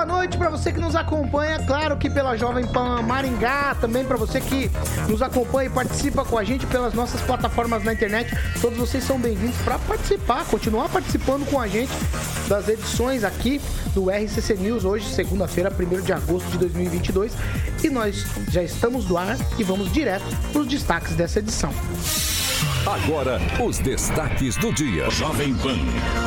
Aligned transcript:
Boa 0.00 0.18
noite 0.18 0.38
para 0.38 0.48
você 0.48 0.72
que 0.72 0.80
nos 0.80 0.96
acompanha, 0.96 1.58
claro 1.66 1.94
que 1.98 2.08
pela 2.08 2.34
Jovem 2.34 2.66
Pan 2.66 3.02
Maringá, 3.02 3.76
também 3.78 4.02
para 4.02 4.16
você 4.16 4.40
que 4.40 4.70
nos 5.06 5.20
acompanha 5.20 5.68
e 5.68 5.70
participa 5.70 6.24
com 6.24 6.38
a 6.38 6.44
gente 6.44 6.64
pelas 6.66 6.94
nossas 6.94 7.20
plataformas 7.20 7.84
na 7.84 7.92
internet. 7.92 8.34
Todos 8.62 8.78
vocês 8.78 9.04
são 9.04 9.18
bem-vindos 9.18 9.58
para 9.58 9.78
participar, 9.80 10.46
continuar 10.46 10.88
participando 10.88 11.44
com 11.50 11.60
a 11.60 11.68
gente 11.68 11.92
das 12.48 12.66
edições 12.66 13.24
aqui 13.24 13.60
do 13.92 14.08
RCC 14.08 14.54
News, 14.54 14.86
hoje, 14.86 15.06
segunda-feira, 15.06 15.70
1 15.70 16.00
de 16.00 16.12
agosto 16.14 16.48
de 16.50 16.56
2022. 16.56 17.34
E 17.84 17.90
nós 17.90 18.24
já 18.50 18.62
estamos 18.62 19.04
do 19.04 19.18
ar 19.18 19.36
e 19.58 19.64
vamos 19.64 19.92
direto 19.92 20.24
para 20.50 20.62
os 20.62 20.66
destaques 20.66 21.14
dessa 21.14 21.40
edição. 21.40 21.74
Agora, 22.86 23.38
os 23.62 23.78
destaques 23.78 24.56
do 24.56 24.72
dia. 24.72 25.10
Jovem 25.10 25.54
Pan. 25.54 25.76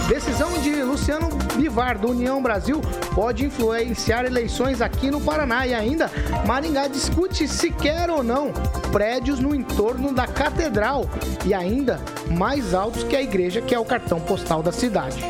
Decisão 0.08 0.60
de 0.60 0.84
Luciano 0.84 1.30
Bivar, 1.56 1.98
do 1.98 2.12
União 2.12 2.42
Brasil, 2.44 2.80
pode 3.16 3.44
influenciar 3.46 4.24
eleições 4.24 4.80
aqui 4.80 5.10
no 5.10 5.20
Paraná. 5.20 5.66
E 5.66 5.74
ainda, 5.74 6.12
Maringá 6.46 6.88
discute 6.88 7.48
se 7.48 7.72
quer 7.72 8.10
ou 8.10 8.24
não 8.24 8.54
prédios 8.92 9.40
no 9.40 9.56
entorno 9.56 10.14
da 10.14 10.28
catedral. 10.28 11.10
E 11.44 11.54
ainda, 11.54 12.00
mais 12.30 12.74
altos 12.74 13.04
que 13.04 13.16
a 13.16 13.22
igreja, 13.22 13.60
que 13.60 13.74
é 13.74 13.80
o 13.80 13.86
cartão 13.86 14.20
postal 14.20 14.62
da 14.62 14.72
cidade. 14.72 15.22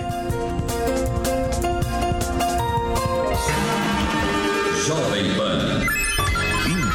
Jovem 4.85 5.35
Pan. 5.37 6.02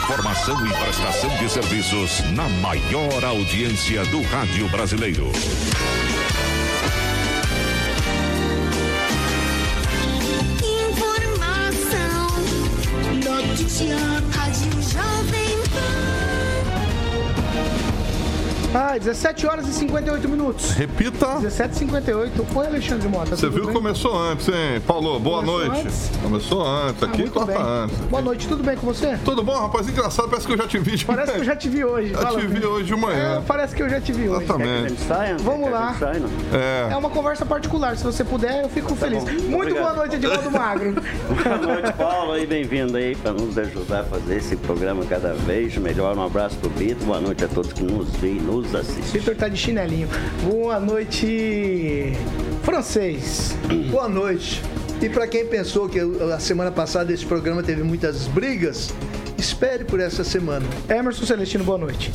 Informação 0.09 0.67
e 0.67 0.73
prestação 0.73 1.29
de 1.37 1.51
serviços 1.51 2.21
na 2.33 2.49
maior 2.49 3.23
audiência 3.23 4.07
do 4.07 4.23
rádio 4.23 4.67
brasileiro. 4.71 5.31
Informação, 10.65 12.27
notícia, 13.23 14.08
Ah, 18.75 18.99
17 18.99 19.47
horas 19.47 19.67
e 19.67 19.73
58 19.73 20.29
minutos. 20.29 20.71
Repita. 20.73 21.39
17 21.41 21.73
e 21.73 21.79
58. 21.79 22.47
Oi, 22.55 22.67
Alexandre 22.67 23.09
Mota. 23.09 23.35
Você 23.35 23.49
viu 23.49 23.67
que 23.67 23.73
começou 23.73 24.17
antes, 24.19 24.47
hein? 24.49 24.81
Paulo, 24.87 25.19
boa 25.19 25.43
começou 25.43 25.67
noite. 25.67 25.87
Antes? 25.87 26.11
Começou 26.23 26.67
antes. 26.67 27.03
Aqui 27.03 27.25
ah, 27.27 27.31
corta 27.31 27.63
antes. 27.63 27.97
Boa 27.97 28.23
noite, 28.23 28.47
tudo 28.47 28.63
bem 28.63 28.77
com 28.77 28.87
você? 28.87 29.19
Tudo 29.25 29.43
bom, 29.43 29.59
rapaz? 29.59 29.89
Engraçado, 29.89 30.29
parece 30.29 30.47
que 30.47 30.53
eu 30.53 30.59
já 30.59 30.67
te 30.67 30.79
vi 30.79 30.97
de 30.97 31.05
Parece 31.07 31.33
que 31.33 31.39
eu 31.39 31.45
já 31.45 31.57
te 31.57 31.69
vi 31.69 31.83
hoje. 31.83 32.13
Já 32.13 32.27
te 32.27 32.47
vi 32.47 32.67
hoje 32.67 32.85
de 32.85 32.97
manhã. 32.97 33.39
É, 33.39 33.41
parece 33.41 33.75
que 33.75 33.83
eu 33.83 33.89
já 33.89 34.01
te 34.03 34.13
vi 34.13 34.29
hoje. 34.29 34.45
Exatamente. 34.45 35.01
Saia, 35.01 35.37
Vamos 35.39 35.71
lá. 35.71 35.97
é. 36.53 36.93
é 36.93 36.97
uma 36.97 37.09
conversa 37.09 37.47
particular. 37.47 37.97
Se 37.97 38.05
você 38.05 38.23
puder, 38.23 38.65
eu 38.65 38.69
fico 38.69 38.91
tá 38.91 38.97
feliz. 38.97 39.25
Bom. 39.25 39.31
Muito 39.31 39.55
Obrigado. 39.55 39.83
boa 39.83 39.95
noite, 39.95 40.17
Edvaldo 40.17 40.51
Magro. 40.51 40.93
boa 41.45 41.59
noite, 41.59 41.93
Paulo. 41.95 42.39
E 42.39 42.47
bem-vindo 42.47 42.99
aí 42.99 43.17
para 43.17 43.33
nos 43.33 43.57
ajudar 43.57 44.01
a 44.01 44.05
fazer 44.05 44.37
esse 44.37 44.57
programa 44.57 45.07
cada 45.07 45.33
vez 45.33 45.75
melhor. 45.79 46.19
Um 46.19 46.27
abraço 46.27 46.57
pro 46.59 46.69
Vitor. 46.69 47.07
Boa 47.07 47.21
noite 47.21 47.45
a 47.45 47.49
todos 47.49 47.73
que 47.73 47.83
nos 47.83 48.11
veem 48.17 48.37
e 48.37 48.41
nos 48.69 48.75
assistem. 48.75 49.21
Vitor 49.21 49.35
tá 49.35 49.49
de 49.49 49.57
chinelinho. 49.57 50.09
Boa 50.43 50.79
noite, 50.79 52.13
francês. 52.63 53.57
Boa 53.91 54.09
noite. 54.09 54.63
E 55.01 55.09
para 55.09 55.27
quem 55.27 55.47
pensou 55.47 55.89
que 55.89 55.99
a 56.01 56.41
semana 56.41 56.71
passada 56.73 57.13
esse 57.13 57.25
programa 57.25 57.63
teve 57.63 57.83
muitas 57.83 58.27
brigas, 58.27 58.93
espere 59.37 59.85
por 59.85 60.01
essa 60.01 60.25
semana. 60.25 60.67
Emerson 60.89 61.25
Celestino, 61.25 61.63
boa 61.63 61.79
noite. 61.79 62.13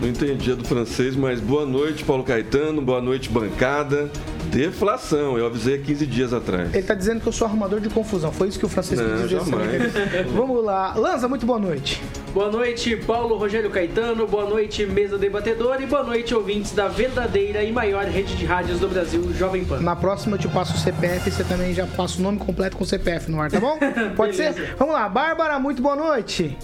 Não 0.00 0.08
entendi 0.08 0.54
do 0.54 0.64
francês, 0.64 1.14
mas 1.14 1.38
boa 1.38 1.66
noite, 1.66 2.02
Paulo 2.02 2.24
Caetano, 2.24 2.80
boa 2.80 3.02
noite, 3.02 3.28
bancada. 3.28 4.10
Deflação, 4.50 5.36
eu 5.36 5.46
avisei 5.46 5.74
há 5.74 5.78
15 5.78 6.06
dias 6.06 6.32
atrás. 6.32 6.70
Ele 6.70 6.78
está 6.78 6.94
dizendo 6.94 7.20
que 7.20 7.26
eu 7.26 7.32
sou 7.32 7.46
arrumador 7.46 7.78
de 7.78 7.90
confusão, 7.90 8.32
foi 8.32 8.48
isso 8.48 8.58
que 8.58 8.64
o 8.64 8.70
francês 8.70 8.98
Não, 8.98 9.16
dizer. 9.16 9.28
Jamais. 9.28 9.92
Vamos 10.34 10.64
lá. 10.64 10.94
Lanza, 10.94 11.28
muito 11.28 11.44
boa 11.44 11.58
noite. 11.58 12.02
Boa 12.34 12.50
noite, 12.50 12.96
Paulo 12.96 13.36
Rogério 13.36 13.70
Caetano. 13.70 14.26
Boa 14.26 14.44
noite, 14.44 14.84
mesa 14.84 15.16
debatedora. 15.16 15.80
E 15.80 15.86
boa 15.86 16.02
noite, 16.02 16.34
ouvintes 16.34 16.72
da 16.72 16.88
verdadeira 16.88 17.62
e 17.62 17.70
maior 17.70 18.06
rede 18.06 18.34
de 18.34 18.44
rádios 18.44 18.80
do 18.80 18.88
Brasil, 18.88 19.32
Jovem 19.34 19.64
Pan. 19.64 19.78
Na 19.78 19.94
próxima 19.94 20.34
eu 20.34 20.40
te 20.40 20.48
passo 20.48 20.74
o 20.74 20.76
CPF 20.76 21.28
e 21.28 21.30
você 21.32 21.44
também 21.44 21.72
já 21.72 21.86
passa 21.86 22.18
o 22.18 22.22
nome 22.22 22.38
completo 22.38 22.76
com 22.76 22.82
o 22.82 22.86
CPF 22.86 23.30
no 23.30 23.40
ar, 23.40 23.52
tá 23.52 23.60
bom? 23.60 23.78
Pode 24.16 24.34
ser? 24.34 24.74
Vamos 24.76 24.94
lá. 24.94 25.08
Bárbara, 25.08 25.60
muito 25.60 25.80
boa 25.80 25.94
noite. 25.94 26.58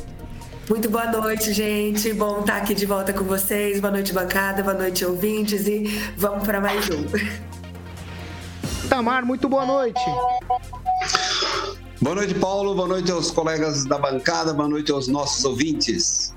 Muito 0.69 0.91
boa 0.91 1.07
noite, 1.07 1.53
gente. 1.53 2.13
Bom 2.15 2.41
estar 2.41 2.57
aqui 2.57 2.75
de 2.75 2.85
volta 2.85 3.13
com 3.13 3.23
vocês. 3.23 3.79
Boa 3.79 3.93
noite, 3.93 4.13
bancada. 4.13 4.65
Boa 4.65 4.75
noite, 4.75 5.05
ouvintes. 5.05 5.69
E 5.69 5.85
vamos 6.17 6.45
para 6.45 6.61
mais 6.61 6.91
um. 6.91 7.07
Tamar, 8.89 9.25
muito 9.25 9.49
boa 9.49 9.65
noite. 9.65 10.01
Boa 12.03 12.15
noite, 12.15 12.33
Paulo. 12.33 12.75
Boa 12.75 12.89
noite 12.89 13.13
aos 13.13 13.31
colegas 13.31 13.85
da 13.85 13.99
bancada. 13.99 14.55
Boa 14.55 14.67
noite 14.67 14.91
aos 14.91 15.07
nossos 15.07 15.45
ouvintes. 15.45 16.35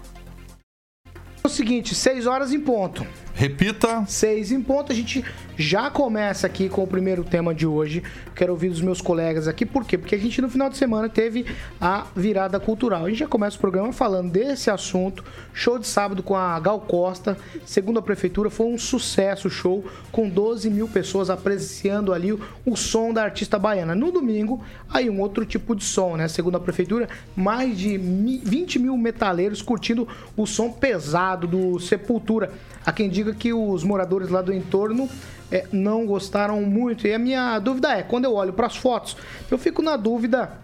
É 1.41 1.47
o 1.47 1.49
seguinte, 1.49 1.95
seis 1.95 2.27
horas 2.27 2.51
em 2.51 2.59
ponto. 2.59 3.07
Repita. 3.33 4.05
Seis 4.07 4.51
em 4.51 4.61
ponto. 4.61 4.91
A 4.91 4.95
gente 4.95 5.25
já 5.57 5.89
começa 5.89 6.45
aqui 6.45 6.69
com 6.69 6.83
o 6.83 6.87
primeiro 6.87 7.23
tema 7.23 7.53
de 7.53 7.65
hoje. 7.65 8.03
Quero 8.35 8.53
ouvir 8.53 8.69
dos 8.69 8.81
meus 8.81 9.01
colegas 9.01 9.47
aqui. 9.47 9.65
Por 9.65 9.85
quê? 9.85 9.97
Porque 9.97 10.13
a 10.13 10.19
gente 10.19 10.39
no 10.39 10.49
final 10.49 10.69
de 10.69 10.77
semana 10.77 11.09
teve 11.09 11.45
a 11.81 12.05
virada 12.15 12.59
cultural. 12.59 13.05
A 13.05 13.09
gente 13.09 13.19
já 13.19 13.27
começa 13.27 13.57
o 13.57 13.59
programa 13.59 13.91
falando 13.91 14.31
desse 14.31 14.69
assunto. 14.69 15.23
Show 15.51 15.79
de 15.79 15.87
sábado 15.87 16.21
com 16.21 16.35
a 16.35 16.59
Gal 16.59 16.79
Costa. 16.81 17.35
Segundo 17.65 17.97
a 17.99 18.01
prefeitura, 18.03 18.51
foi 18.51 18.67
um 18.67 18.77
sucesso 18.77 19.47
o 19.47 19.51
show, 19.51 19.83
com 20.11 20.29
12 20.29 20.69
mil 20.69 20.87
pessoas 20.87 21.29
apreciando 21.29 22.13
ali 22.13 22.31
o, 22.31 22.39
o 22.65 22.75
som 22.75 23.11
da 23.11 23.23
artista 23.23 23.57
baiana. 23.57 23.95
No 23.95 24.11
domingo, 24.11 24.63
aí 24.89 25.09
um 25.09 25.19
outro 25.19 25.43
tipo 25.43 25.75
de 25.75 25.83
som, 25.83 26.15
né? 26.15 26.27
Segundo 26.27 26.55
a 26.57 26.59
prefeitura, 26.59 27.09
mais 27.35 27.77
de 27.77 27.97
20 27.97 28.79
mil 28.79 28.95
metaleiros 28.95 29.61
curtindo 29.61 30.07
o 30.37 30.45
som 30.45 30.71
pesado 30.71 31.47
do 31.47 31.79
Sepultura. 31.79 32.51
Há 32.85 32.91
quem 32.91 33.09
diga 33.09 33.33
que 33.33 33.53
os 33.53 33.83
moradores 33.83 34.29
lá 34.29 34.41
do 34.41 34.53
entorno 34.53 35.09
é, 35.51 35.65
não 35.71 36.05
gostaram 36.05 36.61
muito. 36.61 37.07
E 37.07 37.13
a 37.13 37.19
minha 37.19 37.59
dúvida 37.59 37.91
é, 37.93 38.03
quando 38.03 38.25
eu 38.25 38.33
olho 38.33 38.53
para 38.53 38.67
as 38.67 38.75
fotos, 38.75 39.15
eu 39.49 39.57
fico 39.57 39.81
na 39.81 39.95
dúvida 39.95 40.63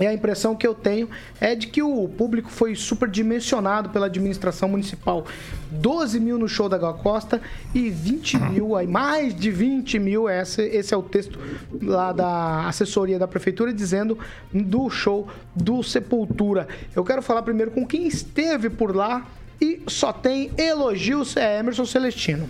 e 0.00 0.06
a 0.06 0.14
impressão 0.14 0.54
que 0.54 0.64
eu 0.64 0.76
tenho 0.76 1.08
é 1.40 1.56
de 1.56 1.66
que 1.66 1.82
o 1.82 2.08
público 2.08 2.48
foi 2.48 2.76
superdimensionado 2.76 3.90
pela 3.90 4.06
administração 4.06 4.68
municipal. 4.68 5.26
12 5.72 6.20
mil 6.20 6.38
no 6.38 6.48
show 6.48 6.68
da 6.68 6.78
Gal 6.78 6.94
Costa 6.98 7.42
e 7.74 7.90
20 7.90 8.38
mil, 8.38 8.76
aí, 8.76 8.86
mais 8.86 9.34
de 9.34 9.50
20 9.50 9.98
mil, 9.98 10.28
esse, 10.28 10.62
esse 10.62 10.94
é 10.94 10.96
o 10.96 11.02
texto 11.02 11.40
lá 11.82 12.12
da 12.12 12.68
assessoria 12.68 13.18
da 13.18 13.26
prefeitura 13.26 13.72
dizendo 13.72 14.16
do 14.54 14.88
show 14.88 15.26
do 15.52 15.82
Sepultura. 15.82 16.68
Eu 16.94 17.02
quero 17.02 17.20
falar 17.20 17.42
primeiro 17.42 17.72
com 17.72 17.84
quem 17.84 18.06
esteve 18.06 18.70
por 18.70 18.94
lá 18.94 19.26
e 19.60 19.80
só 19.86 20.12
tem 20.12 20.50
elogios 20.56 21.36
é 21.36 21.58
Emerson 21.58 21.84
Celestino. 21.84 22.48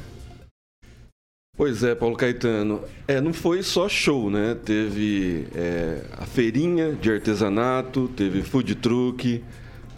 Pois 1.57 1.83
é, 1.83 1.93
Paulo 1.93 2.17
Caetano. 2.17 2.83
É, 3.09 3.21
não 3.21 3.33
foi 3.33 3.65
só 3.65 3.89
show, 3.89 4.31
né? 4.31 4.57
Teve 4.65 5.49
é, 5.57 6.03
a 6.17 6.25
feirinha 6.25 6.93
de 6.93 7.11
artesanato, 7.11 8.09
teve 8.15 8.43
food 8.43 8.77
truck, 8.77 9.43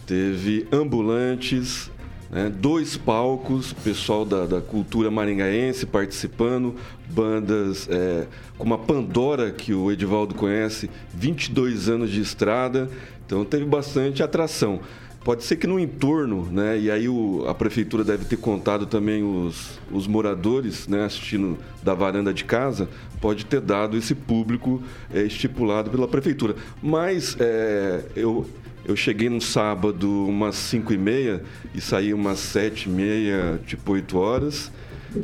teve 0.06 0.66
ambulantes, 0.72 1.90
né? 2.30 2.50
dois 2.50 2.96
palcos, 2.96 3.74
pessoal 3.74 4.24
da, 4.24 4.46
da 4.46 4.60
cultura 4.62 5.10
maringaense 5.10 5.84
participando, 5.84 6.76
bandas 7.10 7.86
é, 7.90 8.26
como 8.56 8.72
a 8.72 8.78
Pandora, 8.78 9.50
que 9.50 9.74
o 9.74 9.92
Edivaldo 9.92 10.34
conhece, 10.34 10.88
22 11.12 11.90
anos 11.90 12.10
de 12.10 12.22
estrada, 12.22 12.88
então 13.26 13.44
teve 13.44 13.66
bastante 13.66 14.22
atração. 14.22 14.80
Pode 15.22 15.44
ser 15.44 15.56
que 15.56 15.66
no 15.66 15.78
entorno, 15.78 16.48
né? 16.50 16.78
E 16.78 16.90
aí 16.90 17.06
o, 17.06 17.44
a 17.46 17.54
prefeitura 17.54 18.02
deve 18.02 18.24
ter 18.24 18.38
contado 18.38 18.86
também 18.86 19.22
os, 19.22 19.78
os 19.92 20.06
moradores, 20.06 20.88
né? 20.88 21.04
Assistindo 21.04 21.58
da 21.82 21.92
varanda 21.92 22.32
de 22.32 22.42
casa, 22.42 22.88
pode 23.20 23.44
ter 23.44 23.60
dado 23.60 23.98
esse 23.98 24.14
público 24.14 24.82
é, 25.12 25.22
estipulado 25.22 25.90
pela 25.90 26.08
prefeitura. 26.08 26.56
Mas 26.82 27.36
é, 27.38 28.02
eu, 28.16 28.48
eu 28.82 28.96
cheguei 28.96 29.28
no 29.28 29.42
sábado 29.42 30.08
umas 30.26 30.56
5 30.56 30.90
e 30.94 30.98
meia 30.98 31.42
e 31.74 31.82
saí 31.82 32.14
umas 32.14 32.38
7 32.38 32.88
e 32.88 32.88
meia, 32.88 33.60
tipo 33.66 33.92
8 33.92 34.16
horas. 34.16 34.72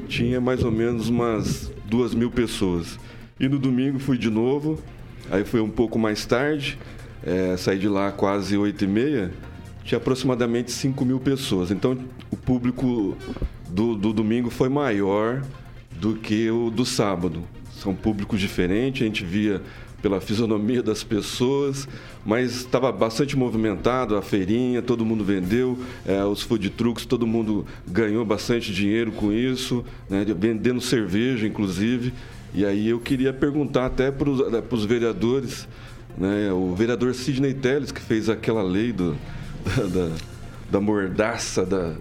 Tinha 0.08 0.42
mais 0.42 0.62
ou 0.62 0.70
menos 0.70 1.08
umas 1.08 1.72
duas 1.86 2.12
mil 2.14 2.30
pessoas. 2.30 2.98
E 3.40 3.48
no 3.48 3.58
domingo 3.58 3.98
fui 3.98 4.18
de 4.18 4.28
novo, 4.28 4.78
aí 5.30 5.42
foi 5.42 5.62
um 5.62 5.70
pouco 5.70 5.98
mais 5.98 6.26
tarde, 6.26 6.78
é, 7.24 7.56
saí 7.56 7.78
de 7.78 7.88
lá 7.88 8.12
quase 8.12 8.58
8 8.58 8.84
e 8.84 8.86
meia 8.86 9.45
tinha 9.86 9.98
aproximadamente 9.98 10.72
5 10.72 11.04
mil 11.04 11.20
pessoas. 11.20 11.70
Então, 11.70 11.96
o 12.30 12.36
público 12.36 13.16
do, 13.68 13.94
do 13.94 14.12
domingo 14.12 14.50
foi 14.50 14.68
maior 14.68 15.42
do 15.92 16.16
que 16.16 16.50
o 16.50 16.70
do 16.70 16.84
sábado. 16.84 17.44
São 17.70 17.94
públicos 17.94 18.40
diferentes, 18.40 19.02
a 19.02 19.04
gente 19.04 19.24
via 19.24 19.62
pela 20.02 20.20
fisionomia 20.20 20.82
das 20.82 21.02
pessoas, 21.02 21.88
mas 22.24 22.56
estava 22.56 22.90
bastante 22.92 23.36
movimentado 23.36 24.16
a 24.16 24.22
feirinha, 24.22 24.82
todo 24.82 25.04
mundo 25.04 25.24
vendeu, 25.24 25.78
é, 26.04 26.22
os 26.24 26.42
food 26.42 26.68
trucks, 26.70 27.06
todo 27.06 27.26
mundo 27.26 27.64
ganhou 27.86 28.24
bastante 28.24 28.72
dinheiro 28.72 29.12
com 29.12 29.32
isso, 29.32 29.84
né, 30.10 30.24
vendendo 30.36 30.80
cerveja, 30.80 31.46
inclusive. 31.46 32.12
E 32.52 32.64
aí 32.64 32.88
eu 32.88 32.98
queria 32.98 33.32
perguntar 33.32 33.86
até 33.86 34.10
para 34.10 34.28
os 34.28 34.84
vereadores, 34.84 35.66
né, 36.18 36.52
o 36.52 36.74
vereador 36.74 37.14
Sidney 37.14 37.54
Telles, 37.54 37.92
que 37.92 38.00
fez 38.00 38.28
aquela 38.28 38.62
lei 38.62 38.92
do, 38.92 39.16
da, 39.92 40.10
da 40.70 40.80
mordaça 40.80 41.64
da, 41.64 41.94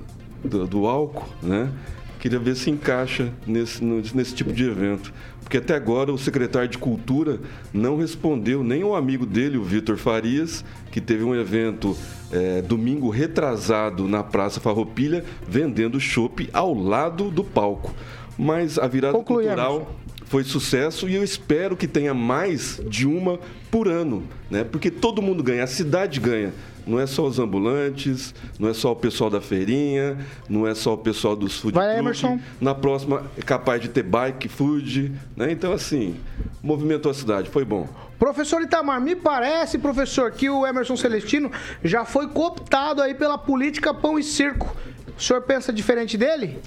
do, 0.44 0.68
do, 0.68 0.86
álcool, 0.86 1.28
né? 1.42 1.72
Queria 2.20 2.40
ver 2.40 2.56
se 2.56 2.70
encaixa 2.72 3.32
nesse, 3.46 3.84
nesse 3.84 4.34
tipo 4.34 4.52
de 4.52 4.66
evento. 4.66 5.14
Porque 5.42 5.58
até 5.58 5.76
agora 5.76 6.12
o 6.12 6.18
secretário 6.18 6.68
de 6.68 6.78
Cultura 6.80 7.40
não 7.72 7.98
respondeu, 7.98 8.64
nem 8.64 8.84
o 8.84 8.96
amigo 8.96 9.28
dele, 9.28 9.60
o 9.60 9.64
Vitor 9.64 9.96
Farias, 9.96 10.66
que 10.92 11.00
teve 11.00 11.24
um 11.24 11.36
evento 11.36 11.96
é, 12.32 12.64
domingo 12.64 13.10
retrasado 13.10 14.08
na 14.08 14.24
Praça 14.24 14.60
Farroupilha, 14.60 15.24
vendendo 15.48 16.00
chopp 16.00 16.50
ao 16.52 16.74
lado 16.74 17.30
do 17.30 17.44
palco. 17.44 17.94
Mas 18.36 18.80
a 18.80 18.88
virada 18.88 19.16
cultural 19.20 19.96
foi 20.26 20.44
sucesso 20.44 21.08
e 21.08 21.14
eu 21.14 21.24
espero 21.24 21.78
que 21.78 21.88
tenha 21.88 22.14
mais 22.14 22.82
de 22.88 23.06
uma 23.06 23.40
por 23.70 23.88
ano, 23.88 24.24
né? 24.50 24.64
Porque 24.64 24.90
todo 24.90 25.22
mundo 25.22 25.44
ganha, 25.44 25.64
a 25.64 25.68
cidade 25.68 26.20
ganha. 26.20 26.52
Não 26.86 27.00
é 27.00 27.08
só 27.08 27.26
os 27.26 27.40
ambulantes, 27.40 28.34
não 28.60 28.70
é 28.70 28.74
só 28.74 28.92
o 28.92 28.96
pessoal 28.96 29.30
da 29.30 29.42
feirinha, 29.42 30.18
não 30.48 30.68
é 30.68 30.76
só 30.76 30.94
o 30.94 30.98
pessoal 30.98 31.36
dos 31.36 31.58
food 31.58 31.74
Vai, 31.74 31.98
Emerson. 31.98 32.40
Na 32.62 32.76
próxima 32.76 33.24
é 33.38 33.42
capaz 33.42 33.82
de 33.82 33.90
ter 33.90 34.04
bike, 34.04 34.48
food, 34.48 35.12
né? 35.36 35.52
Então 35.52 35.74
assim, 35.74 36.16
movimentou 36.62 37.10
a 37.10 37.14
cidade, 37.14 37.50
foi 37.50 37.66
bom. 37.66 37.88
Professor 38.20 38.62
Itamar, 38.62 39.02
me 39.02 39.16
parece, 39.16 39.78
professor, 39.78 40.32
que 40.32 40.50
o 40.50 40.66
Emerson 40.66 40.96
Celestino 40.96 41.52
já 41.84 42.06
foi 42.06 42.28
cooptado 42.28 43.02
aí 43.02 43.14
pela 43.14 43.38
política 43.38 43.94
pão 43.94 44.18
e 44.18 44.24
circo. 44.24 44.76
O 45.18 45.22
senhor 45.22 45.42
pensa 45.42 45.74
diferente 45.74 46.18
dele? 46.18 46.60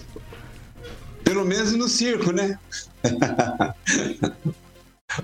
Pelo 1.22 1.44
menos 1.44 1.72
no 1.72 1.88
circo, 1.88 2.32
né? 2.32 2.58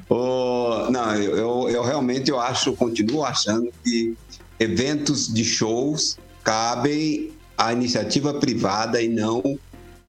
oh, 0.08 0.86
não, 0.90 1.14
eu, 1.14 1.68
eu 1.68 1.82
realmente 1.82 2.30
eu 2.30 2.38
acho, 2.38 2.74
continuo 2.74 3.24
achando 3.24 3.70
que 3.82 4.16
eventos 4.58 5.32
de 5.32 5.44
shows 5.44 6.18
cabem 6.42 7.32
à 7.56 7.72
iniciativa 7.72 8.34
privada 8.34 9.00
e 9.00 9.08
não 9.08 9.58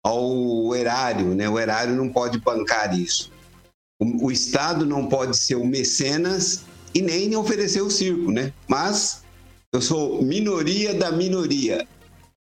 ao 0.04 0.76
erário, 0.76 1.34
né? 1.34 1.50
O 1.50 1.60
erário 1.60 1.96
não 1.96 2.10
pode 2.10 2.40
bancar 2.40 2.98
isso. 2.98 3.32
O, 4.00 4.28
o 4.28 4.32
Estado 4.32 4.86
não 4.86 5.08
pode 5.08 5.38
ser 5.38 5.56
o 5.56 5.66
mecenas 5.66 6.62
e 6.94 7.02
nem 7.02 7.36
oferecer 7.36 7.82
o 7.82 7.90
circo, 7.90 8.32
né? 8.32 8.54
Mas 8.68 9.24
eu 9.74 9.82
sou 9.82 10.22
minoria 10.22 10.94
da 10.94 11.12
minoria. 11.12 11.88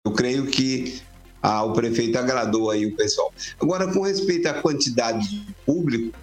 Eu 0.05 0.13
creio 0.13 0.47
que 0.47 1.01
ah, 1.41 1.63
o 1.63 1.73
prefeito 1.73 2.17
agradou 2.17 2.69
aí 2.69 2.85
o 2.85 2.95
pessoal. 2.95 3.33
Agora, 3.59 3.91
com 3.91 4.01
respeito 4.01 4.47
à 4.47 4.53
quantidade 4.53 5.29
de 5.29 5.53
público, 5.65 6.17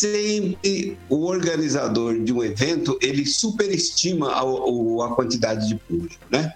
sempre 0.00 0.96
o 1.08 1.24
organizador 1.24 2.20
de 2.20 2.32
um 2.32 2.42
evento 2.42 2.96
ele 3.02 3.26
superestima 3.26 4.30
a, 4.32 4.40
a 4.40 5.14
quantidade 5.14 5.68
de 5.68 5.74
público, 5.74 6.24
né? 6.30 6.52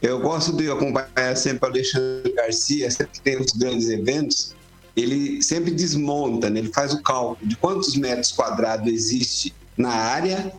Eu 0.00 0.18
gosto 0.18 0.56
de 0.56 0.68
acompanhar 0.68 1.36
sempre 1.36 1.68
o 1.68 1.72
Alexandre 1.72 2.32
Garcia, 2.32 2.90
sempre 2.90 3.12
que 3.12 3.20
tem 3.20 3.40
os 3.40 3.52
grandes 3.52 3.88
eventos, 3.88 4.52
ele 4.96 5.40
sempre 5.40 5.70
desmonta, 5.70 6.50
né? 6.50 6.58
ele 6.58 6.72
faz 6.72 6.92
o 6.92 7.00
cálculo 7.00 7.48
de 7.48 7.54
quantos 7.54 7.94
metros 7.94 8.32
quadrados 8.32 8.92
existe 8.92 9.54
na 9.76 9.90
área 9.90 10.52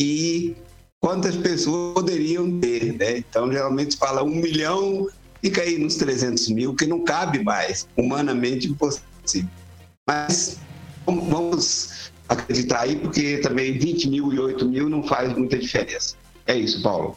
e 0.00 0.56
quantas 1.00 1.36
pessoas 1.36 1.94
poderiam 1.94 2.58
ter, 2.58 2.92
né? 2.94 3.18
Então, 3.18 3.50
geralmente 3.52 3.96
fala 3.96 4.24
um 4.24 4.34
milhão, 4.34 5.08
fica 5.40 5.62
aí 5.62 5.78
nos 5.78 5.94
300 5.94 6.48
mil, 6.48 6.74
que 6.74 6.84
não 6.84 7.04
cabe 7.04 7.42
mais, 7.42 7.86
humanamente 7.96 8.66
impossível. 8.66 9.48
Mas 10.06 10.58
vamos 11.16 12.12
acreditar 12.28 12.80
aí, 12.80 12.96
porque 12.96 13.38
também 13.38 13.78
20 13.78 14.08
mil 14.10 14.32
e 14.32 14.38
8 14.38 14.68
mil 14.68 14.88
não 14.88 15.02
faz 15.02 15.32
muita 15.36 15.58
diferença. 15.58 16.16
É 16.46 16.56
isso, 16.56 16.82
Paulo. 16.82 17.16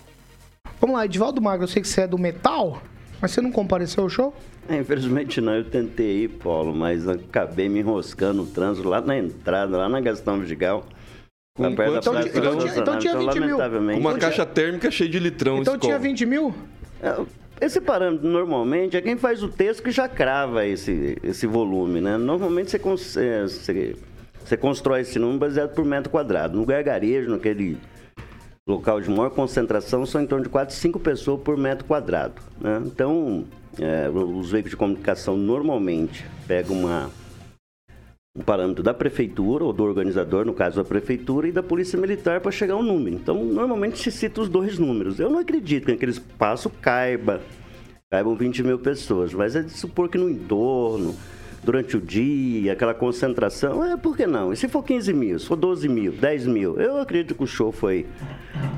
Vamos 0.79 0.95
lá, 0.95 1.05
Edivaldo 1.05 1.41
Magro, 1.41 1.63
eu 1.63 1.67
sei 1.67 1.81
que 1.81 1.87
você 1.87 2.01
é 2.01 2.07
do 2.07 2.17
metal, 2.17 2.81
mas 3.21 3.31
você 3.31 3.41
não 3.41 3.51
compareceu 3.51 4.03
ao 4.03 4.09
show? 4.09 4.33
É, 4.67 4.77
infelizmente 4.77 5.41
não, 5.41 5.53
eu 5.53 5.63
tentei 5.63 6.23
ir, 6.23 6.29
Paulo, 6.29 6.73
mas 6.73 7.07
acabei 7.07 7.67
me 7.67 7.79
enroscando 7.79 8.43
no 8.43 8.47
trânsito 8.47 8.87
lá 8.87 9.01
na 9.01 9.17
entrada, 9.17 9.77
lá 9.77 9.89
na 9.89 9.99
Gastão 9.99 10.39
Vidigal. 10.39 10.85
então, 11.57 11.71
então, 11.97 12.57
tinha, 12.57 12.77
então 12.77 12.99
tinha 12.99 13.17
20 13.17 13.39
mil. 13.39 13.57
Uma 13.57 13.95
então, 13.97 14.19
caixa 14.19 14.45
térmica 14.45 14.89
cheia 14.89 15.09
de 15.09 15.19
litrão. 15.19 15.59
Então 15.59 15.77
tinha 15.77 15.99
20 15.99 16.25
mil? 16.25 16.55
Esse 17.61 17.79
parâmetro, 17.79 18.27
normalmente, 18.27 18.97
é 18.97 19.01
quem 19.01 19.15
faz 19.15 19.43
o 19.43 19.47
texto 19.47 19.83
que 19.83 19.91
já 19.91 20.09
crava 20.09 20.65
esse, 20.65 21.15
esse 21.21 21.45
volume, 21.45 22.01
né? 22.01 22.17
Normalmente 22.17 22.75
você, 22.75 23.23
é, 23.23 23.43
você, 23.43 23.95
você 24.43 24.57
constrói 24.57 25.01
esse 25.01 25.19
número 25.19 25.37
baseado 25.37 25.75
por 25.75 25.85
metro 25.85 26.09
quadrado. 26.09 26.57
No 26.57 26.65
gargarejo, 26.65 27.29
naquele 27.29 27.77
local 28.67 28.99
de 28.99 29.11
maior 29.11 29.29
concentração, 29.29 30.07
são 30.07 30.23
em 30.23 30.25
torno 30.25 30.45
de 30.45 30.49
4, 30.49 30.73
5 30.73 30.99
pessoas 31.01 31.39
por 31.41 31.55
metro 31.55 31.85
quadrado. 31.85 32.41
Né? 32.59 32.81
Então, 32.83 33.45
é, 33.79 34.09
os 34.09 34.49
veículos 34.49 34.71
de 34.71 34.77
comunicação 34.77 35.37
normalmente 35.37 36.25
pegam 36.47 36.75
uma, 36.75 37.11
um 38.33 38.41
parâmetro 38.41 38.81
da 38.81 38.93
prefeitura, 38.93 39.65
ou 39.65 39.73
do 39.73 39.83
organizador, 39.83 40.45
no 40.45 40.53
caso 40.53 40.77
da 40.77 40.87
prefeitura, 40.87 41.49
e 41.49 41.51
da 41.51 41.61
polícia 41.61 41.99
militar 41.99 42.39
para 42.39 42.51
chegar 42.51 42.75
ao 42.75 42.83
número. 42.83 43.15
Então, 43.15 43.43
normalmente 43.43 43.99
se 43.99 44.09
cita 44.09 44.41
os 44.41 44.47
dois 44.47 44.79
números. 44.79 45.19
Eu 45.19 45.29
não 45.29 45.39
acredito 45.39 45.85
que 45.85 45.91
naquele 45.91 46.11
espaço 46.11 46.69
caiba, 46.69 47.41
caibam 48.09 48.33
20 48.33 48.63
mil 48.63 48.79
pessoas, 48.79 49.33
mas 49.33 49.55
é 49.55 49.61
de 49.61 49.71
supor 49.71 50.07
que 50.07 50.17
no 50.17 50.29
entorno, 50.29 51.13
durante 51.61 51.97
o 51.97 52.01
dia, 52.01 52.71
aquela 52.71 52.93
concentração, 52.93 53.83
é, 53.83 53.97
por 53.97 54.15
que 54.15 54.25
não? 54.25 54.53
E 54.53 54.55
se 54.55 54.69
for 54.69 54.81
15 54.81 55.13
mil, 55.13 55.37
se 55.37 55.45
for 55.45 55.57
12 55.57 55.89
mil, 55.89 56.13
10 56.13 56.47
mil? 56.47 56.79
Eu 56.79 57.01
acredito 57.01 57.35
que 57.35 57.43
o 57.43 57.47
show 57.47 57.69
foi, 57.69 58.05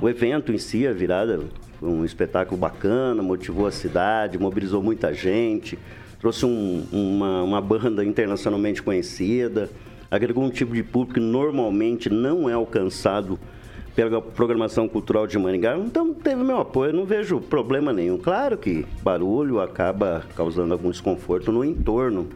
o 0.02 0.10
evento 0.10 0.52
em 0.52 0.58
si, 0.58 0.88
a 0.88 0.92
virada, 0.92 1.40
foi 1.80 1.90
um 1.90 2.04
espetáculo 2.04 2.60
bacana, 2.60 3.22
motivou 3.22 3.68
a 3.68 3.72
cidade, 3.72 4.40
mobilizou 4.40 4.82
muita 4.82 5.14
gente, 5.14 5.78
trouxe 6.24 6.46
um, 6.46 6.86
uma, 6.90 7.44
uma 7.44 7.60
banda 7.60 8.02
internacionalmente 8.02 8.82
conhecida, 8.82 9.70
agregou 10.10 10.42
um 10.42 10.50
tipo 10.50 10.74
de 10.74 10.82
público 10.82 11.16
que 11.16 11.20
normalmente 11.20 12.10
não 12.10 12.50
é 12.50 12.54
alcançado 12.54 13.38
pela 13.94 14.22
programação 14.22 14.88
cultural 14.88 15.28
de 15.28 15.38
Maringá, 15.38 15.78
então 15.78 16.14
teve 16.14 16.42
meu 16.42 16.62
apoio, 16.62 16.94
não 16.94 17.04
vejo 17.04 17.42
problema 17.42 17.92
nenhum. 17.92 18.18
Claro 18.18 18.58
que 18.58 18.86
barulho 19.04 19.60
acaba 19.60 20.24
causando 20.34 20.72
algum 20.72 20.92
desconforto 20.92 21.52
no 21.52 21.62
entorno 21.62 22.30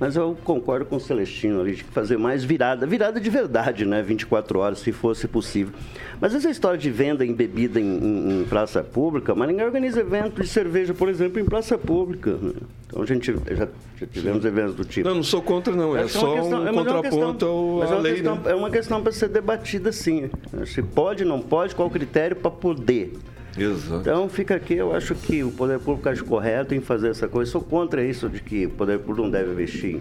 mas 0.00 0.16
eu 0.16 0.34
concordo 0.42 0.86
com 0.86 0.96
o 0.96 1.00
Celestino 1.00 1.60
ali 1.60 1.74
de 1.74 1.84
fazer 1.84 2.16
mais 2.16 2.42
virada, 2.42 2.86
virada 2.86 3.20
de 3.20 3.28
verdade, 3.28 3.84
né? 3.84 4.00
24 4.00 4.58
horas, 4.58 4.78
se 4.78 4.92
fosse 4.92 5.28
possível. 5.28 5.74
Mas 6.18 6.34
essa 6.34 6.48
história 6.48 6.78
de 6.78 6.90
venda 6.90 7.24
em 7.24 7.34
bebida 7.34 7.78
em, 7.78 7.98
em, 7.98 8.40
em 8.40 8.44
praça 8.44 8.82
pública, 8.82 9.34
Maringá 9.34 9.62
organiza 9.62 10.00
eventos 10.00 10.46
de 10.46 10.50
cerveja, 10.50 10.94
por 10.94 11.10
exemplo, 11.10 11.38
em 11.38 11.44
praça 11.44 11.76
pública. 11.76 12.32
Né? 12.40 12.52
Então 12.86 13.02
a 13.02 13.04
gente 13.04 13.30
já, 13.30 13.68
já, 13.98 14.06
tivemos 14.06 14.42
eventos 14.42 14.74
do 14.74 14.86
tipo. 14.86 15.06
Não, 15.06 15.16
não 15.16 15.22
sou 15.22 15.42
contra, 15.42 15.76
não. 15.76 15.94
É, 15.94 16.04
é 16.04 16.08
só 16.08 16.34
questão, 16.34 16.62
um 16.62 16.68
é 16.68 16.72
contraponto 16.72 17.44
ao, 17.44 17.82
à 17.82 17.98
lei, 17.98 18.14
questão, 18.14 18.36
né? 18.36 18.42
É 18.52 18.54
uma 18.54 18.70
questão 18.70 19.02
para 19.02 19.12
ser 19.12 19.28
debatida, 19.28 19.92
sim. 19.92 20.30
Se 20.64 20.82
pode, 20.82 21.26
não 21.26 21.42
pode, 21.42 21.74
qual 21.74 21.88
o 21.88 21.90
critério 21.90 22.36
para 22.36 22.50
poder. 22.50 23.12
Exato. 23.56 24.00
Então 24.00 24.28
fica 24.28 24.54
aqui, 24.54 24.74
eu 24.74 24.94
acho 24.94 25.14
que 25.14 25.42
o 25.42 25.50
poder 25.50 25.78
público 25.78 26.08
age 26.08 26.22
correto 26.22 26.74
em 26.74 26.80
fazer 26.80 27.08
essa 27.10 27.26
coisa. 27.28 27.50
Sou 27.50 27.60
contra 27.60 28.04
isso 28.04 28.28
de 28.28 28.40
que 28.40 28.66
o 28.66 28.70
poder 28.70 28.98
público 28.98 29.22
não 29.22 29.30
deve 29.30 29.50
investir 29.52 30.00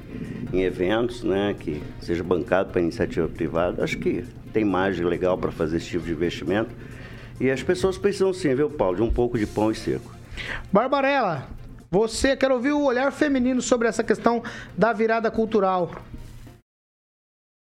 em 0.54 0.62
eventos, 0.62 1.24
né, 1.24 1.56
que 1.60 1.82
seja 2.00 2.24
bancado 2.24 2.72
para 2.72 2.82
iniciativa 2.82 3.28
privada. 3.28 3.84
Acho 3.84 3.98
que 3.98 4.24
tem 4.54 4.64
margem 4.64 5.06
legal 5.06 5.38
para 5.38 5.52
fazer 5.52 5.78
esse 5.78 5.88
tipo 5.88 6.06
de 6.06 6.12
investimento. 6.12 6.70
E 7.40 7.50
as 7.50 7.64
pessoas 7.64 7.98
precisam 7.98 8.34
sim, 8.34 8.54
viu, 8.54 8.70
Paulo, 8.70 8.98
de 8.98 9.02
um 9.02 9.12
pouco 9.12 9.38
de 9.38 9.48
pão 9.48 9.72
e 9.72 9.76
circo. 9.76 10.14
Barbarella, 10.72 11.48
você 11.90 12.36
quer 12.36 12.52
ouvir 12.52 12.72
o 12.72 12.84
olhar 12.84 13.12
feminino 13.12 13.62
sobre 13.62 13.88
essa 13.88 14.04
questão 14.04 14.44
da 14.78 14.94
virada 14.94 15.32
cultural? 15.32 15.92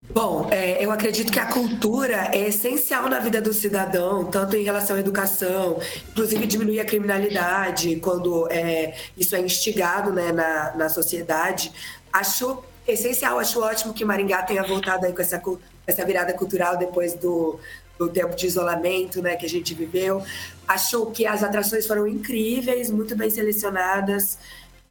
Bom, 0.10 0.48
é, 0.50 0.84
eu 0.84 0.92
acredito 0.92 1.32
que 1.32 1.40
a 1.40 1.46
cultura 1.46 2.30
é 2.34 2.48
essencial 2.48 3.10
na 3.10 3.20
vida 3.20 3.42
do 3.42 3.54
cidadão, 3.54 4.24
tanto 4.26 4.56
em 4.56 4.64
relação 4.64 4.96
à 4.96 5.00
educação, 5.00 5.80
inclusive 6.10 6.48
diminuir 6.48 6.80
a 6.80 6.86
criminalidade 6.86 7.98
quando 7.98 8.48
é, 8.50 8.96
isso 9.18 9.36
é 9.36 9.42
instigado 9.42 10.14
né, 10.14 10.32
na, 10.32 10.74
na 10.76 10.90
sociedade. 10.90 11.72
Acho 12.12 12.64
essencial, 12.88 13.38
acho 13.38 13.62
ótimo 13.62 13.94
que 13.94 14.06
Maringá 14.06 14.44
tenha 14.44 14.64
voltado 14.64 15.06
aí 15.06 15.12
com 15.12 15.22
essa, 15.22 15.42
essa 15.86 16.06
virada 16.06 16.34
cultural 16.34 16.78
depois 16.78 17.14
do, 17.14 17.60
do 18.00 18.08
tempo 18.08 18.34
de 18.34 18.48
isolamento 18.48 19.22
né, 19.22 19.36
que 19.36 19.46
a 19.46 19.50
gente 19.50 19.74
viveu. 19.74 20.24
Acho 20.66 21.08
que 21.08 21.26
as 21.26 21.44
atrações 21.44 21.86
foram 21.86 22.08
incríveis, 22.08 22.90
muito 22.90 23.16
bem 23.16 23.30
selecionadas 23.30 24.38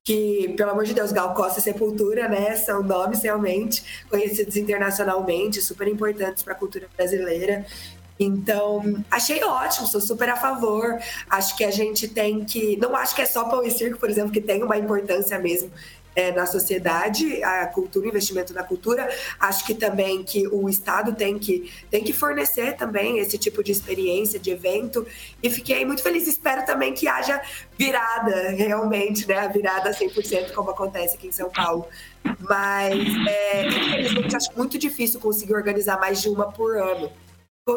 que, 0.06 0.54
pelo 0.56 0.70
amor 0.70 0.84
de 0.84 0.94
Deus, 0.94 1.10
Gal 1.10 1.34
Costa 1.34 1.58
e 1.58 1.62
Sepultura, 1.62 2.28
né, 2.28 2.54
são 2.54 2.80
nomes 2.80 3.22
realmente 3.22 4.04
conhecidos 4.08 4.56
internacionalmente, 4.56 5.60
super 5.60 5.88
importantes 5.88 6.44
para 6.44 6.52
a 6.52 6.56
cultura 6.56 6.88
brasileira. 6.96 7.66
Então, 8.18 9.04
achei 9.10 9.42
ótimo, 9.42 9.84
sou 9.88 10.00
super 10.00 10.28
a 10.28 10.36
favor. 10.36 10.96
Acho 11.28 11.56
que 11.56 11.64
a 11.64 11.72
gente 11.72 12.06
tem 12.06 12.44
que. 12.44 12.76
Não 12.76 12.94
acho 12.94 13.16
que 13.16 13.20
é 13.20 13.26
só 13.26 13.44
pão 13.48 13.64
e 13.64 13.70
circo, 13.70 13.98
por 13.98 14.08
exemplo, 14.08 14.30
que 14.30 14.40
tem 14.40 14.62
uma 14.62 14.78
importância 14.78 15.38
mesmo 15.40 15.72
é, 16.16 16.32
na 16.32 16.46
sociedade, 16.46 17.42
a 17.44 17.66
cultura, 17.66 18.08
investimento 18.08 18.54
na 18.54 18.64
cultura. 18.64 19.06
Acho 19.38 19.66
que 19.66 19.74
também 19.74 20.24
que 20.24 20.48
o 20.48 20.66
Estado 20.68 21.14
tem 21.14 21.38
que, 21.38 21.70
tem 21.90 22.02
que 22.02 22.14
fornecer 22.14 22.74
também 22.74 23.18
esse 23.18 23.36
tipo 23.36 23.62
de 23.62 23.70
experiência, 23.70 24.38
de 24.38 24.50
evento. 24.50 25.06
E 25.42 25.50
fiquei 25.50 25.84
muito 25.84 26.02
feliz. 26.02 26.26
Espero 26.26 26.64
também 26.64 26.94
que 26.94 27.06
haja 27.06 27.40
virada, 27.76 28.48
realmente, 28.50 29.28
né? 29.28 29.40
A 29.40 29.48
virada 29.48 29.90
100%, 29.90 30.52
como 30.52 30.70
acontece 30.70 31.16
aqui 31.16 31.28
em 31.28 31.32
São 31.32 31.50
Paulo. 31.50 31.86
Mas, 32.40 32.94
é, 33.28 33.66
infelizmente, 33.66 34.36
acho 34.36 34.50
muito 34.56 34.78
difícil 34.78 35.20
conseguir 35.20 35.54
organizar 35.54 36.00
mais 36.00 36.22
de 36.22 36.30
uma 36.30 36.50
por 36.50 36.78
ano. 36.78 37.12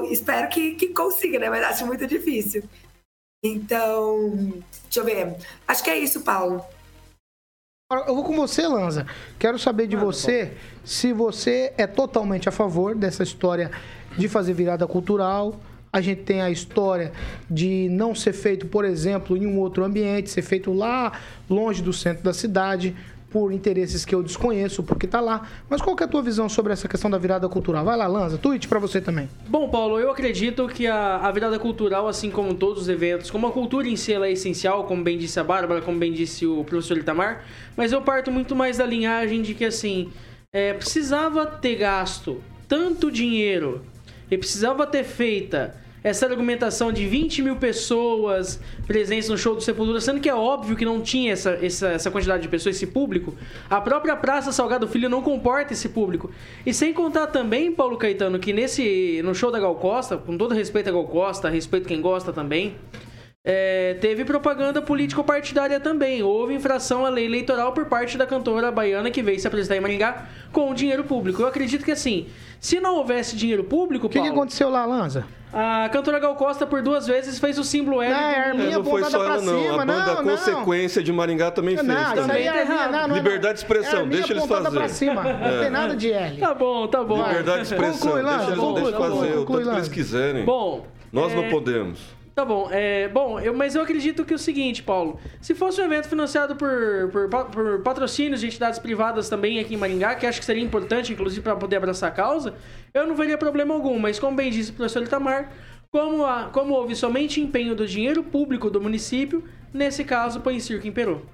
Espero 0.09 0.47
que, 0.47 0.75
que 0.75 0.87
consiga, 0.87 1.39
né? 1.39 1.49
Mas 1.49 1.63
acho 1.63 1.85
muito 1.85 2.07
difícil. 2.07 2.63
Então, 3.43 4.53
deixa 4.83 4.99
eu 4.99 5.03
ver. 5.03 5.35
Acho 5.67 5.83
que 5.83 5.89
é 5.89 5.97
isso, 5.97 6.21
Paulo. 6.21 6.63
Eu 7.91 8.13
vou 8.13 8.23
com 8.23 8.35
você, 8.35 8.67
Lanza. 8.67 9.07
Quero 9.39 9.57
saber 9.57 9.87
de 9.87 9.95
você 9.95 10.53
se 10.85 11.11
você 11.11 11.73
é 11.75 11.87
totalmente 11.87 12.47
a 12.47 12.51
favor 12.51 12.93
dessa 12.93 13.23
história 13.23 13.71
de 14.15 14.27
fazer 14.27 14.53
virada 14.53 14.85
cultural. 14.85 15.59
A 15.91 15.99
gente 15.99 16.21
tem 16.21 16.39
a 16.39 16.51
história 16.51 17.11
de 17.49 17.89
não 17.89 18.13
ser 18.13 18.33
feito, 18.33 18.67
por 18.67 18.85
exemplo, 18.85 19.35
em 19.35 19.47
um 19.47 19.57
outro 19.57 19.83
ambiente, 19.83 20.29
ser 20.29 20.43
feito 20.43 20.71
lá 20.71 21.13
longe 21.49 21.81
do 21.81 21.91
centro 21.91 22.23
da 22.23 22.31
cidade 22.31 22.95
por 23.29 23.51
interesses 23.51 24.03
que 24.03 24.13
eu 24.13 24.23
desconheço, 24.23 24.83
porque 24.83 25.07
tá 25.07 25.19
lá. 25.19 25.47
Mas 25.69 25.81
qual 25.81 25.95
que 25.95 26.03
é 26.03 26.05
a 26.05 26.09
tua 26.09 26.21
visão 26.21 26.49
sobre 26.49 26.73
essa 26.73 26.87
questão 26.87 27.09
da 27.09 27.17
virada 27.17 27.47
cultural? 27.47 27.85
Vai 27.85 27.95
lá, 27.95 28.07
Lanza, 28.07 28.37
tweet 28.37 28.67
para 28.67 28.79
você 28.79 28.99
também. 28.99 29.29
Bom, 29.47 29.69
Paulo, 29.69 29.99
eu 29.99 30.11
acredito 30.11 30.67
que 30.67 30.87
a, 30.87 31.17
a, 31.17 31.31
virada 31.31 31.59
cultural, 31.59 32.07
assim 32.07 32.31
como 32.31 32.53
todos 32.53 32.83
os 32.83 32.89
eventos, 32.89 33.29
como 33.29 33.47
a 33.47 33.51
cultura 33.51 33.87
em 33.87 33.95
si 33.95 34.11
ela 34.11 34.27
é 34.27 34.31
essencial, 34.31 34.83
como 34.85 35.03
bem 35.03 35.17
disse 35.17 35.39
a 35.39 35.43
Bárbara, 35.43 35.81
como 35.81 35.97
bem 35.97 36.11
disse 36.11 36.45
o 36.45 36.63
professor 36.63 36.97
Itamar, 36.97 37.43
mas 37.77 37.91
eu 37.91 38.01
parto 38.01 38.31
muito 38.31 38.55
mais 38.55 38.77
da 38.77 38.85
linhagem 38.85 39.41
de 39.41 39.53
que, 39.53 39.65
assim, 39.65 40.11
é, 40.51 40.73
precisava 40.73 41.45
ter 41.45 41.75
gasto 41.75 42.41
tanto 42.67 43.11
dinheiro 43.11 43.83
e 44.29 44.37
precisava 44.37 44.85
ter 44.85 45.03
feita 45.03 45.75
essa 46.03 46.25
argumentação 46.25 46.91
de 46.91 47.05
20 47.05 47.41
mil 47.41 47.55
pessoas 47.57 48.59
presentes 48.87 49.29
no 49.29 49.37
show 49.37 49.55
do 49.55 49.61
Sepultura, 49.61 49.99
sendo 49.99 50.19
que 50.19 50.29
é 50.29 50.35
óbvio 50.35 50.75
que 50.75 50.85
não 50.85 51.01
tinha 51.01 51.33
essa, 51.33 51.51
essa, 51.61 51.89
essa 51.89 52.11
quantidade 52.11 52.41
de 52.41 52.47
pessoas, 52.47 52.75
esse 52.75 52.87
público, 52.87 53.35
a 53.69 53.81
própria 53.81 54.15
Praça 54.15 54.51
Salgado 54.51 54.87
Filho 54.87 55.09
não 55.09 55.21
comporta 55.21 55.73
esse 55.73 55.89
público. 55.89 56.31
E 56.65 56.73
sem 56.73 56.93
contar 56.93 57.27
também, 57.27 57.71
Paulo 57.71 57.97
Caetano, 57.97 58.39
que 58.39 58.53
nesse 58.53 59.21
no 59.23 59.35
show 59.35 59.51
da 59.51 59.59
Gal 59.59 59.75
Costa, 59.75 60.17
com 60.17 60.37
todo 60.37 60.53
respeito 60.53 60.89
a 60.89 60.91
Gal 60.91 61.05
Costa, 61.05 61.49
respeito 61.49 61.87
quem 61.87 62.01
gosta 62.01 62.31
também, 62.31 62.75
é, 63.43 63.93
teve 64.01 64.25
propaganda 64.25 64.81
político-partidária 64.81 65.79
também. 65.79 66.21
Houve 66.21 66.53
infração 66.53 67.05
à 67.05 67.09
lei 67.09 67.25
eleitoral 67.25 67.71
por 67.71 67.85
parte 67.85 68.17
da 68.17 68.27
cantora 68.27 68.69
baiana 68.71 69.09
que 69.09 69.23
veio 69.23 69.39
se 69.39 69.47
apresentar 69.47 69.77
em 69.77 69.79
Maringá 69.79 70.25
com 70.51 70.73
dinheiro 70.73 71.05
público. 71.05 71.41
Eu 71.41 71.47
acredito 71.47 71.85
que 71.85 71.91
assim, 71.91 72.27
se 72.59 72.79
não 72.79 72.97
houvesse 72.97 73.37
dinheiro 73.37 73.63
público. 73.63 74.07
O 74.07 74.09
que, 74.09 74.21
que, 74.21 74.27
aconteceu 74.27 74.69
lá, 74.69 74.85
Lanza? 74.85 75.25
A 75.51 75.89
cantora 75.89 76.19
Gal 76.19 76.35
Costa, 76.35 76.67
por 76.67 76.83
duas 76.83 77.07
vezes, 77.07 77.39
fez 77.39 77.57
o 77.57 77.63
símbolo 77.63 78.01
L. 78.03 78.13
Não, 78.13 78.19
é, 78.19 78.49
Arminha 78.49 78.77
não 78.77 78.83
foi 78.83 79.03
só 79.05 79.23
ela, 79.23 79.41
não. 79.41 79.63
Cima. 79.63 79.81
A 79.81 79.85
banda 79.85 80.15
não, 80.15 80.23
Consequência 80.23 81.01
de 81.01 81.11
Maringá 81.11 81.49
também 81.49 81.75
não, 81.75 81.85
fez. 81.85 82.27
Não, 82.27 82.35
aí 82.35 82.43
é 82.43 82.49
Arminha, 82.49 82.87
não, 82.89 83.07
não 83.07 83.15
Liberdade 83.15 83.53
de 83.55 83.59
expressão, 83.61 84.07
deixa 84.07 84.33
eles 84.33 84.45
fazer. 84.45 84.69
Pra 84.69 84.89
cima. 84.89 85.27
É. 85.27 85.51
Não 85.51 85.61
tem 85.61 85.69
nada 85.71 85.95
de 85.95 86.11
L. 86.11 86.37
Tá 86.37 86.53
bom, 86.53 86.87
tá 86.87 87.03
bom. 87.03 87.25
Liberdade 87.25 87.61
de 87.61 87.73
expressão, 87.73 88.11
conclui, 88.11 88.23
deixa 88.23 88.43
eles, 88.43 88.59
conclui, 88.59 88.83
deixa 88.83 88.97
fazer 88.99 89.37
o 89.37 89.45
tanto 89.45 89.69
que 89.69 89.75
eles 89.75 89.87
quiserem. 89.87 90.45
Bom, 90.45 90.85
nós 91.11 91.31
é... 91.31 91.35
não 91.35 91.49
podemos. 91.49 92.18
Tá 92.39 92.45
bom, 92.45 92.69
é, 92.71 93.09
bom, 93.09 93.37
eu, 93.37 93.53
mas 93.53 93.75
eu 93.75 93.81
acredito 93.81 94.23
que 94.23 94.31
é 94.31 94.35
o 94.37 94.39
seguinte, 94.39 94.81
Paulo, 94.81 95.19
se 95.41 95.53
fosse 95.53 95.81
um 95.81 95.83
evento 95.83 96.07
financiado 96.07 96.55
por, 96.55 97.09
por, 97.11 97.27
por 97.47 97.81
patrocínios 97.81 98.39
de 98.39 98.47
entidades 98.47 98.79
privadas 98.79 99.27
também 99.27 99.59
aqui 99.59 99.73
em 99.73 99.77
Maringá, 99.77 100.15
que 100.15 100.25
acho 100.25 100.39
que 100.39 100.45
seria 100.45 100.63
importante, 100.63 101.11
inclusive, 101.11 101.41
para 101.41 101.57
poder 101.57 101.75
abraçar 101.75 102.07
a 102.07 102.13
causa, 102.13 102.53
eu 102.93 103.05
não 103.05 103.13
veria 103.13 103.37
problema 103.37 103.73
algum, 103.73 103.99
mas 103.99 104.19
como 104.19 104.37
bem 104.37 104.49
disse 104.51 104.71
o 104.71 104.73
professor 104.73 105.03
Itamar, 105.03 105.51
como, 105.91 106.25
a, 106.25 106.45
como 106.45 106.75
houve 106.75 106.95
somente 106.95 107.41
empenho 107.41 107.75
do 107.75 107.85
dinheiro 107.85 108.23
público 108.23 108.69
do 108.69 108.79
município, 108.79 109.43
nesse 109.73 110.05
caso, 110.05 110.41
o 110.41 110.59
circo 110.61 110.87
imperou. 110.87 111.25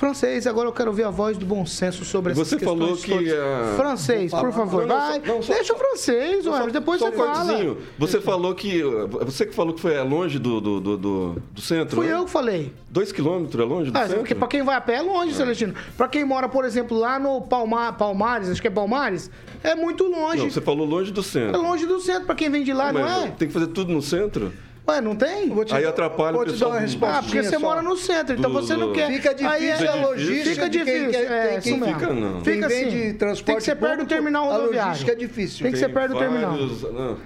Francês, 0.00 0.46
agora 0.46 0.66
eu 0.66 0.72
quero 0.72 0.90
ver 0.94 1.04
a 1.04 1.10
voz 1.10 1.36
do 1.36 1.44
bom 1.44 1.66
senso 1.66 2.06
sobre 2.06 2.32
Você 2.32 2.58
falou 2.58 2.96
que. 2.96 3.12
A... 3.12 3.74
Francês, 3.76 4.30
por 4.30 4.50
favor, 4.50 4.86
não, 4.86 4.96
vai. 4.96 5.18
Não, 5.18 5.42
só, 5.42 5.52
Deixa 5.52 5.74
o 5.74 5.76
francês, 5.76 6.46
ué, 6.46 6.58
só, 6.58 6.66
depois 6.68 6.98
só 6.98 7.10
você 7.10 7.16
um 7.16 7.18
fala. 7.18 7.76
Você 7.98 8.20
falou 8.22 8.54
que. 8.54 8.82
Você 9.26 9.44
que 9.44 9.54
falou 9.54 9.74
que 9.74 9.80
foi 9.82 10.02
longe 10.02 10.38
do, 10.38 10.58
do, 10.58 10.80
do, 10.80 11.42
do 11.52 11.60
centro. 11.60 11.96
Fui 11.96 12.06
né? 12.06 12.14
eu 12.14 12.24
que 12.24 12.30
falei. 12.30 12.72
Dois 12.88 13.12
quilômetros 13.12 13.62
é 13.62 13.66
longe 13.66 13.90
do 13.90 13.98
ah, 13.98 14.00
centro? 14.04 14.20
Porque 14.20 14.34
pra 14.34 14.48
quem 14.48 14.62
vai 14.62 14.74
a 14.74 14.80
pé 14.80 14.94
é 14.94 15.02
longe, 15.02 15.32
é. 15.32 15.34
Celestino. 15.34 15.74
Pra 15.98 16.08
quem 16.08 16.24
mora, 16.24 16.48
por 16.48 16.64
exemplo, 16.64 16.96
lá 16.96 17.18
no 17.18 17.42
Palmar, 17.42 17.92
Palmares, 17.98 18.48
acho 18.48 18.62
que 18.62 18.68
é 18.68 18.70
Palmares, 18.70 19.30
é 19.62 19.74
muito 19.74 20.04
longe. 20.04 20.38
Não, 20.38 20.50
você 20.50 20.62
falou 20.62 20.86
longe 20.86 21.12
do 21.12 21.22
centro. 21.22 21.60
É 21.60 21.62
longe 21.62 21.84
do 21.84 22.00
centro, 22.00 22.24
pra 22.24 22.34
quem 22.34 22.48
vem 22.48 22.64
de 22.64 22.72
lá, 22.72 22.90
não, 22.90 23.02
não 23.02 23.24
é? 23.24 23.30
Tem 23.32 23.48
que 23.48 23.52
fazer 23.52 23.66
tudo 23.66 23.92
no 23.92 24.00
centro? 24.00 24.50
Ué, 24.88 25.00
não 25.00 25.14
tem? 25.14 25.48
Te, 25.64 25.74
Aí 25.74 25.84
atrapalha 25.84 26.32
vou 26.32 26.42
o 26.42 26.44
pessoal. 26.46 26.70
Te 26.70 26.74
dar 26.74 26.78
uma 26.78 26.80
resposta 26.80 27.18
ah, 27.18 27.22
porque 27.22 27.42
você 27.42 27.50
só. 27.50 27.60
mora 27.60 27.82
no 27.82 27.96
centro, 27.96 28.36
então 28.36 28.52
você 28.52 28.76
não 28.76 28.92
quer. 28.92 29.10
Fica 29.12 29.34
difícil 29.34 29.50
Aí 29.50 29.66
é, 29.68 29.88
a 29.88 29.94
logística. 29.94 30.50
Fica 30.50 30.70
difícil. 30.70 31.10
Quem, 31.10 31.20
é, 31.20 31.60
quem, 31.60 31.80
quem, 31.80 31.92
fica, 31.92 32.12
não. 32.12 32.42
Quem 32.42 32.60
vende 32.60 33.12
transporte 33.14 33.46
Tem 33.46 33.56
que 33.56 33.62
ser 33.62 33.76
perto 33.76 34.00
do 34.00 34.06
terminal 34.06 34.46
rodoviário. 34.46 34.80
A 34.80 34.86
logística 34.86 35.12
é 35.12 35.14
difícil. 35.14 35.62
Tem 35.62 35.72
que 35.72 35.78
ser 35.78 35.88
perto 35.90 36.14
do 36.14 36.18
terminal. 36.18 36.56
Não. 36.56 37.18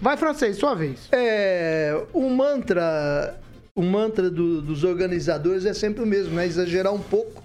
Vai, 0.00 0.16
francês, 0.16 0.56
sua 0.56 0.74
vez. 0.74 1.08
É, 1.12 2.02
o 2.12 2.28
mantra, 2.28 3.38
o 3.72 3.82
mantra 3.82 4.28
do, 4.28 4.60
dos 4.60 4.82
organizadores 4.82 5.64
é 5.64 5.72
sempre 5.72 6.02
o 6.02 6.06
mesmo, 6.06 6.34
né? 6.34 6.44
Exagerar 6.44 6.92
um 6.92 7.00
pouco 7.00 7.42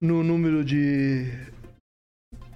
no 0.00 0.24
número 0.24 0.64
de 0.64 1.30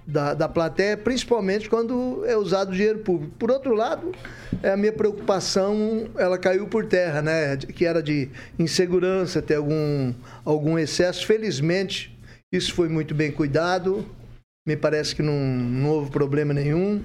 da, 0.05 0.33
da 0.33 0.49
plateia, 0.49 0.97
principalmente 0.97 1.69
quando 1.69 2.23
é 2.25 2.35
usado 2.35 2.71
dinheiro 2.71 2.99
público. 2.99 3.33
Por 3.37 3.51
outro 3.51 3.73
lado, 3.73 4.11
é 4.61 4.71
a 4.71 4.77
minha 4.77 4.91
preocupação, 4.91 6.09
ela 6.17 6.37
caiu 6.37 6.67
por 6.67 6.85
terra, 6.85 7.21
né? 7.21 7.57
Que 7.57 7.85
era 7.85 8.01
de 8.01 8.29
insegurança, 8.57 9.41
ter 9.41 9.55
algum, 9.55 10.13
algum 10.43 10.77
excesso. 10.77 11.25
Felizmente, 11.25 12.17
isso 12.51 12.73
foi 12.73 12.89
muito 12.89 13.13
bem 13.13 13.31
cuidado. 13.31 14.05
Me 14.67 14.75
parece 14.75 15.15
que 15.15 15.21
não, 15.21 15.33
não 15.33 15.89
houve 15.89 16.11
problema 16.11 16.53
nenhum. 16.53 17.01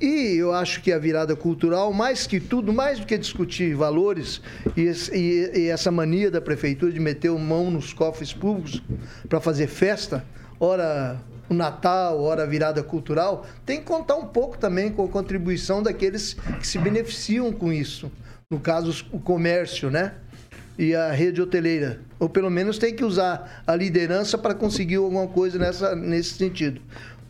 E 0.00 0.36
eu 0.36 0.52
acho 0.52 0.82
que 0.82 0.92
a 0.92 0.98
virada 0.98 1.36
cultural, 1.36 1.92
mais 1.92 2.26
que 2.26 2.40
tudo, 2.40 2.72
mais 2.72 2.98
do 2.98 3.06
que 3.06 3.16
discutir 3.16 3.76
valores 3.76 4.40
e, 4.76 4.90
e, 5.12 5.60
e 5.60 5.68
essa 5.68 5.90
mania 5.90 6.30
da 6.32 6.40
prefeitura 6.40 6.90
de 6.90 6.98
meter 6.98 7.30
mão 7.30 7.70
nos 7.70 7.92
cofres 7.92 8.32
públicos 8.32 8.82
para 9.28 9.40
fazer 9.40 9.68
festa, 9.68 10.24
ora 10.58 11.20
o 11.48 11.54
Natal, 11.54 12.20
hora 12.20 12.46
virada 12.46 12.82
cultural, 12.82 13.46
tem 13.64 13.78
que 13.78 13.84
contar 13.84 14.16
um 14.16 14.26
pouco 14.26 14.56
também 14.58 14.90
com 14.90 15.04
a 15.04 15.08
contribuição 15.08 15.82
daqueles 15.82 16.34
que 16.58 16.66
se 16.66 16.78
beneficiam 16.78 17.52
com 17.52 17.72
isso. 17.72 18.10
No 18.50 18.58
caso, 18.58 19.06
o 19.12 19.18
comércio, 19.18 19.90
né? 19.90 20.14
E 20.78 20.94
a 20.94 21.12
rede 21.12 21.40
hoteleira. 21.40 22.00
Ou 22.18 22.28
pelo 22.28 22.50
menos 22.50 22.78
tem 22.78 22.94
que 22.94 23.04
usar 23.04 23.62
a 23.66 23.76
liderança 23.76 24.36
para 24.36 24.54
conseguir 24.54 24.96
alguma 24.96 25.26
coisa 25.26 25.58
nessa, 25.58 25.94
nesse 25.94 26.34
sentido. 26.34 26.80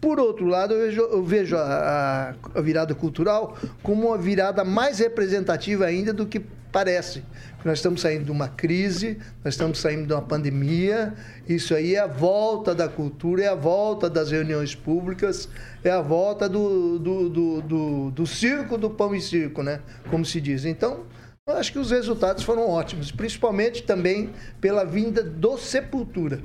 Por 0.01 0.21
outro 0.21 0.47
lado, 0.47 0.75
eu 0.75 0.81
vejo, 0.87 1.01
eu 1.01 1.25
vejo 1.25 1.57
a, 1.57 2.35
a, 2.55 2.61
virada 2.61 2.95
cultural 2.95 3.57
como 3.83 4.09
uma 4.09 4.19
virada 4.19 4.63
mais 4.63 4.99
representativa 4.99 5.87
ainda 5.87 6.13
do 6.13 6.27
que 6.27 6.43
parece. 6.75 7.23
Nós 7.65 7.79
estamos 7.79 8.01
saindo 8.01 8.25
de 8.25 8.33
uma 8.33 8.49
crise, 8.49 9.17
nós 9.45 9.55
estamos 9.55 9.79
saindo 9.79 10.09
de 10.09 10.13
uma 10.13 10.21
pandemia. 10.21 11.15
Isso 11.49 11.73
aí 11.73 11.95
é 11.95 12.01
a 12.01 12.09
volta 12.09 12.75
da 12.75 12.89
cultura, 12.89 13.45
é 13.45 13.49
a 13.49 13.55
volta 13.55 14.11
das 14.11 14.33
reuniões 14.33 14.75
públicas, 14.75 15.49
é 15.85 15.91
a 15.91 16.03
volta 16.03 16.49
do, 16.49 16.99
do, 16.99 17.29
do, 17.31 17.63
do, 17.63 18.11
do 18.11 18.27
circo 18.27 18.77
do 18.77 18.91
pão 18.91 19.15
e 19.15 19.21
circo, 19.21 19.63
né? 19.63 19.81
Como 20.11 20.25
se 20.25 20.41
diz. 20.41 20.65
Então, 20.65 21.05
eu 21.47 21.57
acho 21.57 21.71
que 21.71 21.79
os 21.79 21.93
resultados 21.93 22.43
foram 22.43 22.69
ótimos, 22.69 23.13
principalmente 23.13 23.85
também 23.85 24.33
pela 24.61 24.85
vinda 24.85 25.23
do 25.23 25.57
Sepultura. 25.57 26.43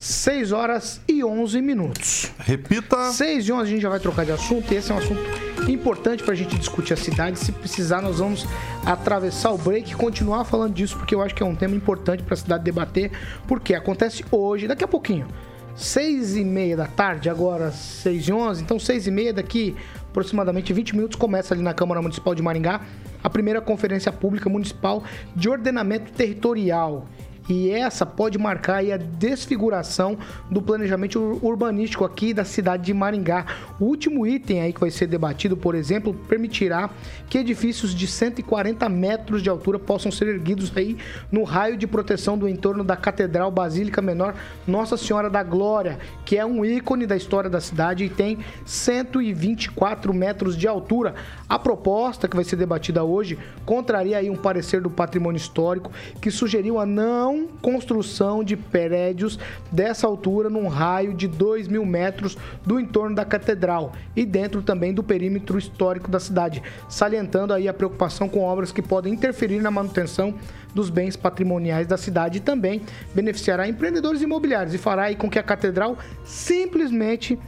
6 0.00 0.52
horas 0.52 1.00
e 1.06 1.22
11 1.22 1.60
minutos. 1.60 2.32
Repita. 2.38 3.12
6 3.12 3.48
e 3.48 3.52
11 3.52 3.62
a 3.62 3.66
gente 3.66 3.82
já 3.82 3.90
vai 3.90 4.00
trocar 4.00 4.24
de 4.24 4.32
assunto. 4.32 4.72
E 4.72 4.76
esse 4.76 4.90
é 4.90 4.94
um 4.94 4.98
assunto 4.98 5.47
importante 5.72 6.22
para 6.22 6.32
a 6.32 6.36
gente 6.36 6.56
discutir 6.58 6.94
a 6.94 6.96
cidade. 6.96 7.38
Se 7.38 7.52
precisar, 7.52 8.00
nós 8.02 8.18
vamos 8.18 8.46
atravessar 8.84 9.50
o 9.52 9.58
break 9.58 9.92
e 9.92 9.94
continuar 9.94 10.44
falando 10.44 10.74
disso, 10.74 10.96
porque 10.96 11.14
eu 11.14 11.22
acho 11.22 11.34
que 11.34 11.42
é 11.42 11.46
um 11.46 11.54
tema 11.54 11.74
importante 11.74 12.22
para 12.22 12.34
a 12.34 12.36
cidade 12.36 12.64
debater. 12.64 13.10
Porque 13.46 13.74
acontece 13.74 14.24
hoje, 14.30 14.66
daqui 14.66 14.84
a 14.84 14.88
pouquinho. 14.88 15.26
6 15.74 16.36
e 16.36 16.44
meia 16.44 16.76
da 16.76 16.86
tarde, 16.86 17.30
agora 17.30 17.70
6 17.70 18.28
e 18.28 18.32
11. 18.32 18.62
Então, 18.62 18.78
6 18.78 19.06
e 19.06 19.10
meia, 19.10 19.32
daqui 19.32 19.76
aproximadamente 20.10 20.72
20 20.72 20.96
minutos, 20.96 21.16
começa 21.16 21.54
ali 21.54 21.62
na 21.62 21.72
Câmara 21.72 22.02
Municipal 22.02 22.34
de 22.34 22.42
Maringá 22.42 22.80
a 23.22 23.30
primeira 23.30 23.60
Conferência 23.60 24.10
Pública 24.10 24.48
Municipal 24.48 25.04
de 25.36 25.48
Ordenamento 25.48 26.12
Territorial 26.12 27.06
e 27.48 27.70
essa 27.70 28.04
pode 28.04 28.38
marcar 28.38 28.84
a 28.84 28.96
desfiguração 28.96 30.18
do 30.50 30.60
planejamento 30.60 31.38
urbanístico 31.42 32.04
aqui 32.04 32.34
da 32.34 32.44
cidade 32.44 32.84
de 32.84 32.94
Maringá. 32.94 33.46
O 33.80 33.86
último 33.86 34.26
item 34.26 34.60
aí 34.60 34.72
que 34.72 34.80
vai 34.80 34.90
ser 34.90 35.06
debatido, 35.06 35.56
por 35.56 35.74
exemplo, 35.74 36.12
permitirá 36.12 36.90
que 37.28 37.38
edifícios 37.38 37.94
de 37.94 38.06
140 38.06 38.88
metros 38.88 39.42
de 39.42 39.48
altura 39.48 39.78
possam 39.78 40.12
ser 40.12 40.28
erguidos 40.28 40.70
aí 40.76 40.98
no 41.32 41.42
raio 41.42 41.76
de 41.76 41.86
proteção 41.86 42.36
do 42.36 42.48
entorno 42.48 42.84
da 42.84 42.96
Catedral 42.96 43.50
Basílica 43.50 44.02
Menor 44.02 44.34
Nossa 44.66 44.96
Senhora 44.96 45.30
da 45.30 45.42
Glória, 45.42 45.98
que 46.24 46.36
é 46.36 46.44
um 46.44 46.64
ícone 46.64 47.06
da 47.06 47.16
história 47.16 47.48
da 47.48 47.60
cidade 47.60 48.04
e 48.04 48.10
tem 48.10 48.38
124 48.66 50.12
metros 50.12 50.56
de 50.56 50.68
altura. 50.68 51.14
A 51.48 51.58
proposta 51.58 52.28
que 52.28 52.36
vai 52.36 52.44
ser 52.44 52.56
debatida 52.56 53.04
hoje 53.04 53.38
contraria 53.64 54.18
aí 54.18 54.28
um 54.28 54.36
parecer 54.36 54.80
do 54.80 54.90
patrimônio 54.90 55.38
histórico 55.38 55.90
que 56.20 56.30
sugeriu 56.30 56.78
a 56.78 56.84
não 56.84 57.37
construção 57.46 58.42
de 58.42 58.56
prédios 58.56 59.38
dessa 59.70 60.06
altura 60.06 60.48
num 60.50 60.68
raio 60.68 61.14
de 61.14 61.28
2 61.28 61.68
mil 61.68 61.84
metros 61.84 62.36
do 62.64 62.80
entorno 62.80 63.14
da 63.14 63.24
catedral 63.24 63.92
e 64.16 64.24
dentro 64.24 64.62
também 64.62 64.92
do 64.92 65.02
perímetro 65.02 65.58
histórico 65.58 66.10
da 66.10 66.18
cidade, 66.18 66.62
salientando 66.88 67.52
aí 67.52 67.68
a 67.68 67.74
preocupação 67.74 68.28
com 68.28 68.42
obras 68.42 68.72
que 68.72 68.82
podem 68.82 69.12
interferir 69.12 69.60
na 69.60 69.70
manutenção 69.70 70.34
dos 70.74 70.90
bens 70.90 71.16
patrimoniais 71.16 71.86
da 71.86 71.96
cidade 71.96 72.38
e 72.38 72.40
também 72.40 72.82
beneficiará 73.14 73.68
empreendedores 73.68 74.22
imobiliários 74.22 74.74
e 74.74 74.78
fará 74.78 75.14
com 75.14 75.30
que 75.30 75.38
a 75.38 75.42
catedral 75.42 75.96
simplesmente 76.24 77.38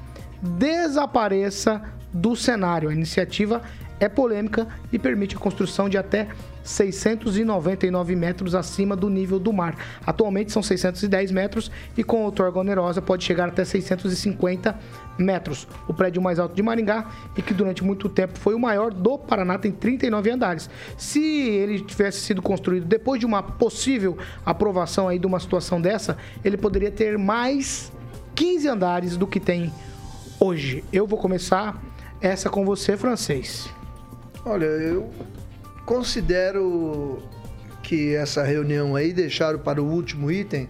desapareça 0.42 1.82
do 2.12 2.35
cenário. 2.35 2.88
A 2.88 2.92
iniciativa 2.92 3.62
é 3.99 4.09
polêmica 4.09 4.66
e 4.92 4.99
permite 4.99 5.37
a 5.37 5.38
construção 5.38 5.88
de 5.88 5.99
até 5.99 6.28
699 6.62 8.17
metros 8.17 8.55
acima 8.55 8.95
do 8.95 9.09
nível 9.09 9.38
do 9.38 9.52
mar. 9.52 9.76
Atualmente 10.07 10.52
são 10.52 10.62
610 10.62 11.31
metros 11.31 11.71
e 11.97 12.05
com 12.05 12.25
outorga 12.25 12.59
onerosa 12.59 13.00
pode 13.00 13.25
chegar 13.25 13.49
até 13.49 13.64
650 13.64 14.79
metros. 15.19 15.67
O 15.87 15.95
prédio 15.95 16.21
mais 16.23 16.38
alto 16.38 16.55
de 16.55 16.62
Maringá 16.62 17.11
e 17.37 17.43
que 17.43 17.55
durante 17.55 17.85
muito 17.85 18.09
tempo 18.09 18.38
foi 18.38 18.55
o 18.55 18.59
maior 18.59 18.93
do 18.93 19.19
Paraná 19.19 19.59
tem 19.59 19.73
39 19.73 20.31
andares. 20.31 20.71
Se 20.97 21.21
ele 21.23 21.81
tivesse 21.81 22.21
sido 22.21 22.43
construído 22.43 22.87
depois 22.87 23.21
de 23.21 23.26
uma 23.26 23.43
possível 23.43 24.17
aprovação 24.45 25.09
aí 25.09 25.19
de 25.19 25.26
uma 25.26 25.40
situação 25.40 25.81
dessa, 25.81 26.17
ele 26.45 26.57
poderia 26.57 26.90
ter 26.90 27.19
mais 27.19 27.93
15 28.35 28.69
andares 28.69 29.17
do 29.17 29.26
que 29.26 29.38
tem 29.38 29.73
hoje. 30.38 30.83
Eu 30.93 31.07
vou 31.07 31.19
começar 31.19 31.81
essa 32.21 32.49
com 32.49 32.64
você, 32.64 32.97
francês. 32.97 33.69
Olha, 34.45 34.64
eu 34.64 35.11
considero 35.90 37.20
que 37.82 38.15
essa 38.15 38.45
reunião 38.45 38.95
aí 38.95 39.12
deixaram 39.12 39.58
para 39.58 39.82
o 39.82 39.93
último 39.93 40.30
item, 40.30 40.69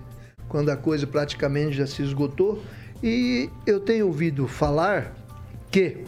quando 0.49 0.71
a 0.71 0.77
coisa 0.79 1.07
praticamente 1.07 1.77
já 1.77 1.87
se 1.87 2.03
esgotou, 2.03 2.62
e 3.03 3.51
eu 3.66 3.79
tenho 3.81 4.07
ouvido 4.07 4.49
falar 4.49 5.14
que 5.71 6.05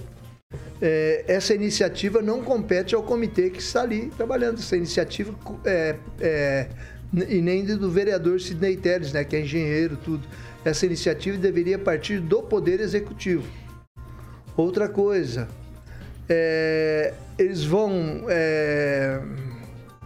é, 0.81 1.27
essa 1.29 1.55
iniciativa 1.55 2.23
não 2.23 2.43
compete 2.43 2.95
ao 2.95 3.03
comitê 3.03 3.51
que 3.51 3.61
está 3.61 3.83
ali 3.83 4.11
trabalhando. 4.17 4.59
Essa 4.61 4.79
iniciativa 4.79 5.35
é, 5.67 5.97
é, 6.19 6.69
e 7.29 7.43
nem 7.43 7.67
do 7.67 7.91
vereador 7.91 8.41
Sidney 8.41 8.79
Teles, 8.79 9.13
né, 9.13 9.25
que 9.25 9.37
é 9.37 9.43
engenheiro, 9.43 9.99
tudo. 10.03 10.27
Essa 10.65 10.87
iniciativa 10.87 11.37
deveria 11.37 11.79
partir 11.79 12.19
do 12.19 12.43
Poder 12.43 12.81
Executivo. 12.81 13.47
Outra 14.57 14.89
coisa, 14.89 15.49
é, 16.31 17.13
eles 17.39 17.65
vão 17.65 18.25
é, 18.29 19.21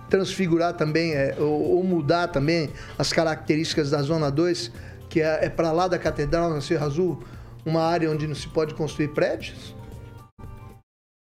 transfigurar 0.08 0.74
também, 0.74 1.14
é, 1.14 1.34
ou, 1.38 1.76
ou, 1.76 1.84
mudar 1.84 2.28
também 2.28 2.70
as 2.98 3.12
características 3.12 3.90
da 3.90 4.02
Zona 4.02 4.30
2, 4.30 4.70
que 5.08 5.20
é, 5.20 5.46
é 5.46 5.48
para 5.48 5.72
lá 5.72 5.88
da 5.88 5.98
Catedral, 5.98 6.50
na 6.50 6.60
Serra 6.60 6.86
Azul, 6.86 7.22
uma 7.64 7.82
área 7.82 8.10
onde 8.10 8.26
não 8.26 8.34
se 8.34 8.48
pode 8.48 8.74
construir 8.74 9.08
prédios? 9.08 9.74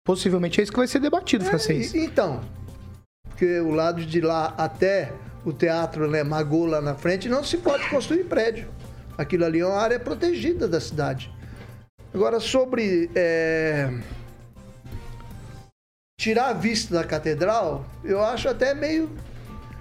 Possivelmente 0.04 0.60
é 0.60 0.62
isso 0.62 0.72
que 0.72 0.78
vai 0.78 0.86
ser 0.86 1.00
debatido, 1.00 1.44
é, 1.44 1.48
francês. 1.48 1.94
Então, 1.94 2.40
porque 3.28 3.60
o 3.60 3.70
lado 3.70 4.04
de 4.04 4.20
lá 4.20 4.54
até 4.56 5.12
o 5.44 5.52
teatro 5.52 6.10
né, 6.10 6.22
Magô 6.22 6.66
lá 6.66 6.80
na 6.80 6.94
frente 6.94 7.28
não 7.28 7.44
se 7.44 7.56
pode 7.58 7.88
construir 7.88 8.24
prédio. 8.24 8.68
Aquilo 9.16 9.44
ali 9.44 9.60
é 9.60 9.66
uma 9.66 9.78
área 9.78 9.98
protegida 9.98 10.68
da 10.68 10.80
cidade. 10.80 11.32
Agora, 12.12 12.40
sobre 12.40 13.10
é, 13.14 13.90
tirar 16.18 16.48
a 16.48 16.52
vista 16.52 16.92
da 16.92 17.04
catedral, 17.04 17.86
eu 18.02 18.20
acho 18.20 18.48
até 18.48 18.74
meio 18.74 19.08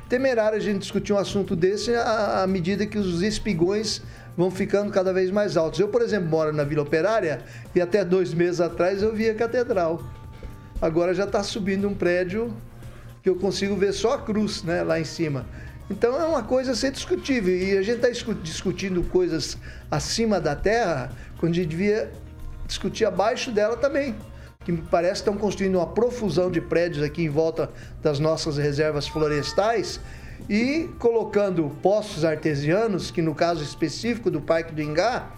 temerário 0.07 0.55
a 0.55 0.61
gente 0.61 0.77
discutir 0.77 1.11
um 1.11 1.17
assunto 1.17 1.55
desse 1.55 1.95
à, 1.95 2.43
à 2.43 2.47
medida 2.47 2.85
que 2.85 2.95
os 2.95 3.23
espigões 3.23 4.03
vão 4.37 4.51
ficando 4.51 4.91
cada 4.91 5.11
vez 5.11 5.31
mais 5.31 5.57
altos. 5.57 5.79
Eu, 5.79 5.87
por 5.87 5.99
exemplo, 5.99 6.29
moro 6.29 6.53
na 6.53 6.63
Vila 6.63 6.83
Operária 6.83 7.41
e 7.73 7.81
até 7.81 8.05
dois 8.05 8.35
meses 8.35 8.61
atrás 8.61 9.01
eu 9.01 9.15
via 9.15 9.31
a 9.31 9.35
catedral. 9.35 10.03
Agora 10.79 11.11
já 11.11 11.23
está 11.23 11.41
subindo 11.41 11.87
um 11.87 11.95
prédio 11.95 12.55
que 13.23 13.29
eu 13.29 13.35
consigo 13.37 13.75
ver 13.75 13.91
só 13.91 14.13
a 14.13 14.21
cruz 14.21 14.61
né, 14.61 14.83
lá 14.83 14.99
em 14.99 15.05
cima. 15.05 15.43
Então 15.89 16.21
é 16.21 16.23
uma 16.23 16.43
coisa 16.43 16.73
a 16.73 16.75
ser 16.75 16.91
discutível. 16.91 17.57
E 17.57 17.75
a 17.75 17.81
gente 17.81 18.05
está 18.05 18.09
discutindo 18.43 19.01
coisas 19.01 19.57
acima 19.89 20.39
da 20.39 20.55
terra, 20.55 21.09
quando 21.39 21.53
a 21.53 21.55
gente 21.55 21.69
devia 21.69 22.11
discutir 22.67 23.05
abaixo 23.05 23.49
dela 23.49 23.75
também 23.75 24.13
que 24.67 24.71
me 24.73 24.81
parece 24.81 25.21
estão 25.21 25.37
construindo 25.37 25.75
uma 25.75 25.87
profusão 25.87 26.51
de 26.51 26.59
prédios 26.59 27.01
aqui 27.01 27.23
em 27.23 27.29
volta 27.29 27.69
das 28.03 28.19
nossas 28.19 28.57
reservas 28.57 29.07
florestais 29.07 29.97
e 30.49 30.89
colocando 30.99 31.73
poços 31.81 32.25
artesianos, 32.25 33.09
que 33.09 33.21
no 33.21 33.33
caso 33.33 33.63
específico 33.63 34.29
do 34.29 34.41
Parque 34.41 34.73
do 34.73 34.81
Ingá, 34.81 35.31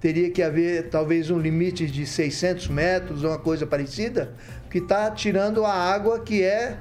teria 0.00 0.30
que 0.30 0.42
haver 0.42 0.88
talvez 0.88 1.30
um 1.30 1.38
limite 1.38 1.86
de 1.86 2.06
600 2.06 2.68
metros, 2.68 3.24
uma 3.24 3.38
coisa 3.38 3.66
parecida, 3.66 4.32
que 4.70 4.78
está 4.78 5.10
tirando 5.10 5.62
a 5.66 5.74
água 5.74 6.20
que 6.20 6.42
é 6.42 6.78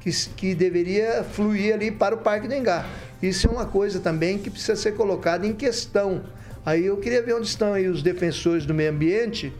que, 0.00 0.10
que 0.10 0.56
deveria 0.56 1.22
fluir 1.22 1.72
ali 1.72 1.92
para 1.92 2.16
o 2.16 2.18
Parque 2.18 2.48
do 2.48 2.54
Ingá. 2.54 2.84
Isso 3.22 3.46
é 3.46 3.50
uma 3.52 3.66
coisa 3.66 4.00
também 4.00 4.38
que 4.38 4.50
precisa 4.50 4.74
ser 4.74 4.96
colocada 4.96 5.46
em 5.46 5.52
questão. 5.52 6.24
Aí 6.64 6.84
eu 6.84 6.96
queria 6.96 7.22
ver 7.22 7.36
onde 7.36 7.46
estão 7.46 7.74
aí 7.74 7.86
os 7.86 8.02
defensores 8.02 8.66
do 8.66 8.74
meio 8.74 8.90
ambiente 8.90 9.52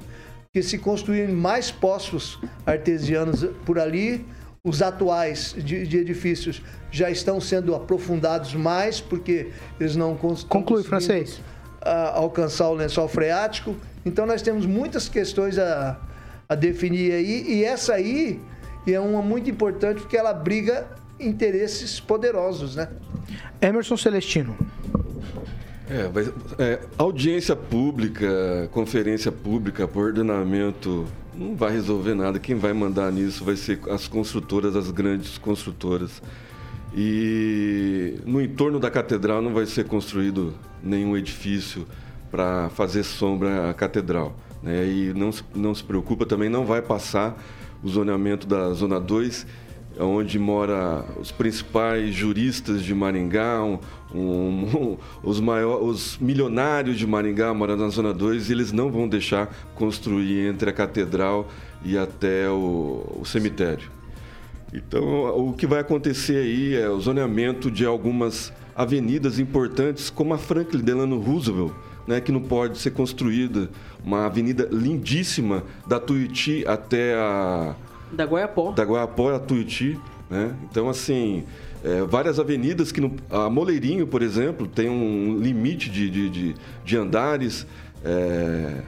que 0.57 0.63
se 0.63 0.79
construírem 0.79 1.35
mais 1.35 1.71
poços 1.71 2.41
artesianos 2.65 3.45
por 3.67 3.79
ali, 3.79 4.25
os 4.65 4.81
atuais 4.81 5.55
de, 5.55 5.87
de, 5.87 5.99
edifícios 5.99 6.63
já 6.91 7.11
estão 7.11 7.39
sendo 7.39 7.75
aprofundados 7.75 8.55
mais, 8.55 8.99
porque 8.99 9.51
eles 9.79 9.97
não 9.97 10.17
Conclui, 10.49 10.83
francês. 10.83 11.43
A, 11.83 12.17
alcançar 12.17 12.71
o 12.71 12.75
lençol 12.75 13.07
freático. 13.07 13.77
Então 14.03 14.25
nós 14.25 14.41
temos 14.41 14.65
muitas 14.65 15.11
questões 15.11 15.59
a, 15.59 16.01
a 16.49 16.55
definir 16.55 17.13
aí, 17.13 17.45
e 17.47 17.63
essa 17.63 17.93
aí 17.93 18.41
é 18.89 18.99
uma 18.99 19.21
muito 19.21 19.51
importante 19.51 20.01
porque 20.01 20.17
ela 20.17 20.33
briga 20.33 20.87
interesses 21.21 22.01
poderosos, 22.01 22.77
né? 22.77 22.89
Emerson 23.61 23.99
Celestino. 23.99 24.57
É, 25.89 26.63
é, 26.63 26.81
audiência 26.99 27.55
pública, 27.55 28.69
conferência 28.73 29.31
pública, 29.31 29.89
ordenamento, 29.95 31.07
não 31.33 31.55
vai 31.55 31.73
resolver 31.73 32.15
nada. 32.15 32.39
Quem 32.39 32.57
vai 32.57 32.73
mandar 32.73 33.13
nisso 33.13 33.45
vai 33.45 33.55
ser 33.57 33.79
as 33.89 34.09
construtoras, 34.09 34.75
as 34.75 34.91
grandes 34.91 35.39
construtoras. 35.39 36.21
E 36.97 38.19
no 38.25 38.41
entorno 38.41 38.81
da 38.81 38.91
catedral 38.91 39.41
não 39.41 39.53
vai 39.53 39.67
ser 39.67 39.85
construído 39.85 40.55
nenhum 40.83 41.17
edifício 41.17 41.87
para 42.31 42.69
fazer 42.71 43.05
sombra 43.05 43.71
à 43.71 43.75
catedral. 43.75 44.35
Né? 44.63 44.87
E 44.87 45.15
não, 45.15 45.31
não 45.55 45.75
se 45.75 45.85
preocupa, 45.85 46.27
também 46.27 46.49
não 46.49 46.65
vai 46.65 46.83
passar 46.83 47.41
o 47.83 47.89
zoneamento 47.89 48.47
da 48.47 48.73
Zona 48.73 48.99
2 48.99 49.47
onde 49.99 50.39
mora 50.39 51.05
os 51.21 51.31
principais 51.31 52.15
juristas 52.15 52.83
de 52.83 52.95
Maringá, 52.95 53.63
um, 53.63 53.79
um, 54.15 54.97
os, 55.23 55.41
maior, 55.41 55.83
os 55.83 56.19
milionários 56.19 56.99
de 56.99 57.07
Maringá 57.07 57.53
morando 57.55 57.83
na 57.83 57.89
Zona 57.89 58.13
2, 58.13 58.49
e 58.49 58.53
eles 58.53 58.73
não 58.73 58.91
vão 58.91 59.09
deixar 59.09 59.55
construir 59.75 60.47
entre 60.47 60.71
a 60.71 60.73
catedral 60.73 61.49
e 61.85 61.97
até 61.97 62.49
o, 62.49 63.19
o 63.21 63.25
cemitério. 63.25 63.91
Então, 64.73 65.49
o 65.49 65.53
que 65.53 65.67
vai 65.67 65.81
acontecer 65.81 66.37
aí 66.37 66.75
é 66.75 66.89
o 66.89 67.01
zoneamento 67.01 67.71
de 67.71 67.87
algumas 67.87 68.53
avenidas 68.75 69.39
importantes, 69.39 70.11
como 70.11 70.35
a 70.35 70.39
Franklin 70.39 70.83
Delano 70.83 71.19
Roosevelt, 71.19 71.73
né, 72.07 72.21
que 72.21 72.31
não 72.31 72.41
pode 72.41 72.79
ser 72.79 72.91
construída. 72.91 73.71
Uma 74.05 74.27
avenida 74.27 74.69
lindíssima 74.71 75.65
da 75.87 75.99
Tuiuti 75.99 76.65
até 76.67 77.15
a. 77.15 77.75
Da 78.13 78.25
Guaiapó. 78.25 78.73
Da 78.73 78.85
Guaiapó 78.85 79.35
a 79.35 79.39
Tuiuti. 79.39 79.99
Né? 80.29 80.55
Então, 80.71 80.89
assim, 80.89 81.45
é, 81.85 82.03
várias 82.03 82.39
avenidas 82.39 82.93
que. 82.93 83.01
No, 83.01 83.15
a 83.31 83.49
Moleirinho, 83.51 84.07
por 84.07 84.23
exemplo, 84.23 84.67
tem 84.67 84.89
um 84.89 85.39
limite 85.39 85.91
de, 85.91 86.11
de, 86.11 86.31
de, 86.31 86.55
de 86.85 86.97
andares. 86.97 87.67
É, 88.05 88.83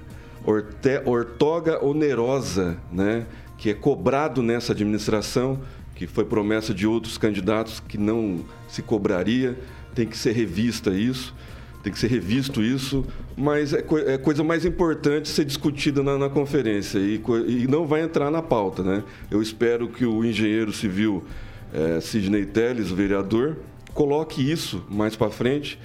orte, 0.44 1.02
ortoga 1.04 1.84
onerosa, 1.84 2.78
né? 2.92 3.26
que 3.56 3.70
é 3.70 3.74
cobrado 3.74 4.42
nessa 4.42 4.72
administração, 4.72 5.60
que 5.94 6.06
foi 6.06 6.24
promessa 6.24 6.72
de 6.72 6.86
outros 6.86 7.18
candidatos 7.18 7.80
que 7.80 7.98
não 7.98 8.44
se 8.68 8.82
cobraria. 8.82 9.58
Tem 9.94 10.06
que 10.06 10.16
ser 10.16 10.32
revista 10.32 10.90
isso 10.90 11.34
tem 11.82 11.92
que 11.92 11.98
ser 11.98 12.08
revisto 12.08 12.62
isso, 12.62 13.04
mas 13.38 13.72
é, 13.72 13.80
co 13.80 13.96
é 13.98 14.18
coisa 14.18 14.42
mais 14.42 14.64
importante 14.64 15.28
ser 15.28 15.44
discutida 15.44 16.02
na, 16.02 16.18
na 16.18 16.28
conferência 16.28 16.98
e, 16.98 17.22
e, 17.46 17.68
não 17.68 17.86
vai 17.86 18.02
entrar 18.02 18.30
na 18.30 18.42
pauta. 18.42 18.82
Né? 18.82 19.04
Eu 19.30 19.40
espero 19.40 19.88
que 19.88 20.04
o 20.04 20.24
engenheiro 20.24 20.72
civil 20.72 21.24
é, 21.72 22.00
Sidney 22.00 22.44
Telles, 22.44 22.90
o 22.90 22.96
vereador, 22.96 23.56
coloque 23.94 24.42
isso 24.42 24.84
mais 24.90 25.14
para 25.14 25.30
frente, 25.30 25.78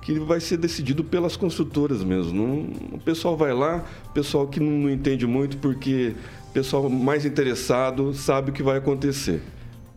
que 0.00 0.18
vai 0.18 0.40
ser 0.40 0.56
decidido 0.56 1.04
pelas 1.04 1.36
construtoras 1.36 2.02
mesmo. 2.02 2.32
Não, 2.32 2.96
o 2.96 3.00
pessoal 3.00 3.36
vai 3.36 3.52
lá, 3.52 3.84
o 4.08 4.12
pessoal 4.12 4.46
que 4.46 4.58
não, 4.58 4.70
não 4.70 4.90
entende 4.90 5.26
muito, 5.26 5.58
porque 5.58 6.14
o 6.48 6.52
pessoal 6.52 6.88
mais 6.88 7.26
interessado 7.26 8.14
sabe 8.14 8.50
o 8.50 8.54
que 8.54 8.62
vai 8.62 8.78
acontecer. 8.78 9.42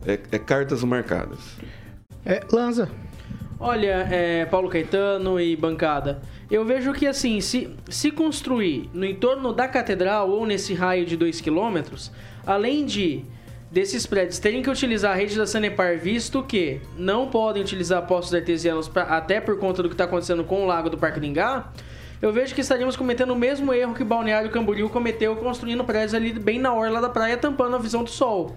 É, 0.06 0.18
é 0.32 0.38
cartas 0.38 0.84
marcadas. 0.84 1.38
É, 2.24 2.42
Lanza, 2.52 2.90
Olha, 3.60 4.06
é, 4.08 4.46
Paulo 4.46 4.68
Caetano 4.68 5.40
e 5.40 5.56
bancada, 5.56 6.22
eu 6.48 6.64
vejo 6.64 6.92
que 6.92 7.08
assim, 7.08 7.40
se, 7.40 7.74
se 7.88 8.12
construir 8.12 8.88
no 8.94 9.04
entorno 9.04 9.52
da 9.52 9.66
catedral 9.66 10.30
ou 10.30 10.46
nesse 10.46 10.74
raio 10.74 11.04
de 11.04 11.16
2 11.16 11.40
km, 11.40 11.82
além 12.46 12.86
de 12.86 13.24
desses 13.68 14.06
prédios 14.06 14.38
terem 14.38 14.62
que 14.62 14.70
utilizar 14.70 15.10
a 15.10 15.14
rede 15.16 15.36
da 15.36 15.44
Sanepar, 15.44 15.98
visto 15.98 16.40
que 16.44 16.80
não 16.96 17.26
podem 17.26 17.60
utilizar 17.60 18.06
postos 18.06 18.32
artesianos 18.32 18.88
pra, 18.88 19.02
até 19.02 19.40
por 19.40 19.58
conta 19.58 19.82
do 19.82 19.88
que 19.88 19.94
está 19.94 20.04
acontecendo 20.04 20.44
com 20.44 20.62
o 20.62 20.66
lago 20.66 20.88
do 20.88 20.96
Parque 20.96 21.18
Lingá, 21.18 21.72
eu 22.22 22.32
vejo 22.32 22.54
que 22.54 22.60
estaríamos 22.60 22.96
cometendo 22.96 23.32
o 23.32 23.36
mesmo 23.36 23.74
erro 23.74 23.92
que 23.92 24.04
Balneário 24.04 24.50
Camboriú 24.50 24.88
cometeu 24.88 25.34
construindo 25.34 25.82
prédios 25.82 26.14
ali 26.14 26.32
bem 26.32 26.60
na 26.60 26.72
orla 26.72 27.00
da 27.00 27.08
praia, 27.08 27.36
tampando 27.36 27.74
a 27.74 27.78
visão 27.78 28.04
do 28.04 28.10
sol. 28.10 28.56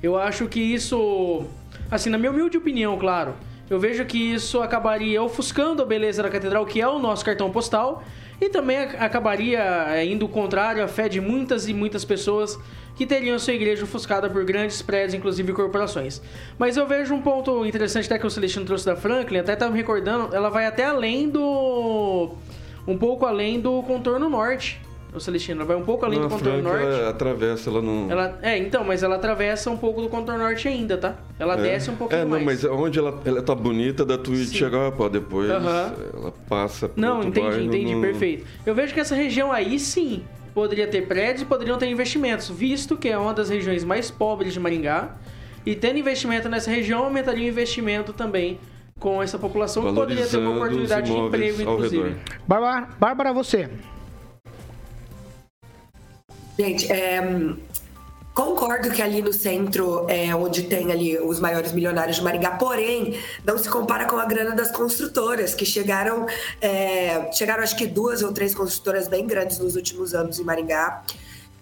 Eu 0.00 0.16
acho 0.16 0.46
que 0.46 0.60
isso, 0.60 1.44
assim, 1.90 2.08
na 2.08 2.16
minha 2.16 2.30
humilde 2.30 2.56
opinião, 2.56 2.96
claro, 2.96 3.34
eu 3.70 3.78
vejo 3.78 4.04
que 4.04 4.18
isso 4.18 4.60
acabaria 4.60 5.22
ofuscando 5.22 5.82
a 5.82 5.86
beleza 5.86 6.22
da 6.22 6.30
catedral, 6.30 6.64
que 6.64 6.80
é 6.80 6.88
o 6.88 6.98
nosso 6.98 7.24
cartão 7.24 7.50
postal, 7.50 8.02
e 8.40 8.48
também 8.48 8.78
acabaria 8.78 9.60
é, 9.88 10.06
indo 10.06 10.28
contrário 10.28 10.82
à 10.82 10.88
fé 10.88 11.08
de 11.08 11.20
muitas 11.20 11.68
e 11.68 11.74
muitas 11.74 12.04
pessoas 12.04 12.58
que 12.94 13.06
teriam 13.06 13.38
sua 13.38 13.54
igreja 13.54 13.84
ofuscada 13.84 14.28
por 14.28 14.44
grandes 14.44 14.80
prédios, 14.82 15.14
inclusive 15.14 15.52
corporações. 15.52 16.20
Mas 16.58 16.76
eu 16.76 16.86
vejo 16.86 17.14
um 17.14 17.22
ponto 17.22 17.64
interessante 17.64 18.06
até 18.06 18.18
que 18.18 18.26
o 18.26 18.30
Celestino 18.30 18.64
trouxe 18.64 18.86
da 18.86 18.96
Franklin, 18.96 19.38
até 19.38 19.52
estava 19.52 19.70
me 19.70 19.78
recordando, 19.78 20.34
ela 20.34 20.48
vai 20.48 20.66
até 20.66 20.84
além 20.84 21.28
do... 21.28 22.30
um 22.86 22.96
pouco 22.96 23.26
além 23.26 23.60
do 23.60 23.82
contorno 23.82 24.28
norte 24.28 24.80
o 25.14 25.20
Celestino. 25.20 25.60
Ela 25.60 25.66
vai 25.66 25.76
um 25.76 25.84
pouco 25.84 26.04
além 26.04 26.18
não, 26.18 26.28
do 26.28 26.34
contorno 26.34 26.62
norte. 26.62 26.84
Ela 26.84 27.10
atravessa, 27.10 27.70
ela 27.70 27.82
não. 27.82 28.10
Ela, 28.10 28.38
é, 28.42 28.58
então, 28.58 28.84
mas 28.84 29.02
ela 29.02 29.16
atravessa 29.16 29.70
um 29.70 29.76
pouco 29.76 30.00
do 30.00 30.08
contorno 30.08 30.42
norte 30.42 30.68
ainda, 30.68 30.96
tá? 30.96 31.16
Ela 31.38 31.54
é. 31.54 31.62
desce 31.62 31.90
um 31.90 31.96
pouquinho 31.96 32.20
é, 32.20 32.24
não, 32.24 32.30
mais. 32.30 32.44
mas 32.44 32.64
onde 32.64 32.98
ela, 32.98 33.20
ela 33.24 33.42
tá 33.42 33.54
bonita, 33.54 34.04
da 34.04 34.18
Twitch 34.18 34.54
chega, 34.54 34.90
pô, 34.92 35.08
depois 35.08 35.50
ela 35.50 36.32
passa 36.48 36.90
Não, 36.96 37.22
entendi, 37.22 37.64
entendi, 37.64 37.94
no... 37.94 38.00
perfeito. 38.00 38.46
Eu 38.64 38.74
vejo 38.74 38.92
que 38.92 39.00
essa 39.00 39.14
região 39.14 39.52
aí 39.52 39.78
sim 39.78 40.22
poderia 40.54 40.86
ter 40.86 41.06
prédios 41.06 41.42
e 41.42 41.44
poderiam 41.44 41.78
ter 41.78 41.86
investimentos, 41.86 42.48
visto 42.48 42.96
que 42.96 43.08
é 43.08 43.16
uma 43.16 43.32
das 43.32 43.48
regiões 43.48 43.84
mais 43.84 44.10
pobres 44.10 44.52
de 44.52 44.60
Maringá. 44.60 45.16
E 45.64 45.74
tendo 45.74 45.98
investimento 45.98 46.48
nessa 46.48 46.70
região, 46.70 47.04
aumentaria 47.04 47.44
o 47.44 47.48
investimento 47.48 48.12
também 48.12 48.58
com 48.98 49.22
essa 49.22 49.38
população 49.38 49.84
que 49.84 49.94
poderia 49.94 50.26
ter 50.26 50.38
uma 50.38 50.56
oportunidade 50.56 51.10
de 51.10 51.16
emprego, 51.16 51.62
inclusive. 51.62 52.16
Bárbara, 52.46 52.88
Bárbara, 52.98 53.32
você. 53.32 53.68
Gente, 56.58 56.90
é, 56.90 57.20
Concordo 58.38 58.92
que 58.92 59.02
ali 59.02 59.20
no 59.20 59.32
centro 59.32 60.06
é 60.08 60.32
onde 60.32 60.62
tem 60.62 60.92
ali 60.92 61.18
os 61.18 61.40
maiores 61.40 61.72
milionários 61.72 62.18
de 62.18 62.22
Maringá, 62.22 62.52
porém, 62.52 63.18
não 63.44 63.58
se 63.58 63.68
compara 63.68 64.04
com 64.04 64.16
a 64.16 64.24
grana 64.24 64.54
das 64.54 64.70
construtoras, 64.70 65.56
que 65.56 65.66
chegaram, 65.66 66.24
é, 66.60 67.32
chegaram 67.32 67.64
acho 67.64 67.76
que 67.76 67.84
duas 67.84 68.22
ou 68.22 68.32
três 68.32 68.54
construtoras 68.54 69.08
bem 69.08 69.26
grandes 69.26 69.58
nos 69.58 69.74
últimos 69.74 70.14
anos 70.14 70.38
em 70.38 70.44
Maringá. 70.44 71.02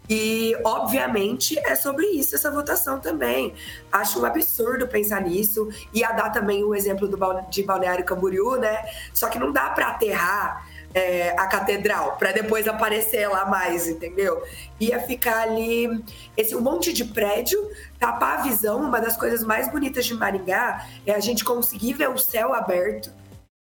E, 0.07 0.55
obviamente, 0.65 1.59
é 1.61 1.75
sobre 1.75 2.09
isso 2.09 2.35
essa 2.35 2.51
votação 2.51 3.01
também. 3.01 3.55
Acho 3.91 4.21
um 4.21 4.27
absurdo 4.27 4.87
pensar 4.87 5.23
nisso. 5.23 5.71
Ia 5.95 6.13
dar 6.13 6.29
também 6.29 6.63
o 6.63 6.75
exemplo 6.75 7.09
do, 7.09 7.19
de 7.49 7.63
Balneário 7.63 8.05
Camboriú, 8.05 8.57
né? 8.57 8.85
Só 9.15 9.31
que 9.31 9.39
não 9.39 9.51
dá 9.51 9.71
para 9.71 9.89
aterrar 9.89 10.69
é, 10.97 11.39
a 11.39 11.47
catedral, 11.47 12.17
para 12.17 12.33
depois 12.33 12.67
aparecer 12.67 13.29
lá 13.29 13.45
mais, 13.45 13.87
entendeu? 13.87 14.43
Ia 14.81 14.99
ficar 14.99 15.43
ali 15.43 16.03
esse 16.35 16.57
um 16.57 16.61
monte 16.63 16.91
de 16.91 17.05
prédio, 17.05 17.71
tapar 17.99 18.39
a 18.39 18.43
visão. 18.43 18.81
Uma 18.81 18.99
das 18.99 19.15
coisas 19.15 19.45
mais 19.45 19.71
bonitas 19.71 20.07
de 20.07 20.15
Maringá 20.15 20.87
é 21.05 21.13
a 21.13 21.21
gente 21.21 21.45
conseguir 21.45 21.93
ver 21.93 22.09
o 22.09 22.17
céu 22.17 22.55
aberto 22.55 23.13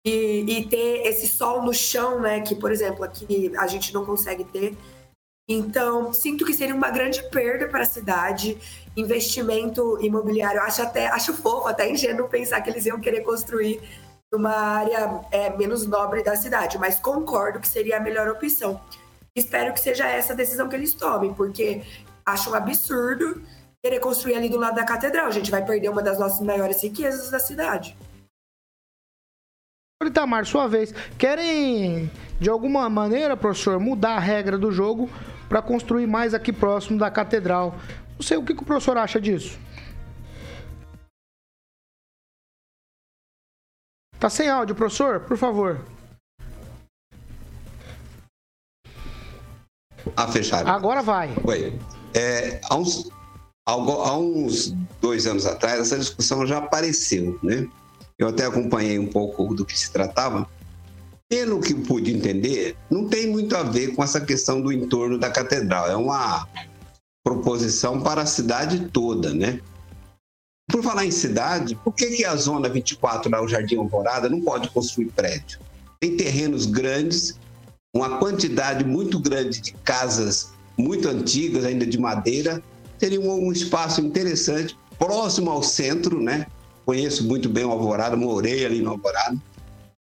e, 0.06 0.46
e 0.48 0.66
ter 0.70 1.06
esse 1.06 1.28
sol 1.28 1.62
no 1.62 1.74
chão, 1.74 2.22
né? 2.22 2.40
Que, 2.40 2.56
por 2.56 2.72
exemplo, 2.72 3.04
aqui 3.04 3.52
a 3.58 3.68
gente 3.68 3.94
não 3.94 4.06
consegue 4.06 4.46
ter. 4.46 4.78
Então, 5.46 6.14
sinto 6.14 6.46
que 6.46 6.54
seria 6.54 6.76
uma 6.76 6.90
grande 6.90 7.22
perda 7.32 7.68
para 7.68 7.82
a 7.82 7.86
cidade. 7.86 8.58
Investimento 8.96 10.00
imobiliário, 10.02 10.62
acho 10.62 10.82
até 10.82 11.08
acho 11.08 11.34
fofo, 11.34 11.68
até 11.68 11.92
ingênuo 11.92 12.30
pensar 12.30 12.62
que 12.62 12.70
eles 12.70 12.86
iam 12.86 13.00
querer 13.02 13.22
construir 13.24 13.82
numa 14.32 14.52
área 14.52 15.22
é, 15.32 15.50
menos 15.58 15.86
nobre 15.86 16.24
da 16.24 16.36
cidade, 16.36 16.78
mas 16.78 17.00
concordo 17.00 17.60
que 17.60 17.68
seria 17.68 17.98
a 17.98 18.00
melhor 18.00 18.28
opção. 18.28 18.80
Espero 19.36 19.74
que 19.74 19.80
seja 19.80 20.08
essa 20.08 20.34
a 20.34 20.36
decisão 20.36 20.70
que 20.70 20.76
eles 20.76 20.94
tomem, 20.94 21.34
porque 21.34 21.82
acho 22.26 22.52
um 22.52 22.54
absurdo 22.54 23.42
querer 23.82 24.00
construir 24.00 24.36
ali 24.36 24.50
do 24.50 24.60
lado 24.60 24.76
da 24.76 24.84
catedral. 24.84 25.28
A 25.28 25.32
gente 25.32 25.50
vai 25.50 25.66
perder 25.66 25.90
uma 25.90 26.04
das 26.04 26.20
nossas 26.20 26.42
maiores 26.42 26.82
riquezas 26.84 27.30
da 27.32 27.40
cidade. 27.40 27.98
Itamar, 30.04 30.46
sua 30.46 30.68
vez. 30.68 30.94
Querem, 31.18 32.10
de 32.40 32.50
alguma 32.50 32.90
maneira, 32.90 33.36
professor, 33.36 33.80
mudar 33.80 34.16
a 34.16 34.20
regra 34.20 34.58
do 34.58 34.72
jogo 34.72 35.10
para 35.48 35.62
construir 35.62 36.08
mais 36.08 36.34
aqui 36.34 36.54
próximo 36.54 36.98
da 36.98 37.12
catedral? 37.12 37.76
Não 38.16 38.22
sei 38.22 38.38
o 38.38 38.44
que 38.44 38.54
o 38.54 38.64
professor 38.64 38.98
acha 38.98 39.20
disso. 39.20 39.60
Tá 44.20 44.30
sem 44.30 44.50
áudio, 44.50 44.76
professor? 44.76 45.22
Por 45.22 45.38
favor. 45.38 45.80
Ah, 50.16 50.28
fechado. 50.28 50.68
Agora 50.68 51.02
vai. 51.02 51.34
Oi. 51.44 51.80
É, 52.14 52.60
há, 52.70 52.76
uns, 52.76 53.10
há 53.66 54.18
uns 54.18 54.76
dois 55.00 55.26
anos 55.26 55.46
atrás, 55.46 55.80
essa 55.80 55.98
discussão 55.98 56.46
já 56.46 56.58
apareceu, 56.58 57.40
né? 57.42 57.66
Eu 58.18 58.28
até 58.28 58.46
acompanhei 58.46 59.00
um 59.00 59.08
pouco 59.08 59.56
do 59.56 59.66
que 59.66 59.78
se 59.78 59.90
tratava. 59.92 60.46
Pelo 61.30 61.62
que 61.62 61.74
pude 61.74 62.14
entender, 62.14 62.76
não 62.90 63.08
tem 63.08 63.28
muito 63.28 63.56
a 63.56 63.64
ver 63.64 63.96
com 63.96 64.04
essa 64.04 64.20
questão 64.20 64.62
do 64.62 64.74
entorno 64.74 65.18
da 65.18 65.30
catedral. 65.30 65.88
É 65.90 65.96
uma 65.96 66.46
proposição 67.24 68.02
para 68.02 68.24
a 68.24 68.26
cidade 68.26 68.90
toda, 68.90 69.34
né? 69.34 69.62
Por 70.70 70.84
falar 70.84 71.06
em 71.06 71.12
cidade, 71.12 71.76
por 71.84 71.94
que, 71.94 72.06
que 72.08 72.26
a 72.26 72.36
Zona 72.36 72.70
24, 72.70 73.32
lá 73.32 73.42
o 73.42 73.48
Jardim 73.48 73.78
Alvorada, 73.78 74.30
não 74.30 74.40
pode 74.40 74.70
construir 74.70 75.08
prédio? 75.08 75.60
Tem 76.00 76.16
terrenos 76.16 76.66
grandes, 76.66 77.38
uma 77.94 78.20
quantidade 78.20 78.86
muito 78.86 79.20
grande 79.20 79.60
de 79.62 79.74
casas 79.74 80.52
muito 80.78 81.10
antigas, 81.10 81.66
ainda 81.66 81.86
de 81.86 81.98
madeira, 81.98 82.64
teria 82.98 83.20
um, 83.20 83.52
espaço 83.52 84.00
interessante, 84.02 84.78
próximo 84.98 85.50
ao 85.50 85.64
centro, 85.64 86.22
né? 86.22 86.46
Conheço 86.86 87.26
muito 87.26 87.50
bem 87.50 87.66
o 87.66 87.72
Alvorada, 87.72 88.16
morei 88.16 88.66
ali 88.66 88.82
no 88.82 88.92
Alvorada. 88.92 89.38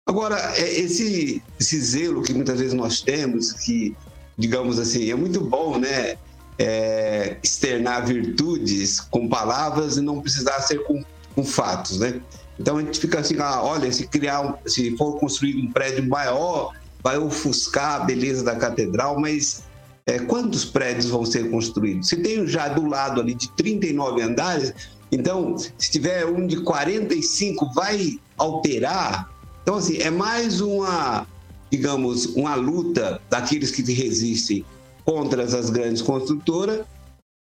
Agora, 0.07 0.37
é, 0.55 0.79
esse, 0.79 1.41
esse 1.59 1.79
zelo 1.81 2.21
que 2.21 2.33
muitas 2.33 2.59
vezes 2.59 2.73
nós 2.73 3.01
temos, 3.01 3.53
que, 3.53 3.95
digamos 4.37 4.77
assim, 4.77 5.09
é 5.09 5.15
muito 5.15 5.41
bom, 5.41 5.77
né? 5.77 6.17
É, 6.57 7.37
externar 7.41 8.05
virtudes 8.05 8.99
com 8.99 9.27
palavras 9.27 9.97
e 9.97 10.01
não 10.01 10.21
precisar 10.21 10.59
ser 10.61 10.83
com, 10.83 11.03
com 11.35 11.43
fatos, 11.43 11.99
né? 11.99 12.21
Então 12.59 12.77
a 12.77 12.81
gente 12.81 12.99
fica 12.99 13.19
assim, 13.19 13.35
ah, 13.39 13.63
olha, 13.63 13.91
se 13.91 14.07
criar, 14.07 14.59
se 14.65 14.95
for 14.95 15.19
construir 15.19 15.55
um 15.55 15.71
prédio 15.71 16.07
maior, 16.07 16.73
vai 17.01 17.17
ofuscar 17.17 18.01
a 18.01 18.05
beleza 18.05 18.43
da 18.43 18.55
catedral, 18.55 19.19
mas 19.19 19.63
é, 20.05 20.19
quantos 20.19 20.63
prédios 20.63 21.07
vão 21.07 21.25
ser 21.25 21.49
construídos? 21.49 22.09
Se 22.09 22.17
tem 22.17 22.45
já 22.47 22.67
do 22.67 22.85
lado 22.85 23.19
ali 23.19 23.33
de 23.33 23.49
39 23.51 24.21
andares, 24.21 24.73
então 25.11 25.57
se 25.57 25.91
tiver 25.91 26.25
um 26.25 26.45
de 26.45 26.61
45, 26.61 27.73
vai 27.73 28.19
alterar. 28.37 29.29
Então 29.63 29.75
assim, 29.75 29.97
é 29.97 30.11
mais 30.11 30.61
uma, 30.61 31.25
digamos, 31.71 32.27
uma 32.27 32.53
luta 32.55 33.19
daqueles 33.29 33.71
que 33.71 33.81
resistem 33.91 34.63
contra 35.05 35.43
as 35.43 35.69
grandes 35.69 36.01
construtoras 36.01 36.85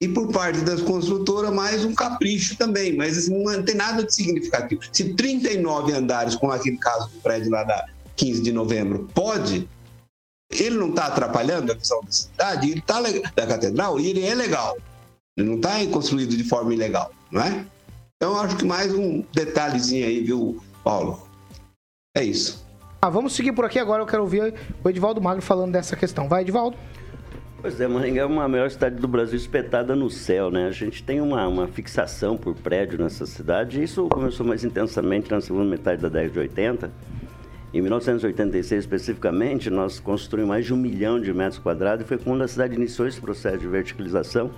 e 0.03 0.09
por 0.09 0.33
parte 0.33 0.61
das 0.62 0.83
construtoras 0.83 1.53
mais 1.53 1.85
um 1.85 1.94
capricho 1.94 2.57
também, 2.57 2.96
mas 2.96 3.16
assim, 3.16 3.40
não 3.40 3.62
tem 3.62 3.77
nada 3.77 4.03
de 4.03 4.12
significativo. 4.12 4.83
Se 4.90 5.14
39 5.14 5.92
andares, 5.92 6.35
como 6.35 6.53
aquele 6.53 6.77
caso 6.77 7.09
do 7.09 7.20
prédio 7.20 7.53
lá 7.53 7.62
da 7.62 7.87
15 8.16 8.42
de 8.42 8.51
novembro, 8.51 9.09
pode, 9.14 9.68
ele 10.51 10.77
não 10.77 10.90
está 10.90 11.07
atrapalhando 11.07 11.70
a 11.70 11.77
visão 11.77 12.01
da 12.03 12.11
cidade, 12.11 12.70
ele 12.70 12.81
está 12.81 13.01
da 13.01 13.46
catedral 13.46 14.01
e 14.01 14.09
ele 14.09 14.27
é 14.27 14.35
legal. 14.35 14.77
Ele 15.37 15.48
não 15.48 15.57
está 15.57 15.87
construído 15.87 16.37
de 16.37 16.44
forma 16.44 16.75
ilegal, 16.75 17.12
não 17.31 17.40
é? 17.40 17.64
Então, 18.16 18.38
acho 18.40 18.57
que 18.57 18.64
mais 18.64 18.92
um 18.92 19.25
detalhezinho 19.33 20.05
aí, 20.05 20.20
viu, 20.20 20.61
Paulo? 20.83 21.29
É 22.16 22.25
isso. 22.25 22.66
Ah, 23.01 23.09
vamos 23.09 23.35
seguir 23.35 23.53
por 23.53 23.64
aqui 23.64 23.79
agora. 23.79 24.03
Eu 24.03 24.07
quero 24.07 24.22
ouvir 24.22 24.55
o 24.83 24.88
Edivaldo 24.88 25.20
Magro 25.20 25.42
falando 25.42 25.72
dessa 25.72 25.96
questão. 25.96 26.29
Vai, 26.29 26.42
Edivaldo. 26.42 26.77
Pois 27.62 27.81
é, 27.81 27.87
Maringá 27.87 28.22
é 28.22 28.25
uma 28.25 28.48
maior 28.48 28.68
cidade 28.68 28.96
do 28.96 29.07
Brasil 29.07 29.37
espetada 29.37 29.94
no 29.94 30.11
céu, 30.11 30.51
né? 30.51 30.66
A 30.66 30.72
gente 30.72 31.01
tem 31.01 31.20
uma, 31.20 31.46
uma 31.46 31.68
fixação 31.68 32.37
por 32.37 32.57
prédio 32.57 32.98
nessa 32.98 33.25
cidade. 33.25 33.81
Isso 33.81 34.09
começou 34.09 34.44
mais 34.44 34.64
intensamente 34.64 35.31
na 35.31 35.40
segunda 35.40 35.70
metade 35.70 36.03
da 36.03 36.09
década 36.09 36.33
de 36.33 36.38
80. 36.40 36.90
Em 37.72 37.81
1986, 37.81 38.81
especificamente, 38.81 39.70
nós 39.70 40.01
construímos 40.01 40.48
mais 40.48 40.66
de 40.66 40.75
um 40.75 40.77
milhão 40.77 41.20
de 41.20 41.33
metros 41.33 41.61
quadrados 41.61 42.05
e 42.05 42.09
foi 42.09 42.18
quando 42.18 42.42
a 42.42 42.48
cidade 42.48 42.75
iniciou 42.75 43.07
esse 43.07 43.20
processo 43.20 43.59
de 43.59 43.68
verticalização, 43.68 44.51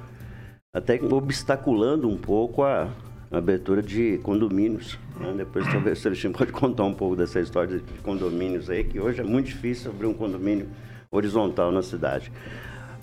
até 0.73 0.99
obstaculando 1.03 2.09
um 2.09 2.17
pouco 2.17 2.63
a, 2.63 2.89
a 3.31 3.37
abertura 3.37 3.83
de 3.83 4.17
condomínios. 4.23 4.99
Né? 5.21 5.35
Depois, 5.37 5.71
talvez 5.71 5.99
o 5.99 6.01
Celestino 6.01 6.33
pode 6.33 6.53
contar 6.53 6.85
um 6.85 6.95
pouco 6.95 7.17
dessa 7.17 7.39
história 7.39 7.81
de 7.81 7.85
condomínios 8.03 8.71
aí, 8.71 8.83
que 8.83 8.99
hoje 8.99 9.21
é 9.21 9.25
muito 9.25 9.49
difícil 9.49 9.91
abrir 9.91 10.07
um 10.07 10.15
condomínio 10.15 10.69
horizontal 11.11 11.71
na 11.71 11.83
cidade. 11.83 12.33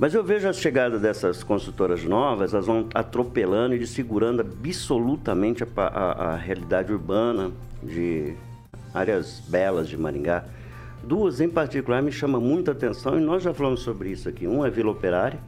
Mas 0.02 0.16
eu 0.16 0.24
vejo 0.24 0.50
a 0.50 0.54
chegada 0.54 0.98
dessas 0.98 1.44
construtoras 1.44 2.04
novas, 2.04 2.56
elas 2.56 2.66
vão 2.66 2.90
atropelando 2.92 3.76
e 3.76 3.78
desfigurando 3.78 4.42
absolutamente 4.42 5.64
a, 5.64 5.68
a, 5.78 6.12
a 6.34 6.36
realidade 6.36 6.92
urbana 6.92 7.52
de 7.84 8.34
áreas 8.96 9.40
belas 9.48 9.88
de 9.88 9.96
Maringá. 9.96 10.44
Duas 11.04 11.40
em 11.40 11.48
particular 11.48 12.02
me 12.02 12.12
chamam 12.12 12.42
muita 12.42 12.72
atenção 12.72 13.16
e 13.16 13.22
nós 13.22 13.44
já 13.44 13.54
falamos 13.54 13.82
sobre 13.82 14.10
isso 14.10 14.28
aqui. 14.28 14.48
Um 14.48 14.66
é 14.66 14.72
Vila 14.72 14.90
Operária, 14.90 15.40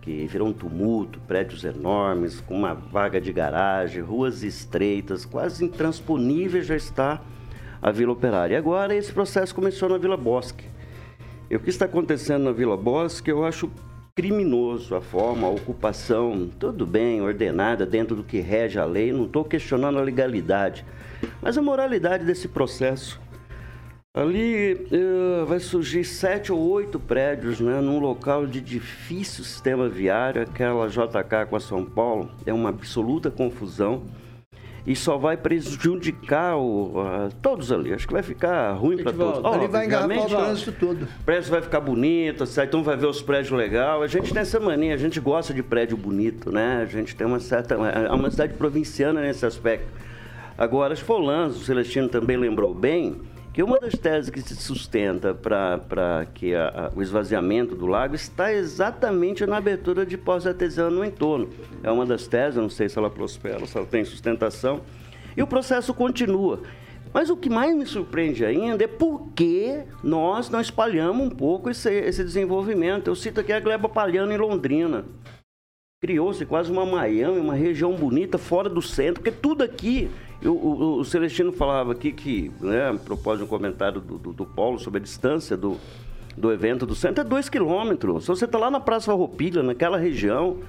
que 0.00 0.28
virou 0.28 0.46
um 0.46 0.52
tumulto, 0.52 1.18
prédios 1.26 1.64
enormes, 1.64 2.38
com 2.38 2.54
uma 2.54 2.72
vaga 2.72 3.20
de 3.20 3.32
garagem, 3.32 4.00
ruas 4.00 4.44
estreitas, 4.44 5.24
quase 5.24 5.64
intransponíveis 5.64 6.66
já 6.66 6.76
está 6.76 7.20
a 7.82 7.90
Vila 7.90 8.12
Operária. 8.12 8.54
E 8.54 8.56
agora 8.56 8.94
esse 8.94 9.12
processo 9.12 9.52
começou 9.52 9.88
na 9.88 9.98
Vila 9.98 10.16
Bosque 10.16 10.75
o 11.54 11.60
que 11.60 11.70
está 11.70 11.84
acontecendo 11.84 12.44
na 12.44 12.52
Vila 12.52 12.76
Bosque, 12.76 13.30
eu 13.30 13.44
acho 13.44 13.70
criminoso 14.16 14.96
a 14.96 15.00
forma, 15.00 15.46
a 15.46 15.50
ocupação, 15.50 16.50
tudo 16.58 16.86
bem, 16.86 17.20
ordenada 17.20 17.84
dentro 17.84 18.16
do 18.16 18.24
que 18.24 18.40
rege 18.40 18.78
a 18.78 18.84
lei, 18.84 19.12
não 19.12 19.26
estou 19.26 19.44
questionando 19.44 19.98
a 19.98 20.02
legalidade, 20.02 20.84
mas 21.40 21.56
a 21.56 21.62
moralidade 21.62 22.24
desse 22.24 22.48
processo. 22.48 23.20
Ali 24.14 24.72
uh, 24.90 25.44
vai 25.44 25.60
surgir 25.60 26.02
sete 26.02 26.50
ou 26.50 26.58
oito 26.58 26.98
prédios 26.98 27.60
né, 27.60 27.78
num 27.82 27.98
local 27.98 28.46
de 28.46 28.62
difícil 28.62 29.44
sistema 29.44 29.90
viário, 29.90 30.40
aquela 30.40 30.88
JK 30.88 31.46
com 31.50 31.56
a 31.56 31.60
São 31.60 31.84
Paulo, 31.84 32.30
é 32.46 32.52
uma 32.54 32.70
absoluta 32.70 33.30
confusão 33.30 34.04
e 34.86 34.94
só 34.94 35.18
vai 35.18 35.36
prejudicar 35.36 36.56
o, 36.56 37.00
uh, 37.00 37.28
todos 37.42 37.72
ali. 37.72 37.92
Acho 37.92 38.06
que 38.06 38.12
vai 38.12 38.22
ficar 38.22 38.72
ruim 38.74 39.02
para 39.02 39.12
todos. 39.12 39.40
Oh, 39.44 39.54
ele 39.56 39.66
vai 39.66 39.86
engarrafar 39.86 40.24
o 40.24 40.28
trânsito 40.28 40.72
todo. 40.72 41.02
O 41.02 41.24
prédio 41.24 41.50
vai 41.50 41.60
ficar 41.60 41.80
bonito, 41.80 42.44
então 42.62 42.84
vai 42.84 42.96
ver 42.96 43.06
os 43.06 43.20
prédios 43.20 43.50
legais. 43.50 44.02
A 44.02 44.06
gente 44.06 44.32
tem 44.32 44.42
essa 44.42 44.60
mania, 44.60 44.94
a 44.94 44.96
gente 44.96 45.18
gosta 45.18 45.52
de 45.52 45.62
prédio 45.62 45.96
bonito, 45.96 46.52
né? 46.52 46.82
A 46.82 46.86
gente 46.86 47.16
tem 47.16 47.26
uma 47.26 47.40
certa... 47.40 47.74
É 47.74 48.12
uma 48.12 48.30
cidade 48.30 48.54
provinciana 48.54 49.20
nesse 49.20 49.44
aspecto. 49.44 49.88
Agora, 50.56 50.92
as 50.94 51.00
Folãs, 51.00 51.56
o 51.56 51.64
Celestino 51.64 52.08
também 52.08 52.36
lembrou 52.36 52.72
bem, 52.72 53.16
que 53.56 53.62
uma 53.62 53.80
das 53.80 53.94
teses 53.94 54.28
que 54.28 54.38
se 54.42 54.54
sustenta 54.54 55.32
para 55.32 56.26
que 56.34 56.54
a, 56.54 56.68
a, 56.68 56.92
o 56.94 57.00
esvaziamento 57.00 57.74
do 57.74 57.86
lago 57.86 58.14
está 58.14 58.52
exatamente 58.52 59.46
na 59.46 59.56
abertura 59.56 60.04
de 60.04 60.18
poços 60.18 60.46
artesianos 60.46 60.92
no 60.92 61.02
entorno. 61.02 61.48
É 61.82 61.90
uma 61.90 62.04
das 62.04 62.26
teses, 62.26 62.60
não 62.60 62.68
sei 62.68 62.86
se 62.90 62.98
ela 62.98 63.08
prospera, 63.08 63.64
se 63.64 63.74
ela 63.74 63.86
tem 63.86 64.04
sustentação. 64.04 64.82
E 65.34 65.42
o 65.42 65.46
processo 65.46 65.94
continua. 65.94 66.60
Mas 67.14 67.30
o 67.30 67.36
que 67.36 67.48
mais 67.48 67.74
me 67.74 67.86
surpreende 67.86 68.44
ainda 68.44 68.84
é 68.84 68.86
por 68.86 69.30
que 69.34 69.84
nós 70.04 70.50
não 70.50 70.60
espalhamos 70.60 71.26
um 71.26 71.30
pouco 71.30 71.70
esse, 71.70 71.90
esse 71.90 72.22
desenvolvimento. 72.22 73.08
Eu 73.08 73.16
cito 73.16 73.40
aqui 73.40 73.54
a 73.54 73.60
Gleba 73.60 73.88
Palhano 73.88 74.32
em 74.32 74.36
Londrina. 74.36 75.06
Criou-se 76.02 76.44
quase 76.44 76.70
uma 76.70 76.84
Miami, 76.84 77.38
uma 77.38 77.54
região 77.54 77.94
bonita 77.94 78.36
fora 78.36 78.68
do 78.68 78.82
centro, 78.82 79.22
porque 79.22 79.34
tudo 79.34 79.64
aqui 79.64 80.10
o, 80.44 80.50
o, 80.50 80.98
o, 80.98 81.04
Celestino 81.04 81.52
falava 81.52 81.92
aqui 81.92 82.12
que, 82.12 82.50
né, 82.60 82.90
a 82.90 82.94
propósito 82.94 83.38
de 83.38 83.44
um 83.44 83.46
comentário 83.46 84.00
do, 84.00 84.18
do, 84.18 84.32
do 84.32 84.46
Paulo 84.46 84.78
sobre 84.78 85.00
a 85.00 85.02
distância 85.02 85.56
do, 85.56 85.78
do 86.36 86.52
evento 86.52 86.84
do 86.84 86.94
centro, 86.94 87.22
é 87.22 87.24
dois 87.24 87.48
quilômetros. 87.48 88.24
Se 88.24 88.28
você 88.28 88.44
está 88.44 88.58
lá 88.58 88.70
na 88.70 88.80
Praça 88.80 89.06
Farroupilha, 89.06 89.62
naquela 89.62 89.96
região, 89.96 90.60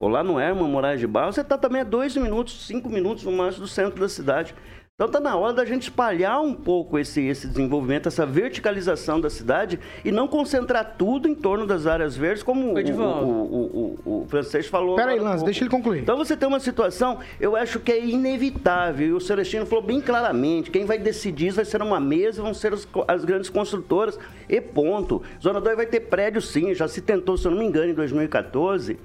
ou 0.00 0.08
lá 0.08 0.24
no 0.24 0.40
Herman 0.40 0.68
Moraes 0.68 0.98
de 0.98 1.06
Barro, 1.06 1.32
você 1.32 1.42
está 1.42 1.56
também 1.56 1.82
a 1.82 1.84
dois 1.84 2.16
minutos, 2.16 2.66
cinco 2.66 2.88
minutos 2.88 3.22
no 3.22 3.30
máximo 3.30 3.64
do 3.64 3.68
centro 3.68 4.00
da 4.00 4.08
cidade. 4.08 4.54
Então 4.94 5.06
está 5.06 5.18
na 5.18 5.34
hora 5.34 5.54
da 5.54 5.64
gente 5.64 5.84
espalhar 5.84 6.40
um 6.42 6.52
pouco 6.52 6.98
esse, 6.98 7.22
esse 7.22 7.48
desenvolvimento, 7.48 8.08
essa 8.08 8.26
verticalização 8.26 9.18
da 9.18 9.30
cidade 9.30 9.80
e 10.04 10.12
não 10.12 10.28
concentrar 10.28 10.96
tudo 10.98 11.26
em 11.26 11.34
torno 11.34 11.66
das 11.66 11.86
áreas 11.86 12.14
verdes, 12.14 12.42
como 12.42 12.74
o, 12.74 12.78
o, 12.78 13.98
o, 14.04 14.22
o, 14.22 14.26
francês 14.28 14.66
falou. 14.66 14.94
Peraí, 14.94 15.18
Lance, 15.18 15.44
deixa 15.46 15.64
ele 15.64 15.70
concluir. 15.70 16.02
Então 16.02 16.16
você 16.16 16.36
tem 16.36 16.46
uma 16.46 16.60
situação, 16.60 17.20
eu 17.40 17.56
acho 17.56 17.80
que 17.80 17.90
é 17.90 18.04
inevitável, 18.04 19.08
e 19.08 19.12
o 19.14 19.20
Celestino 19.20 19.64
falou 19.64 19.82
bem 19.82 19.98
claramente, 19.98 20.70
quem 20.70 20.84
vai 20.84 20.98
decidir 20.98 21.52
vai 21.52 21.64
ser 21.64 21.80
uma 21.80 21.98
mesa, 21.98 22.42
vão 22.42 22.52
ser 22.52 22.74
as, 22.74 22.86
as 23.08 23.24
grandes 23.24 23.48
construtoras, 23.48 24.18
e 24.46 24.60
ponto. 24.60 25.22
Zona 25.42 25.58
2 25.58 25.74
vai 25.74 25.86
ter 25.86 26.00
prédio 26.00 26.42
sim, 26.42 26.74
já 26.74 26.86
se 26.86 27.00
tentou, 27.00 27.38
se 27.38 27.46
eu 27.46 27.50
não 27.50 27.58
me 27.58 27.64
engano, 27.64 27.90
em 27.90 27.94
2014 27.94 28.98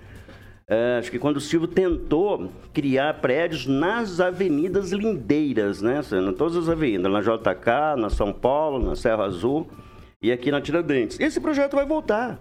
é, 0.70 0.98
acho 1.00 1.10
que 1.10 1.18
quando 1.18 1.38
o 1.38 1.42
Silvio 1.42 1.68
tentou 1.68 2.52
criar 2.74 3.22
prédios 3.22 3.66
nas 3.66 4.20
avenidas 4.20 4.92
lindeiras, 4.92 5.82
né? 5.82 6.02
Em 6.12 6.34
todas 6.34 6.58
as 6.58 6.68
avenidas, 6.68 7.10
na 7.10 7.22
JK, 7.22 7.98
na 7.98 8.10
São 8.10 8.34
Paulo, 8.34 8.78
na 8.86 8.96
Serra 8.96 9.24
Azul 9.24 9.68
e 10.22 10.30
aqui 10.30 10.52
na 10.52 10.60
Tiradentes. 10.60 11.18
Esse 11.22 11.40
projeto 11.40 11.76
vai 11.76 11.86
voltar. 11.86 12.38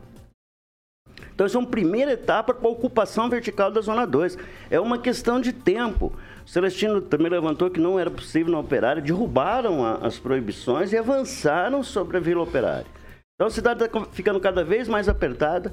Então, 1.32 1.46
isso 1.46 1.56
é 1.56 1.60
uma 1.60 1.68
primeira 1.68 2.12
etapa 2.12 2.52
para 2.52 2.66
a 2.66 2.72
ocupação 2.72 3.28
vertical 3.28 3.70
da 3.70 3.80
Zona 3.80 4.06
2. 4.06 4.36
É 4.70 4.80
uma 4.80 4.98
questão 4.98 5.40
de 5.40 5.52
tempo. 5.52 6.12
O 6.44 6.48
Celestino 6.48 7.00
também 7.00 7.30
levantou 7.30 7.70
que 7.70 7.78
não 7.78 7.98
era 7.98 8.10
possível 8.10 8.52
na 8.52 8.58
operária, 8.58 9.02
derrubaram 9.02 9.84
a, 9.84 9.96
as 9.96 10.18
proibições 10.18 10.92
e 10.92 10.96
avançaram 10.96 11.82
sobre 11.82 12.16
a 12.16 12.20
Vila 12.20 12.42
Operária. 12.42 12.86
Então, 13.34 13.46
a 13.46 13.50
cidade 13.50 13.84
está 13.84 14.04
ficando 14.06 14.40
cada 14.40 14.64
vez 14.64 14.88
mais 14.88 15.08
apertada. 15.08 15.72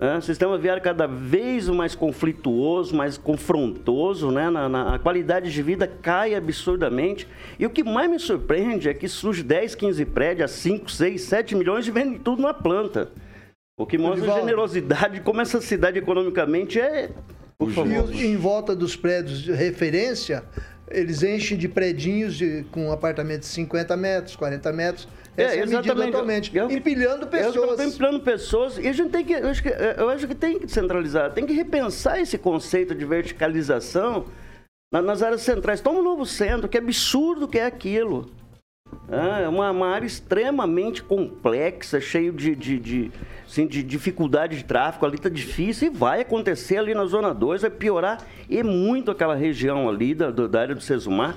É, 0.00 0.20
sistema 0.20 0.56
viário 0.56 0.80
cada 0.80 1.08
vez 1.08 1.68
mais 1.68 1.92
conflituoso, 1.96 2.94
mais 2.94 3.18
confrontoso, 3.18 4.30
né? 4.30 4.48
Na, 4.48 4.68
na, 4.68 4.94
a 4.94 4.98
qualidade 5.00 5.52
de 5.52 5.60
vida 5.60 5.88
cai 5.88 6.36
absurdamente. 6.36 7.26
E 7.58 7.66
o 7.66 7.70
que 7.70 7.82
mais 7.82 8.08
me 8.08 8.16
surpreende 8.16 8.88
é 8.88 8.94
que 8.94 9.08
surge 9.08 9.42
10, 9.42 9.74
15 9.74 10.04
prédios 10.04 10.52
a 10.52 10.54
5, 10.54 10.88
6, 10.88 11.20
7 11.20 11.56
milhões 11.56 11.88
e 11.88 11.90
vende 11.90 12.20
tudo 12.20 12.40
na 12.40 12.54
planta. 12.54 13.10
O 13.76 13.84
que 13.84 13.98
mostra 13.98 14.34
a 14.34 14.38
generosidade 14.38 15.14
de 15.14 15.20
como 15.20 15.40
essa 15.40 15.60
cidade 15.60 15.98
economicamente 15.98 16.78
é. 16.78 17.10
Por 17.58 17.72
favor. 17.72 18.14
E 18.14 18.24
em 18.24 18.36
volta 18.36 18.76
dos 18.76 18.94
prédios 18.94 19.42
de 19.42 19.50
referência, 19.50 20.44
eles 20.88 21.24
enchem 21.24 21.58
de 21.58 21.68
predinhos 21.68 22.36
de, 22.36 22.64
com 22.70 22.92
apartamentos 22.92 23.48
de 23.48 23.54
50 23.56 23.96
metros, 23.96 24.36
40 24.36 24.72
metros 24.72 25.08
essa 25.38 25.54
é, 25.54 25.58
é 25.58 25.62
exatamente. 25.62 26.08
Atualmente, 26.08 26.56
eu, 26.56 26.70
empilhando 26.70 27.26
pessoas. 27.26 27.80
empilhando 27.80 28.20
pessoas. 28.20 28.78
E 28.78 28.88
a 28.88 28.92
gente 28.92 29.10
tem 29.10 29.24
que 29.24 29.32
eu, 29.32 29.48
acho 29.48 29.62
que. 29.62 29.68
eu 29.68 30.08
acho 30.08 30.26
que 30.26 30.34
tem 30.34 30.58
que 30.58 30.68
centralizar, 30.70 31.32
tem 31.32 31.46
que 31.46 31.52
repensar 31.52 32.20
esse 32.20 32.36
conceito 32.36 32.94
de 32.94 33.04
verticalização 33.04 34.26
nas 34.92 35.22
áreas 35.22 35.42
centrais. 35.42 35.80
Toma 35.80 36.00
um 36.00 36.02
novo 36.02 36.26
centro, 36.26 36.68
que 36.68 36.76
absurdo 36.76 37.46
que 37.46 37.58
é 37.58 37.66
aquilo. 37.66 38.30
Ah, 39.10 39.40
É 39.40 39.48
uma, 39.48 39.70
uma 39.70 39.88
área 39.88 40.06
extremamente 40.06 41.02
complexa, 41.02 42.00
cheio 42.00 42.32
de, 42.32 42.54
de, 42.54 42.78
de, 42.78 43.12
assim, 43.46 43.66
de 43.66 43.82
dificuldade 43.82 44.56
de 44.56 44.64
tráfego. 44.64 45.06
Ali 45.06 45.18
tá 45.18 45.28
difícil 45.28 45.88
e 45.88 45.90
vai 45.96 46.22
acontecer 46.22 46.78
ali 46.78 46.94
na 46.94 47.04
Zona 47.04 47.32
2, 47.32 47.62
vai 47.62 47.70
piorar 47.70 48.18
e 48.48 48.62
muito 48.62 49.10
aquela 49.10 49.34
região 49.34 49.88
ali 49.88 50.14
da, 50.14 50.30
da 50.30 50.60
área 50.60 50.74
do 50.74 50.80
Sesumar. 50.80 51.36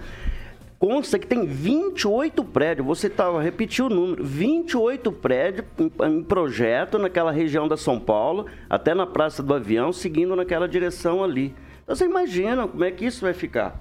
Consta 0.81 1.19
que 1.19 1.27
tem 1.27 1.45
28 1.45 2.43
prédios, 2.43 2.87
você 2.87 3.05
estava 3.05 3.39
repetiu 3.39 3.85
o 3.85 3.89
número, 3.89 4.23
28 4.23 5.11
prédios 5.11 5.67
em, 5.77 5.91
em 6.07 6.23
projeto 6.23 6.97
naquela 6.97 7.31
região 7.31 7.67
da 7.67 7.77
São 7.77 7.99
Paulo, 7.99 8.47
até 8.67 8.95
na 8.95 9.05
Praça 9.05 9.43
do 9.43 9.53
Avião, 9.53 9.93
seguindo 9.93 10.35
naquela 10.35 10.67
direção 10.67 11.23
ali. 11.23 11.53
Então 11.83 11.95
você 11.95 12.05
imagina 12.05 12.67
como 12.67 12.83
é 12.83 12.89
que 12.89 13.05
isso 13.05 13.21
vai 13.21 13.31
ficar. 13.35 13.79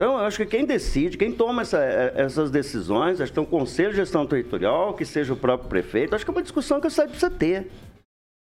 Então, 0.00 0.12
eu 0.12 0.24
acho 0.24 0.36
que 0.36 0.46
quem 0.46 0.64
decide, 0.64 1.18
quem 1.18 1.32
toma 1.32 1.62
essa- 1.62 1.82
eh, 1.82 2.12
essas 2.14 2.48
decisões, 2.48 3.20
acho 3.20 3.32
que 3.32 3.34
tem 3.34 3.42
um 3.42 3.58
conselho 3.58 3.90
de 3.90 3.96
gestão 3.96 4.24
territorial, 4.24 4.94
que 4.94 5.04
seja 5.04 5.32
o 5.32 5.36
próprio 5.36 5.68
prefeito, 5.68 6.14
acho 6.14 6.24
que 6.24 6.30
é 6.30 6.34
uma 6.34 6.42
discussão 6.42 6.80
que 6.80 6.86
a 6.86 6.90
cidade 6.90 7.10
precisa 7.10 7.30
ter. 7.30 7.68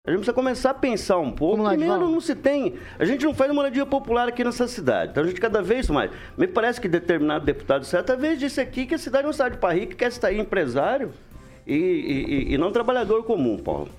A 0.08 0.12
gente 0.12 0.20
precisa 0.20 0.34
começar 0.34 0.70
a 0.70 0.74
pensar 0.74 1.18
um 1.18 1.30
pouco. 1.32 1.62
Lá, 1.62 1.72
Primeiro, 1.72 2.10
não 2.10 2.22
se 2.22 2.34
tem. 2.34 2.76
A 2.98 3.04
gente 3.04 3.26
não 3.26 3.34
faz 3.34 3.52
moradia 3.54 3.86
popular 3.86 4.30
aqui 4.30 4.46
nessa 4.46 4.66
cidade. 4.66 5.12
Então, 5.12 5.24
a 5.24 5.28
gente 5.28 5.42
cada 5.42 5.62
vez 5.62 5.90
mais. 5.90 6.10
Me 6.38 6.48
parece 6.48 6.80
que 6.80 6.88
determinado 6.88 7.44
deputado, 7.46 7.84
certa 7.84 8.16
vez, 8.16 8.40
disse 8.40 8.62
aqui 8.62 8.86
que 8.86 8.96
a 8.96 8.98
cidade 8.98 9.26
é 9.26 9.28
uma 9.28 9.34
cidade 9.34 9.58
para 9.58 9.74
rico, 9.74 9.96
quer 9.98 10.10
sair 10.14 10.40
empresário 10.40 11.12
e, 11.68 11.76
e- 11.76 12.54
e- 12.54 12.58
não 12.58 12.72
trabalhador 12.72 13.24
comum, 13.24 13.58
Paulo. 13.58 13.90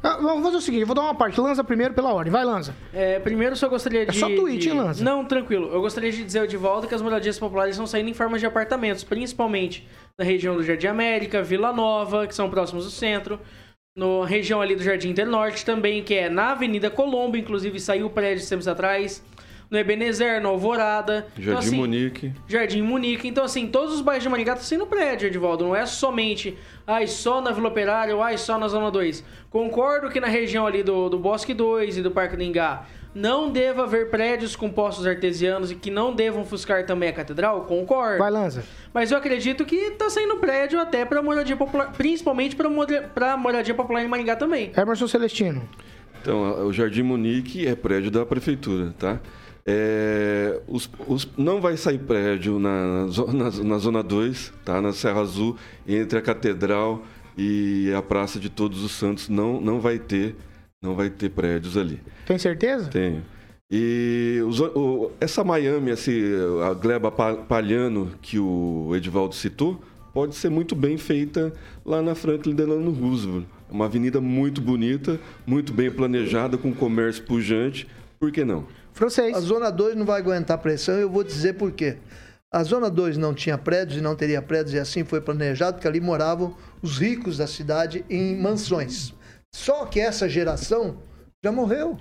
Ah, 0.00 0.16
vamos 0.20 0.44
fazer 0.44 0.56
o 0.56 0.60
seguinte, 0.60 0.84
vou 0.84 0.94
dar 0.94 1.02
uma 1.02 1.14
parte. 1.14 1.40
Lanza 1.40 1.62
primeiro 1.64 1.92
pela 1.92 2.12
ordem. 2.12 2.32
Vai, 2.32 2.44
Lanza. 2.44 2.72
É, 2.94 3.18
primeiro, 3.18 3.56
só 3.56 3.68
gostaria 3.68 4.06
de. 4.06 4.16
só 4.16 4.28
tweet, 4.28 4.58
de... 4.62 4.68
hein, 4.70 4.76
Lanza? 4.80 5.02
Não, 5.04 5.24
tranquilo. 5.24 5.70
Eu 5.72 5.80
gostaria 5.80 6.10
de 6.12 6.22
dizer 6.24 6.46
de 6.46 6.56
volta 6.56 6.86
que 6.86 6.94
as 6.94 7.02
moradias 7.02 7.36
populares 7.38 7.74
estão 7.74 7.86
saindo 7.86 8.08
em 8.08 8.14
formas 8.14 8.40
de 8.40 8.46
apartamentos, 8.46 9.02
principalmente 9.02 9.86
na 10.16 10.24
região 10.24 10.54
do 10.56 10.62
Jardim 10.62 10.86
América, 10.86 11.42
Vila 11.42 11.72
Nova, 11.72 12.28
que 12.28 12.34
são 12.34 12.48
próximos 12.48 12.84
do 12.84 12.90
centro. 12.92 13.40
Na 13.94 14.24
região 14.24 14.62
ali 14.62 14.74
do 14.74 14.82
Jardim 14.82 15.10
Internorte 15.10 15.66
também, 15.66 16.02
que 16.02 16.14
é 16.14 16.30
na 16.30 16.52
Avenida 16.52 16.88
Colombo, 16.88 17.36
inclusive 17.36 17.78
saiu 17.78 18.06
o 18.06 18.10
prédio 18.10 18.48
tempos 18.48 18.66
atrás. 18.66 19.22
No 19.70 19.78
Ebenezer, 19.78 20.40
no 20.40 20.48
Alvorada. 20.48 21.26
Então, 21.32 21.52
Jardim 21.52 21.68
assim, 21.68 21.76
Monique. 21.76 22.32
Jardim 22.48 22.80
Munique. 22.80 23.28
Então, 23.28 23.44
assim, 23.44 23.66
todos 23.66 23.94
os 23.94 24.00
bairros 24.00 24.22
de 24.22 24.30
Maringá 24.30 24.52
estão 24.52 24.66
sendo 24.66 24.86
prédio, 24.86 25.26
Edvaldo. 25.26 25.64
Não 25.64 25.76
é 25.76 25.84
somente, 25.84 26.56
ai, 26.86 27.06
só 27.06 27.42
na 27.42 27.52
Vila 27.52 27.68
Operária 27.68 28.16
ou 28.16 28.22
ai, 28.22 28.38
só 28.38 28.58
na 28.58 28.66
Zona 28.66 28.90
2. 28.90 29.22
Concordo 29.50 30.08
que 30.08 30.20
na 30.20 30.26
região 30.26 30.66
ali 30.66 30.82
do, 30.82 31.10
do 31.10 31.18
Bosque 31.18 31.52
2 31.52 31.98
e 31.98 32.02
do 32.02 32.10
Parque 32.10 32.34
do 32.34 32.42
Engá 32.42 32.86
não 33.14 33.50
deva 33.50 33.82
haver 33.82 34.08
prédios 34.10 34.56
com 34.56 34.70
postos 34.70 35.06
artesianos 35.06 35.70
e 35.70 35.74
que 35.74 35.90
não 35.90 36.14
devam 36.14 36.42
ofuscar 36.42 36.86
também 36.86 37.08
a 37.08 37.12
catedral. 37.12 37.64
Concordo. 37.64 38.18
Vai, 38.18 38.30
Lanza. 38.30 38.64
Mas 38.94 39.10
eu 39.10 39.16
acredito 39.18 39.64
que 39.64 39.92
tá 39.92 40.10
saindo 40.10 40.36
prédio 40.36 40.78
até 40.80 41.04
para 41.04 41.22
moradia 41.22 41.56
popular, 41.56 41.92
principalmente 41.92 42.54
para 42.56 43.36
moradia 43.36 43.74
popular 43.74 44.02
em 44.04 44.08
Maringá 44.08 44.36
também. 44.36 44.70
Emerson 44.76 45.06
Celestino. 45.08 45.66
Então, 46.20 46.66
o 46.66 46.72
Jardim 46.72 47.02
Munique 47.02 47.66
é 47.66 47.74
prédio 47.74 48.10
da 48.10 48.24
prefeitura, 48.26 48.94
tá? 48.98 49.18
É, 49.66 50.60
os- 50.68 50.90
os- 51.06 51.28
não 51.36 51.60
vai 51.60 51.76
sair 51.76 51.98
prédio 51.98 52.58
na, 52.58 53.06
na 53.64 53.78
Zona 53.78 54.02
2, 54.02 54.52
tá? 54.64 54.80
Na 54.82 54.92
Serra 54.92 55.20
Azul, 55.20 55.56
entre 55.86 56.18
a 56.18 56.22
Catedral 56.22 57.02
e 57.38 57.92
a 57.96 58.02
Praça 58.02 58.38
de 58.38 58.48
Todos 58.50 58.82
os 58.82 58.92
Santos. 58.92 59.28
Não, 59.28 59.60
não 59.60 59.80
vai 59.80 59.98
ter, 59.98 60.34
não 60.82 60.94
vai 60.94 61.08
ter 61.10 61.30
prédios 61.30 61.76
ali. 61.76 62.00
Tem 62.26 62.38
certeza? 62.38 62.88
Tenho. 62.90 63.22
E 63.74 64.42
os- 64.46 64.60
o- 64.60 65.10
essa 65.18 65.42
Miami, 65.42 65.92
esse, 65.92 66.22
a 66.62 66.74
Gleba 66.74 67.10
Pa- 67.10 67.36
Palhano 67.36 68.12
que 68.20 68.38
o 68.38 68.92
Edivaldo 68.94 69.34
citou, 69.34 69.80
pode 70.12 70.34
ser 70.34 70.50
muito 70.50 70.74
bem 70.74 70.98
feita 70.98 71.50
lá 71.82 72.02
na 72.02 72.14
Franklin 72.14 72.54
Delano 72.54 72.90
Roosevelt. 72.90 73.46
É 73.70 73.72
uma 73.72 73.86
avenida 73.86 74.20
muito 74.20 74.60
bonita, 74.60 75.18
muito 75.46 75.72
bem 75.72 75.90
planejada, 75.90 76.58
com 76.58 76.74
comércio 76.74 77.24
pujante. 77.24 77.88
Por 78.20 78.30
que 78.30 78.44
não? 78.44 78.66
Francês. 78.92 79.34
A 79.34 79.40
Zona 79.40 79.70
2 79.72 79.96
não 79.96 80.04
vai 80.04 80.20
aguentar 80.20 80.58
pressão 80.58 80.98
e 80.98 81.00
eu 81.00 81.08
vou 81.10 81.24
dizer 81.24 81.54
por 81.54 81.72
quê. 81.72 81.96
A 82.52 82.62
Zona 82.62 82.90
2 82.90 83.16
não 83.16 83.32
tinha 83.32 83.56
prédios 83.56 83.98
e 83.98 84.02
não 84.02 84.14
teria 84.14 84.42
prédios 84.42 84.74
e 84.74 84.78
assim 84.78 85.02
foi 85.02 85.22
planejado, 85.22 85.76
porque 85.76 85.88
ali 85.88 85.98
moravam 85.98 86.54
os 86.82 86.98
ricos 86.98 87.38
da 87.38 87.46
cidade 87.46 88.04
em 88.10 88.38
mansões. 88.38 89.14
Só 89.54 89.86
que 89.86 89.98
essa 89.98 90.28
geração 90.28 90.98
já 91.42 91.50
morreu. 91.50 91.96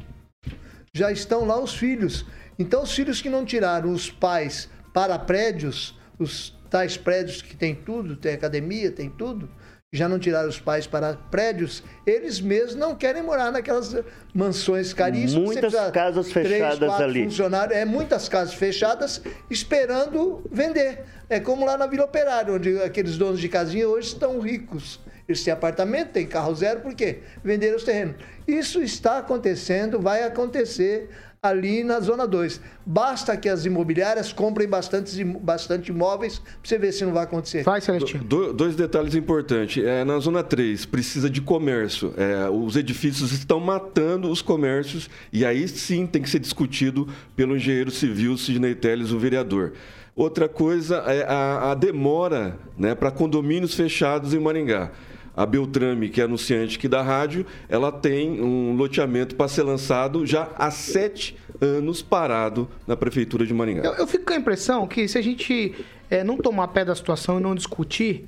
Já 0.94 1.10
estão 1.10 1.46
lá 1.46 1.58
os 1.58 1.74
filhos. 1.74 2.26
Então, 2.60 2.84
os 2.84 2.94
filhos 2.94 3.22
que 3.22 3.30
não 3.30 3.46
tiraram 3.46 3.94
os 3.94 4.12
pais 4.12 4.70
para 4.94 5.18
prédios, 5.18 5.98
os 6.20 6.54
tais 6.70 6.98
prédios 6.98 7.42
que 7.42 7.56
tem 7.56 7.74
tudo, 7.74 8.18
tem 8.18 8.34
academia, 8.34 8.92
tem 8.92 9.10
tudo, 9.10 9.50
já 9.94 10.10
não 10.10 10.20
tiraram 10.20 10.50
os 10.50 10.60
pais 10.60 10.86
para 10.86 11.14
prédios, 11.14 11.82
eles 12.06 12.42
mesmos 12.42 12.76
não 12.76 12.94
querem 12.94 13.24
morar 13.24 13.52
naquelas 13.54 13.96
mansões 14.34 14.94
caríssimas. 14.94 15.46
Muitas 15.46 15.92
casas 15.92 16.30
fechadas 16.32 17.02
ali. 17.02 17.24
funcionários, 17.24 17.78
é 17.78 17.86
muitas 17.86 18.28
casas 18.28 18.54
fechadas 18.54 19.22
esperando 19.50 20.44
vender. 20.52 21.06
É 21.30 21.40
como 21.40 21.66
lá 21.66 21.78
na 21.78 21.88
Vila 21.88 22.04
Operária, 22.04 22.54
onde 22.54 22.82
aqueles 22.82 23.18
donos 23.18 23.40
de 23.40 23.48
casinha 23.48 23.88
hoje 23.88 24.10
estão 24.10 24.40
ricos. 24.42 25.00
Eles 25.28 25.44
têm 25.44 25.54
apartamento, 25.54 26.10
têm 26.12 26.26
carro 26.26 26.54
zero, 26.56 26.82
por 26.82 26.94
quê? 26.94 27.20
Venderam 27.44 27.78
os 27.78 27.84
terrenos. 27.84 28.16
Isso 28.48 28.82
está 28.82 29.20
acontecendo, 29.20 30.00
vai 30.00 30.24
acontecer 30.24 31.10
ali 31.44 31.84
na 31.84 32.00
Zona 32.00 32.28
2. 32.28 32.62
Basta 32.86 33.36
que 33.36 33.50
as 33.50 33.66
imobiliárias 33.66 34.32
comprem 34.32 34.68
bastante, 34.68 35.24
bastante 35.24 35.90
imóveis 35.90 36.38
para 36.38 36.50
você 36.64 36.78
ver 36.78 36.92
se 36.92 37.04
não 37.04 37.14
vai 37.14 37.24
acontecer. 37.24 37.64
Vai, 37.64 37.82
Celestino. 37.82 38.24
Do- 38.24 38.54
dois 38.54 38.76
detalhes 38.76 39.16
importantes. 39.16 39.84
É, 39.84 40.04
na 40.04 40.20
Zona 40.20 40.44
3, 40.44 40.86
precisa 40.86 41.30
de 41.30 41.42
comércio. 41.42 42.14
É, 42.16 42.48
os 42.48 42.76
edifícios 42.76 43.32
estão 43.32 43.60
matando 43.60 44.30
os 44.30 44.42
comércios 44.44 45.10
e 45.34 45.44
aí 45.44 45.68
sim 45.68 46.06
tem 46.06 46.22
que 46.22 46.30
ser 46.30 46.38
discutido 46.40 47.08
pelo 47.36 47.56
engenheiro 47.56 47.90
civil 47.90 48.38
Sidney 48.38 48.76
Telles, 48.76 49.12
o 49.12 49.18
vereador. 49.18 49.74
Outra 50.16 50.48
coisa 50.48 50.98
é 51.08 51.24
a, 51.24 51.72
a 51.72 51.74
demora 51.74 52.56
né, 52.78 52.94
para 52.94 53.10
condomínios 53.10 53.74
fechados 53.74 54.34
em 54.36 54.40
Maringá. 54.40 54.92
A 55.36 55.46
Beltrame, 55.46 56.10
que 56.10 56.20
é 56.20 56.26
anunciante 56.26 56.78
aqui 56.78 56.88
da 56.88 57.02
rádio, 57.02 57.46
ela 57.70 57.91
tem 57.91 58.41
um 58.41 58.76
loteamento 58.76 59.36
para 59.36 59.48
ser 59.48 59.63
lançado 59.63 60.26
já 60.26 60.50
há 60.56 60.70
sete 60.70 61.38
anos 61.62 62.02
parado 62.02 62.70
na 62.86 62.98
Prefeitura 62.98 63.46
de 63.46 63.54
Maringá. 63.54 63.84
Eu, 63.84 63.94
eu 63.94 64.08
fico 64.08 64.26
com 64.26 64.34
a 64.34 64.38
impressão 64.38 64.86
que 64.88 65.08
se 65.08 65.17
a 65.17 65.22
gente 65.22 65.74
é, 66.10 66.24
não 66.24 66.38
tomar 66.38 66.67
pé 66.70 66.84
da 66.84 66.96
situação 66.96 67.39
e 67.39 67.44
não 67.44 67.56
discutir, 67.56 68.28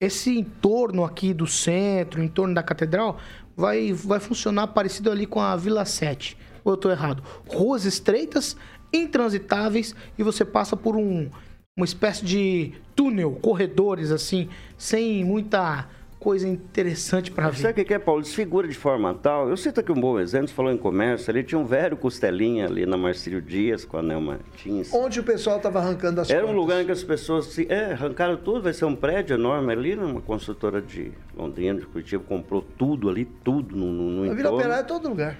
esse 0.00 0.38
entorno 0.38 1.04
aqui 1.04 1.32
do 1.32 1.46
centro, 1.46 2.22
em 2.22 2.28
torno 2.28 2.54
da 2.54 2.62
catedral, 2.62 3.18
vai, 3.56 3.92
vai 3.92 4.20
funcionar 4.20 4.68
parecido 4.68 5.10
ali 5.10 5.26
com 5.26 5.40
a 5.40 5.54
Vila 5.56 5.84
7. 5.84 6.36
Ou 6.64 6.72
eu 6.72 6.76
tô 6.76 6.90
errado? 6.90 7.22
Ruas 7.46 7.84
estreitas, 7.84 8.56
intransitáveis, 8.92 9.94
e 10.18 10.22
você 10.22 10.44
passa 10.44 10.76
por 10.76 10.96
um, 10.96 11.28
uma 11.76 11.84
espécie 11.84 12.24
de 12.24 12.72
túnel, 12.94 13.32
corredores 13.42 14.10
assim, 14.10 14.48
sem 14.76 15.24
muita 15.24 15.88
coisa 16.24 16.48
interessante 16.48 17.30
para 17.30 17.50
ver. 17.50 17.58
Sabe 17.60 17.82
o 17.82 17.84
que 17.84 17.92
é, 17.92 17.98
Paulo? 17.98 18.22
Desfigura 18.22 18.66
de 18.66 18.74
forma 18.74 19.12
tal. 19.12 19.50
Eu 19.50 19.56
cito 19.58 19.78
aqui 19.80 19.92
um 19.92 20.00
bom 20.00 20.18
exemplo, 20.18 20.48
você 20.48 20.54
falou 20.54 20.72
em 20.72 20.76
comércio, 20.78 21.30
ali 21.30 21.44
tinha 21.44 21.58
um 21.58 21.66
velho 21.66 21.98
costelinha 21.98 22.64
ali 22.66 22.86
na 22.86 22.96
Marcílio 22.96 23.42
Dias, 23.42 23.84
com 23.84 23.98
a 23.98 24.02
Nelma 24.02 24.38
Martins. 24.38 24.90
Onde 24.94 25.20
o 25.20 25.22
pessoal 25.22 25.58
estava 25.58 25.80
arrancando 25.80 26.22
as 26.22 26.30
Era 26.30 26.46
um 26.46 26.52
lugar 26.52 26.80
em 26.82 26.86
que 26.86 26.92
as 26.92 27.04
pessoas 27.04 27.44
se, 27.46 27.66
é, 27.70 27.92
arrancaram 27.92 28.38
tudo, 28.38 28.62
vai 28.62 28.72
ser 28.72 28.86
um 28.86 28.96
prédio 28.96 29.34
enorme 29.34 29.70
ali, 29.70 29.94
uma 29.94 30.22
construtora 30.22 30.80
de 30.80 31.12
Londrina, 31.36 31.78
de 31.78 31.86
Curitiba, 31.86 32.24
comprou 32.26 32.62
tudo 32.62 33.10
ali, 33.10 33.26
tudo 33.26 33.76
no, 33.76 33.92
no, 33.92 34.10
no 34.24 34.30
A 34.32 34.34
Vila. 34.34 34.50
Operária 34.52 34.80
é 34.80 34.84
todo 34.84 35.08
lugar. 35.10 35.36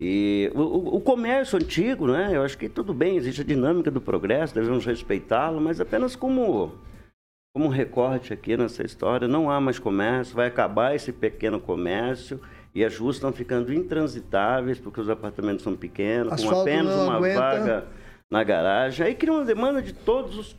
E 0.00 0.50
o, 0.54 0.60
o- 0.60 0.96
o 0.96 1.00
comércio 1.00 1.56
antigo, 1.56 2.06
né? 2.08 2.30
Eu 2.34 2.42
acho 2.42 2.58
que 2.58 2.68
tudo 2.68 2.92
bem, 2.92 3.16
existe 3.16 3.40
a 3.42 3.44
dinâmica 3.44 3.90
do 3.92 4.00
progresso, 4.00 4.54
devemos 4.54 4.84
respeitá-lo, 4.84 5.60
mas 5.60 5.80
apenas 5.80 6.14
como, 6.14 6.72
como 7.56 7.68
um 7.68 7.70
recorte 7.70 8.34
aqui 8.34 8.54
nessa 8.54 8.84
história. 8.84 9.26
Não 9.26 9.50
há 9.50 9.58
mais 9.58 9.78
comércio, 9.78 10.36
vai 10.36 10.46
acabar 10.46 10.94
esse 10.94 11.10
pequeno 11.10 11.58
comércio 11.58 12.38
e 12.74 12.84
as 12.84 12.98
ruas 12.98 13.16
estão 13.16 13.32
ficando 13.32 13.72
intransitáveis 13.72 14.78
porque 14.78 15.00
os 15.00 15.08
apartamentos 15.08 15.62
são 15.64 15.74
pequenos, 15.74 16.28
com 16.28 16.34
Asfalto 16.34 16.60
apenas 16.60 16.94
não 16.94 17.04
uma 17.04 17.14
aguenta. 17.16 17.40
vaga 17.40 17.84
na 18.30 18.44
garagem. 18.44 19.06
Aí 19.06 19.14
cria 19.14 19.32
uma 19.32 19.42
demanda 19.46 19.80
de 19.80 19.94
todos 19.94 20.36
os. 20.36 20.56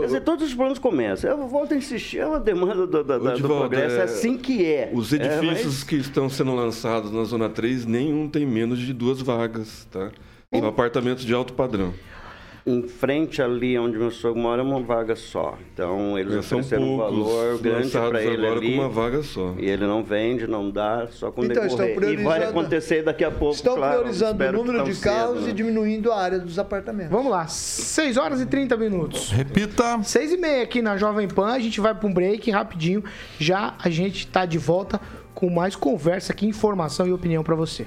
Quer 0.00 0.06
dizer, 0.06 0.20
todos 0.22 0.48
os 0.48 0.52
planos 0.52 0.80
começam. 0.80 1.30
Eu 1.30 1.46
volto 1.46 1.72
a 1.72 1.76
insistir, 1.76 2.18
é 2.18 2.26
uma 2.26 2.40
demanda 2.40 2.84
do, 2.84 3.04
do 3.04 3.18
Divaldo, 3.32 3.40
progresso, 3.68 3.94
é 3.94 4.00
é, 4.00 4.02
assim 4.02 4.36
que 4.36 4.66
é. 4.66 4.90
Os 4.92 5.12
É, 5.12 5.16
edifícios 5.18 5.74
mas- 5.76 5.84
que 5.84 5.94
estão 5.94 6.28
sendo 6.28 6.52
lançados 6.52 7.12
na 7.12 7.22
Zona 7.22 7.48
3, 7.48 7.86
nenhum 7.86 8.28
tem 8.28 8.44
menos 8.44 8.80
de 8.80 8.92
duas 8.92 9.22
vagas, 9.22 9.86
tá? 9.88 10.10
São 10.52 10.66
apartamentos 10.66 11.24
de 11.24 11.32
alto 11.32 11.52
padrão. 11.52 11.94
Em 12.66 12.82
frente 12.86 13.40
ali 13.40 13.78
onde 13.78 13.96
meu 13.98 14.10
sogro 14.10 14.40
mora 14.40 14.60
é 14.60 14.64
uma 14.64 14.80
vaga 14.80 15.16
só. 15.16 15.56
Então 15.72 16.18
eles 16.18 16.34
Já 16.34 16.42
são 16.42 16.58
ofereceram 16.60 16.94
um 16.94 16.96
valor 16.98 17.58
grande 17.58 17.90
para 17.90 18.22
ele 18.22 18.46
agora 18.46 18.60
ali. 18.60 18.74
com 18.76 18.80
uma 18.82 18.88
vaga 18.88 19.22
só. 19.22 19.54
E 19.58 19.66
ele 19.68 19.86
não 19.86 20.02
vende, 20.04 20.46
não 20.46 20.70
dá, 20.70 21.06
só 21.10 21.30
quando 21.30 21.50
Então, 21.50 21.64
estão 21.64 21.86
decorrer. 21.86 22.10
E 22.10 22.16
vai 22.16 22.24
priorizando- 22.38 22.58
acontecer 22.60 23.02
daqui 23.02 23.24
a 23.24 23.30
pouco, 23.30 23.54
Estão 23.54 23.76
claro. 23.76 23.98
priorizando 24.00 24.44
o 24.44 24.52
número 24.52 24.84
de 24.84 24.94
carros 25.00 25.34
cedo, 25.38 25.44
e 25.44 25.48
né? 25.48 25.52
diminuindo 25.54 26.12
a 26.12 26.20
área 26.20 26.38
dos 26.38 26.58
apartamentos. 26.58 27.10
Vamos 27.10 27.30
lá, 27.30 27.46
6 27.46 28.16
horas 28.16 28.40
e 28.40 28.46
30 28.46 28.76
minutos. 28.76 29.30
Repita. 29.30 30.02
6 30.02 30.32
e 30.32 30.36
meia 30.36 30.62
aqui 30.62 30.82
na 30.82 30.96
Jovem 30.96 31.28
Pan, 31.28 31.46
a 31.52 31.58
gente 31.58 31.80
vai 31.80 31.94
para 31.94 32.06
um 32.08 32.12
break 32.12 32.50
rapidinho. 32.50 33.02
Já 33.38 33.74
a 33.82 33.88
gente 33.88 34.26
tá 34.26 34.44
de 34.44 34.58
volta 34.58 35.00
com 35.34 35.48
mais 35.48 35.74
conversa 35.74 36.32
aqui, 36.32 36.46
informação 36.46 37.06
e 37.06 37.12
opinião 37.12 37.42
para 37.42 37.54
você. 37.54 37.86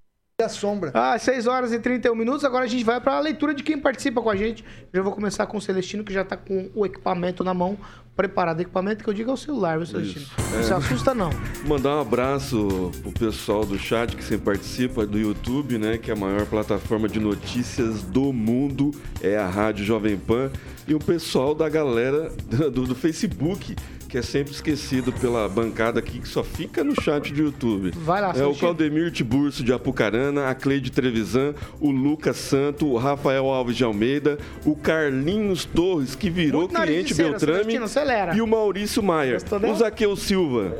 A 0.41 0.49
sombra. 0.49 0.91
Ah, 0.93 1.17
6 1.17 1.47
horas 1.47 1.71
e 1.73 1.79
31 1.79 2.15
minutos. 2.15 2.43
Agora 2.43 2.65
a 2.65 2.67
gente 2.67 2.83
vai 2.83 2.99
para 2.99 3.13
a 3.13 3.19
leitura 3.19 3.53
de 3.53 3.63
quem 3.63 3.77
participa 3.77 4.21
com 4.21 4.29
a 4.29 4.35
gente. 4.35 4.63
Já 4.93 5.01
vou 5.01 5.11
começar 5.13 5.45
com 5.45 5.57
o 5.57 5.61
Celestino, 5.61 6.03
que 6.03 6.13
já 6.13 6.23
tá 6.23 6.35
com 6.37 6.69
o 6.75 6.85
equipamento 6.85 7.43
na 7.43 7.53
mão, 7.53 7.77
preparado. 8.15 8.59
Equipamento 8.61 9.03
que 9.03 9.09
eu 9.09 9.13
digo 9.13 9.29
é 9.31 9.33
o 9.33 9.37
celular, 9.37 9.77
viu, 9.77 9.85
Celestino? 9.87 10.21
Isso. 10.25 10.35
Não 10.55 10.63
se 10.63 10.71
É. 10.71 10.75
assusta, 10.75 11.13
não. 11.13 11.29
Mandar 11.65 11.97
um 11.97 12.01
abraço 12.01 12.91
pro 13.01 13.11
pessoal 13.11 13.65
do 13.65 13.77
chat 13.77 14.15
que 14.15 14.23
sempre 14.23 14.45
participa 14.45 15.05
do 15.05 15.17
YouTube, 15.17 15.77
né? 15.77 15.97
Que 15.97 16.11
é 16.11 16.13
a 16.13 16.17
maior 16.17 16.45
plataforma 16.45 17.07
de 17.07 17.19
notícias 17.19 18.01
do 18.03 18.31
mundo, 18.33 18.91
é 19.21 19.37
a 19.37 19.47
Rádio 19.47 19.85
Jovem 19.85 20.17
Pan. 20.17 20.51
E 20.87 20.93
o 20.95 20.99
pessoal 20.99 21.53
da 21.55 21.69
galera 21.69 22.31
do, 22.71 22.85
do 22.87 22.95
Facebook, 22.95 23.75
que 24.11 24.17
é 24.17 24.21
sempre 24.21 24.51
esquecido 24.51 25.13
pela 25.13 25.47
bancada 25.47 25.99
aqui, 25.99 26.19
que 26.19 26.27
só 26.27 26.43
fica 26.43 26.83
no 26.83 26.93
chat 27.01 27.31
do 27.31 27.43
YouTube. 27.43 27.91
Vai 27.95 28.21
lá, 28.21 28.33
É 28.35 28.45
o. 28.45 28.53
Claudemir 28.53 29.09
Tiburcio 29.09 29.63
de 29.63 29.71
Apucarana, 29.71 30.49
a 30.49 30.53
Cleide 30.53 30.91
Trevisan, 30.91 31.55
o 31.79 31.89
Lucas 31.89 32.35
Santo, 32.35 32.87
o 32.87 32.97
Rafael 32.97 33.45
Alves 33.45 33.77
de 33.77 33.85
Almeida, 33.85 34.37
o 34.65 34.75
Carlinhos 34.75 35.63
Torres, 35.63 36.13
que 36.13 36.29
virou 36.29 36.63
Muito 36.63 36.75
cliente 36.81 37.15
cera, 37.15 37.29
Beltrame, 37.29 37.57
Celestino, 37.59 37.85
acelera. 37.85 38.35
e 38.35 38.41
o 38.41 38.47
Maurício 38.47 39.01
dela? 39.01 39.73
O 39.73 39.75
Zaqueu 39.77 40.15
Silva. 40.17 40.75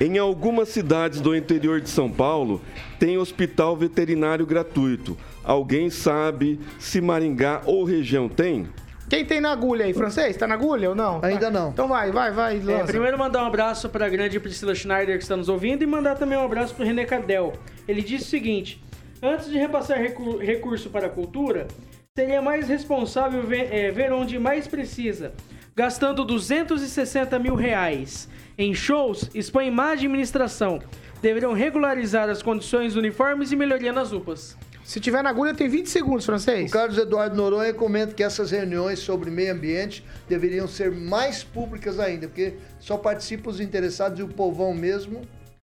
Em 0.00 0.18
algumas 0.18 0.68
cidades 0.70 1.20
do 1.20 1.36
interior 1.36 1.80
de 1.80 1.88
São 1.88 2.10
Paulo, 2.10 2.60
tem 2.98 3.16
hospital 3.16 3.76
veterinário 3.76 4.44
gratuito. 4.44 5.16
Alguém 5.44 5.88
sabe 5.88 6.58
se 6.80 7.00
Maringá 7.00 7.62
ou 7.64 7.84
região 7.84 8.28
tem? 8.28 8.66
Quem 9.08 9.24
tem 9.24 9.40
na 9.40 9.52
agulha 9.52 9.84
aí, 9.84 9.92
francês? 9.92 10.36
Tá 10.36 10.46
na 10.46 10.54
agulha 10.54 10.88
ou 10.90 10.94
não? 10.94 11.20
Ainda 11.22 11.50
não. 11.50 11.70
Então 11.70 11.86
vai, 11.86 12.10
vai, 12.10 12.30
vai. 12.32 12.56
É, 12.56 12.84
primeiro 12.84 13.18
mandar 13.18 13.44
um 13.44 13.46
abraço 13.46 13.88
para 13.88 14.06
a 14.06 14.08
grande 14.08 14.40
Priscila 14.40 14.74
Schneider 14.74 15.16
que 15.18 15.22
está 15.22 15.36
nos 15.36 15.48
ouvindo 15.48 15.82
e 15.82 15.86
mandar 15.86 16.16
também 16.16 16.38
um 16.38 16.44
abraço 16.44 16.74
para 16.74 16.82
o 16.84 16.86
René 16.86 17.04
Cadel. 17.04 17.52
Ele 17.86 18.00
disse 18.02 18.24
o 18.24 18.28
seguinte: 18.28 18.82
antes 19.22 19.48
de 19.50 19.58
repassar 19.58 19.98
recu- 19.98 20.38
recurso 20.38 20.88
para 20.90 21.06
a 21.06 21.10
cultura, 21.10 21.68
seria 22.16 22.40
mais 22.40 22.66
responsável 22.68 23.42
ver, 23.42 23.68
é, 23.72 23.90
ver 23.90 24.12
onde 24.12 24.38
mais 24.38 24.66
precisa, 24.66 25.32
gastando 25.76 26.24
260 26.24 27.38
mil 27.38 27.54
reais 27.54 28.28
em 28.56 28.72
shows, 28.74 29.28
expõe 29.34 29.70
má 29.70 29.92
administração. 29.92 30.80
Deveriam 31.20 31.52
regularizar 31.52 32.28
as 32.28 32.42
condições 32.42 32.96
uniformes 32.96 33.50
e 33.52 33.56
melhoria 33.56 33.92
nas 33.92 34.12
UPAs. 34.12 34.56
Se 34.84 35.00
tiver 35.00 35.22
na 35.22 35.30
agulha, 35.30 35.54
tem 35.54 35.66
20 35.68 35.88
segundos, 35.88 36.26
francês. 36.26 36.70
O 36.70 36.72
Carlos 36.72 36.98
Eduardo 36.98 37.34
Noronha 37.34 37.72
comenta 37.72 38.12
que 38.12 38.22
essas 38.22 38.50
reuniões 38.50 38.98
sobre 38.98 39.30
meio 39.30 39.52
ambiente 39.54 40.04
deveriam 40.28 40.68
ser 40.68 40.92
mais 40.92 41.42
públicas 41.42 41.98
ainda, 41.98 42.28
porque 42.28 42.54
só 42.78 42.96
participam 42.98 43.48
os 43.50 43.60
interessados 43.60 44.18
e 44.20 44.22
o 44.22 44.28
povão 44.28 44.74
mesmo 44.74 45.22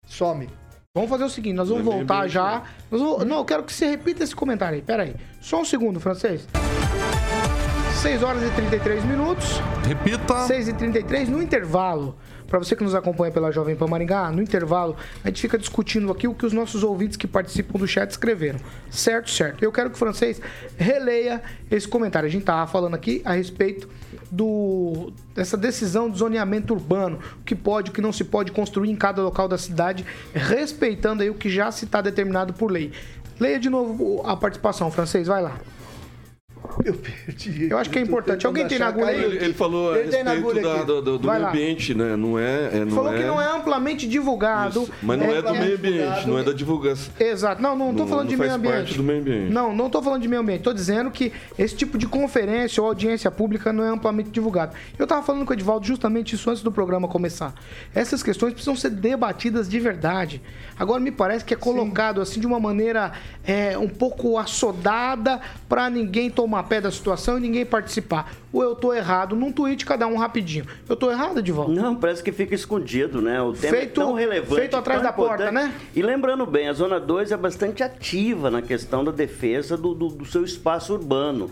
some. 0.06 0.48
Vamos 0.96 1.10
fazer 1.10 1.24
o 1.26 1.30
seguinte, 1.30 1.56
nós 1.56 1.70
vamos 1.70 1.84
voltar 1.84 2.28
já. 2.28 2.64
Nós 2.92 3.02
vamos- 3.02 3.26
Não, 3.26 3.38
eu 3.40 3.46
quero 3.46 3.64
que 3.64 3.74
você 3.74 3.88
repita 3.88 4.24
esse 4.24 4.36
comentário 4.36 4.76
aí. 4.76 4.82
Pera 4.82 5.04
aí. 5.04 5.16
Só 5.42 5.62
um 5.62 5.66
segundo, 5.66 6.00
francês. 6.00 6.48
6 7.98 8.22
horas 8.22 8.44
e 8.44 8.52
33 8.52 9.04
minutos. 9.06 9.60
Repita. 9.84 10.46
6 10.46 10.68
e 10.68 10.74
33 10.74 11.30
no 11.30 11.42
intervalo. 11.42 12.16
Para 12.48 12.60
você 12.60 12.76
que 12.76 12.84
nos 12.84 12.94
acompanha 12.94 13.32
pela 13.32 13.52
Jovem 13.52 13.76
Pan 13.76 13.88
Maringá, 13.88 14.32
no 14.32 14.40
intervalo, 14.40 14.96
a 15.24 15.28
gente 15.28 15.42
fica 15.42 15.58
discutindo 15.58 16.12
aqui 16.12 16.28
o 16.28 16.34
que 16.36 16.46
os 16.46 16.54
nossos 16.54 16.84
ouvintes 16.84 17.18
que 17.18 17.28
participam 17.28 17.80
do 17.80 17.88
chat 17.88 18.12
escreveram. 18.12 18.60
Certo, 18.92 19.32
certo. 19.32 19.64
Eu 19.64 19.72
quero 19.72 19.90
que 19.90 19.96
o 19.96 20.00
francês 20.00 20.40
releia 20.78 21.42
esse 21.72 21.88
comentário. 21.88 22.28
A 22.28 22.32
gente 22.32 22.46
tava 22.46 22.70
falando 22.72 22.94
aqui 22.94 23.22
a 23.26 23.34
respeito 23.34 23.90
do 24.30 25.12
dessa 25.34 25.58
decisão 25.58 26.08
de 26.10 26.20
zoneamento 26.20 26.74
urbano, 26.74 27.20
o 27.42 27.44
que 27.44 27.56
pode, 27.56 27.90
o 27.90 27.94
que 27.94 28.02
não 28.02 28.14
se 28.14 28.24
pode 28.24 28.52
construir 28.52 28.92
em 28.92 28.96
cada 28.96 29.24
local 29.24 29.48
da 29.48 29.58
cidade, 29.58 30.06
respeitando 30.34 31.24
aí 31.24 31.32
o 31.32 31.36
que 31.36 31.50
já 31.50 31.72
se 31.72 31.86
está 31.86 32.00
determinado 32.00 32.54
por 32.54 32.72
lei. 32.72 32.92
Leia 33.40 33.60
de 33.60 33.70
novo 33.72 34.22
a 34.24 34.38
participação, 34.38 34.92
francês, 34.92 35.28
vai 35.28 35.42
lá. 35.42 35.58
Eu 36.86 36.94
perdi. 36.94 37.68
Eu 37.70 37.78
acho 37.78 37.90
que 37.90 37.98
é 38.00 38.02
importante. 38.02 38.46
Alguém 38.46 38.68
tem 38.68 38.78
na 38.80 38.88
agulha 38.88 39.08
aí? 39.08 39.24
Ele, 39.24 39.38
ele 39.46 39.54
falou 39.54 39.94
a 39.94 40.00
Ele 40.00 40.10
tem 40.10 40.24
na 40.24 40.32
respeito 40.32 40.58
agulha 40.60 40.62
da- 40.64 40.76
aqui. 40.76 40.86
do, 40.86 41.02
do- 41.02 41.18
do 41.20 41.28
Vai 41.28 41.38
meio 41.38 41.46
lá. 41.46 41.50
ambiente, 41.52 41.94
né? 41.94 42.16
Não 42.16 42.38
é. 42.40 42.70
é 42.74 42.86
não 42.86 42.92
Falou 42.96 43.14
é... 43.14 43.18
que 43.18 43.24
não 43.24 43.42
é 43.42 43.56
amplamente 43.56 44.08
divulgado. 44.08 44.84
Isso, 44.84 44.92
Mas 45.02 45.20
não 45.20 45.26
é, 45.26 45.42
do 45.42 45.48
É 45.50 45.60
meio 45.60 45.76
ambiente, 45.76 46.28
não 46.28 46.38
é 46.40 46.44
da 46.44 46.54
divulgação. 46.54 47.12
Exato. 47.20 47.62
Não, 47.62 47.76
não 47.76 47.92
Não- 47.92 48.08
falando 48.08 48.26
não 48.26 48.30
de 48.32 48.38
meio 48.38 48.54
ambiente. 48.54 48.76
parte 48.76 48.98
do 48.98 49.04
meio 49.04 49.20
ambiente. 49.22 49.52
Não, 49.52 49.76
não 49.76 49.90
tô 49.90 50.02
falando 50.02 50.22
de 50.22 50.28
meio 50.28 50.42
ambiente. 50.42 50.62
Tô 50.62 50.74
dizendo 50.74 51.10
que 51.12 51.34
esse 51.58 51.76
tipo 51.76 51.98
de 51.98 52.06
conferência 52.08 52.82
ou 52.82 52.88
audiência 52.90 53.30
pública 53.32 53.74
não 53.74 53.84
é 53.84 53.90
amplamente 53.90 54.30
divulgado. 54.30 54.76
Eu 54.98 55.08
tava 55.08 55.24
falando 55.24 55.46
com 55.46 55.52
o 55.52 55.54
Edivaldo 55.54 55.86
justamente 55.86 56.36
isso 56.36 56.50
antes 56.50 56.62
do 56.64 56.72
programa 56.72 57.08
começar. 57.08 57.54
Essas 57.94 58.22
questões 58.22 58.54
precisam 58.54 58.76
ser 58.76 58.92
debatidas 58.92 59.68
de 59.68 59.80
verdade. 59.80 60.42
Agora 60.80 61.00
me 61.00 61.12
parece 61.12 61.44
que 61.44 61.54
é 61.54 61.58
colocado 61.58 62.22
assim 62.22 62.40
de 62.40 62.46
uma 62.48 62.60
maneira 62.60 63.12
é, 63.44 63.78
um 63.78 63.88
pouco 63.90 64.38
assodada 64.38 65.40
para 65.68 65.90
ninguém 65.90 66.30
tomar 66.30 66.57
pé 66.64 66.82
da 66.82 66.92
situação 66.92 67.38
e 67.38 67.42
ninguém 67.42 67.66
participar. 67.66 68.32
Ou 68.52 68.64
eu 68.64 68.76
tô 68.76 68.94
errado 68.94 69.36
num 69.36 69.52
tweet, 69.52 69.86
cada 69.86 70.08
um 70.08 70.18
rapidinho. 70.18 70.66
Eu 70.88 70.96
tô 70.96 71.12
errado, 71.12 71.40
Edivaldo? 71.40 71.74
Não, 71.74 71.96
parece 71.96 72.24
que 72.24 72.32
fica 72.32 72.56
escondido, 72.56 73.22
né? 73.22 73.42
O 73.42 73.54
tema 73.54 73.76
Feito- 73.78 74.02
é 74.02 74.04
tão 74.04 74.14
relevante. 74.14 74.56
feito 74.62 74.76
atrás 74.78 75.02
da 75.02 75.12
porta, 75.12 75.44
importante. 75.50 75.54
né? 75.70 75.74
E 75.96 76.02
lembrando 76.02 76.46
bem, 76.46 76.68
a 76.70 76.74
Zona 76.74 77.00
2 77.00 77.32
é 77.32 77.38
bastante 77.38 77.84
ativa 77.84 78.50
na 78.50 78.62
questão 78.62 79.04
da 79.04 79.12
defesa 79.12 79.76
do, 79.78 79.94
do- 79.94 80.10
do 80.10 80.26
seu 80.26 80.44
espaço 80.44 80.94
urbano. 80.94 81.50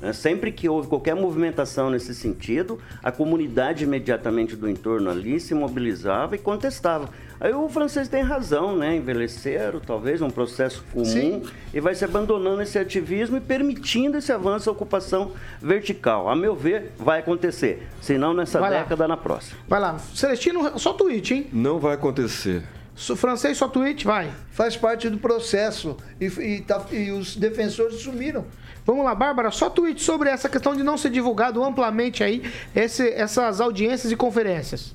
Né? 0.00 0.12
Sempre 0.12 0.50
que 0.52 0.68
houve 0.68 0.88
qualquer 0.88 1.14
movimentação 1.14 1.90
nesse 1.90 2.14
sentido, 2.14 2.78
a 3.02 3.10
comunidade 3.12 3.84
imediatamente 3.84 4.56
do 4.56 4.68
entorno 4.68 5.10
ali 5.10 5.38
se 5.40 5.54
mobilizava 5.54 6.34
e 6.34 6.38
contestava. 6.38 7.08
Aí 7.40 7.52
o 7.52 7.68
francês 7.68 8.08
tem 8.08 8.22
razão, 8.22 8.76
né? 8.76 8.96
Envelheceram, 8.96 9.80
talvez, 9.80 10.22
um 10.22 10.30
processo 10.30 10.84
comum, 10.92 11.04
Sim. 11.04 11.42
e 11.74 11.80
vai 11.80 11.94
se 11.94 12.04
abandonando 12.04 12.62
esse 12.62 12.78
ativismo 12.78 13.36
e 13.36 13.40
permitindo 13.40 14.16
esse 14.16 14.32
avanço, 14.32 14.70
a 14.70 14.72
ocupação 14.72 15.32
vertical. 15.60 16.28
A 16.28 16.36
meu 16.36 16.54
ver, 16.54 16.92
vai 16.98 17.20
acontecer. 17.20 17.86
Se 18.00 18.16
não 18.16 18.32
nessa 18.32 18.60
Vai 18.60 18.70
lá. 18.70 18.78
década, 18.78 19.08
na 19.08 19.16
próxima. 19.16 19.58
Vai 19.68 19.80
lá. 19.80 19.98
Celestino, 19.98 20.78
só 20.78 20.92
tweet, 20.92 21.34
hein? 21.34 21.46
Não 21.52 21.78
vai 21.78 21.94
acontecer. 21.94 22.62
Su- 22.94 23.16
Francês, 23.16 23.58
só 23.58 23.66
tweet, 23.66 24.04
vai. 24.06 24.30
Faz 24.52 24.76
parte 24.76 25.10
do 25.10 25.18
processo. 25.18 25.96
E, 26.20 26.26
e 26.26 26.60
tá- 26.62 26.86
e 26.92 27.10
os 27.10 27.34
defensores 27.36 27.96
sumiram. 28.00 28.44
Vamos 28.86 29.04
lá, 29.04 29.14
Bárbara, 29.14 29.50
só 29.50 29.70
tweet 29.70 30.02
sobre 30.02 30.28
essa 30.28 30.48
questão 30.48 30.76
de 30.76 30.82
não 30.82 30.98
ser 30.98 31.10
divulgado 31.10 31.62
amplamente 31.64 32.22
aí 32.22 32.42
esse- 32.74 33.08
essas 33.12 33.60
audiências 33.60 34.12
e 34.12 34.16
conferências. 34.16 34.94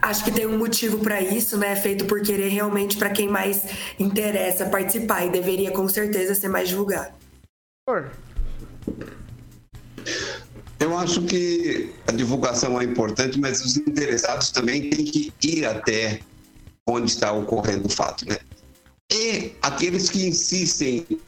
Acho 0.00 0.24
que 0.24 0.32
tem 0.32 0.44
um 0.44 0.58
motivo 0.58 0.98
para 0.98 1.20
isso, 1.20 1.56
né? 1.56 1.76
Feito 1.76 2.04
por 2.06 2.20
querer 2.20 2.48
realmente 2.48 2.96
para 2.96 3.10
quem 3.10 3.28
mais 3.28 3.64
interessa 3.96 4.66
participar 4.66 5.24
e 5.24 5.30
deveria 5.30 5.70
com 5.70 5.88
certeza 5.88 6.34
ser 6.34 6.48
mais 6.48 6.68
divulgado. 6.68 7.12
Eu 10.80 10.98
acho 10.98 11.22
que 11.22 11.92
a 12.08 12.12
divulgação 12.12 12.80
é 12.80 12.84
importante, 12.84 13.38
mas 13.38 13.64
os 13.64 13.76
interessados 13.76 14.50
também 14.50 14.90
têm 14.90 15.04
que 15.04 15.32
ir 15.44 15.64
até 15.64 16.18
onde 16.88 17.08
está 17.08 17.30
ocorrendo 17.32 17.86
o 17.86 17.88
fato, 17.88 18.26
né? 18.28 18.38
E 19.12 19.52
aqueles 19.62 20.10
que 20.10 20.26
insistem 20.26 21.06
em 21.08 21.18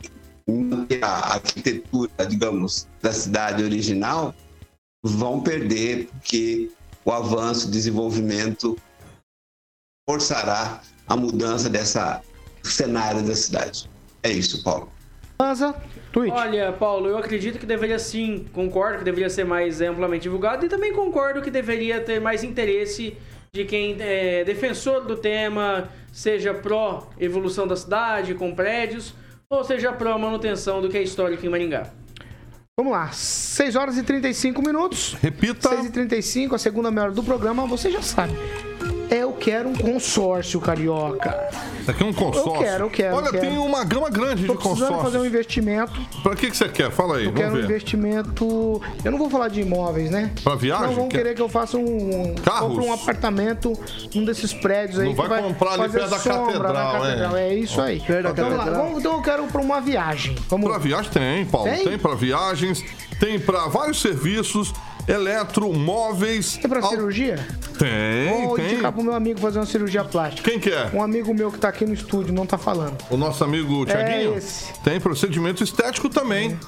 manter 0.49 1.03
a 1.03 1.35
arquitetura, 1.35 2.27
digamos, 2.29 2.87
da 3.03 3.13
cidade 3.13 3.63
original, 3.63 4.35
vão 5.03 5.43
perder, 5.43 6.09
porque 6.13 6.71
o 7.05 7.11
avanço, 7.11 7.69
o 7.69 7.71
desenvolvimento 7.71 8.77
forçará 10.09 10.81
a 11.07 11.17
mudança 11.17 11.69
dessa 11.69 12.23
cenário 12.63 13.23
da 13.23 13.35
cidade. 13.35 13.91
É 14.23 14.31
isso, 14.31 14.63
Paulo. 14.63 14.91
Lanza, 15.41 15.75
tweet. 16.13 16.33
Olha, 16.33 16.73
Paulo, 16.73 17.09
eu 17.09 17.19
acredito 17.19 17.59
que 17.59 17.67
deveria 17.67 17.99
sim, 17.99 18.47
concordo 18.53 18.99
que 18.99 19.05
deveria 19.05 19.29
ser 19.29 19.45
mais 19.45 19.81
amplamente 19.81 20.23
divulgado 20.23 20.65
e 20.65 20.69
também 20.69 20.93
concordo 20.93 21.43
que 21.43 21.51
deveria 21.51 22.01
ter 22.01 22.21
mais 22.21 22.45
interesse 22.45 23.17
de 23.53 23.65
quem 23.65 23.97
é 24.01 24.45
defensor 24.45 25.05
do 25.05 25.17
tema, 25.17 25.89
seja 26.13 26.55
pró 26.55 27.11
evolução 27.19 27.67
da 27.67 27.77
cidade 27.77 28.35
com 28.35 28.55
prédios, 28.55 29.15
ou 29.55 29.65
seja 29.65 29.93
pró 29.93 30.19
manutenção 30.19 30.81
do 30.81 30.89
que 30.89 30.99
é 30.99 31.03
histórico 31.03 31.45
em 31.45 31.49
Maringá. 31.49 31.91
Vamos 32.77 32.93
lá, 32.93 33.11
6 33.13 33.77
horas 33.77 33.97
e 33.97 34.03
35 34.03 34.61
minutos. 34.61 35.17
Repita. 35.23 35.69
6 35.69 35.87
e 35.87 35.91
35 35.91 36.55
a 36.55 36.59
segunda 36.59 36.91
meia 36.91 37.05
hora 37.05 37.13
do 37.13 37.23
programa, 37.23 37.67
você 37.67 37.91
já 37.91 38.03
sabe. 38.03 38.35
Eu 39.11 39.33
quero 39.33 39.69
um 39.69 39.75
consórcio, 39.75 40.61
carioca. 40.61 41.49
Isso 41.81 41.91
aqui 41.91 42.03
é 42.03 42.07
um 42.07 42.13
consórcio. 42.13 42.55
Eu 42.55 42.59
quero, 42.59 42.85
eu 42.87 42.91
quero. 42.91 43.17
Olha, 43.17 43.27
eu 43.27 43.31
quero. 43.33 43.47
tem 43.47 43.59
uma 43.59 43.85
gama 43.85 44.09
grande 44.11 44.47
Tô 44.47 44.53
de 44.55 44.59
precisando 44.59 44.79
consórcios. 44.89 45.03
fazer 45.03 45.19
um 45.19 45.27
investimento. 45.27 45.93
Pra 46.23 46.35
que, 46.35 46.51
que 46.51 46.57
você 46.57 46.69
quer? 46.69 46.91
Fala 46.91 47.19
aí, 47.19 47.27
Eu 47.27 47.33
quero 47.33 47.53
um 47.53 47.57
ver. 47.57 47.65
investimento. 47.65 48.81
Eu 49.05 49.11
não 49.11 49.19
vou 49.19 49.29
falar 49.29 49.49
de 49.49 49.61
imóveis, 49.61 50.11
né? 50.11 50.33
Pra 50.43 50.55
viagem? 50.55 50.87
Não 50.89 50.95
vão 50.95 51.09
Quer- 51.09 51.19
querer 51.19 51.35
que 51.35 51.43
eu 51.43 51.49
faça 51.49 51.77
um. 51.77 52.35
Carros? 52.45 52.69
Compre 52.71 52.87
um 52.87 52.93
apartamento 52.93 53.73
num 54.15 54.25
desses 54.25 54.53
prédios 54.55 54.99
aí. 54.99 55.15
Não 55.15 55.23
que 55.23 55.29
vai 55.29 55.43
comprar 55.43 55.73
ali 55.73 55.83
fazer 55.83 55.99
perto 55.99 56.11
da 56.11 56.19
catedral, 56.19 56.93
catedral. 57.03 57.37
é. 57.37 57.49
É 57.51 57.55
isso 57.55 57.81
aí. 57.81 58.01
Perto 58.01 58.23
da 58.25 58.31
Então, 58.31 58.49
lá. 58.51 58.57
catedral. 58.59 58.85
Vamos- 58.85 58.99
então 59.01 59.13
eu 59.13 59.23
quero 59.23 59.45
pra 59.49 59.61
uma 59.61 59.81
viagem. 59.81 60.35
Vamos 60.49 60.69
Pra 60.71 60.79
viagem 60.79 61.11
tem, 61.11 61.45
Paulo. 61.47 61.69
Tem? 61.71 61.85
Tem, 61.85 61.99
pra 61.99 62.15
viagens, 62.15 62.83
tem 63.21 63.39
pra 63.39 63.67
vários 63.69 64.01
serviços, 64.01 64.73
eletro, 65.07 65.73
móveis. 65.73 66.57
Tem 66.57 66.69
pra 66.69 66.83
cirurgia? 66.83 67.47
Tem, 67.79 68.47
Vou 68.47 68.57
tem. 68.57 68.73
indicar 68.73 68.93
pro 68.93 69.03
meu 69.03 69.15
amigo 69.15 69.41
fazer 69.41 69.59
uma 69.59 69.67
cirurgia 69.67 70.05
plástica. 70.05 70.49
Quem 70.49 70.61
que 70.61 70.71
é? 70.71 70.91
Um 70.95 71.03
amigo 71.03 71.35
meu 71.35 71.51
que 71.51 71.59
tá 71.59 71.69
aqui 71.69 71.85
no 71.85 71.93
estúdio, 71.93 72.33
não 72.33 72.47
tá 72.47 72.57
falando. 72.57 72.97
O 73.11 73.17
nosso 73.17 73.43
amigo 73.43 73.85
Tiaguinho? 73.85 74.35
É 74.35 74.39
esse. 74.39 74.73
Tem 74.83 75.01
procedimento 75.01 75.63
estético 75.63 76.09
também. 76.09 76.59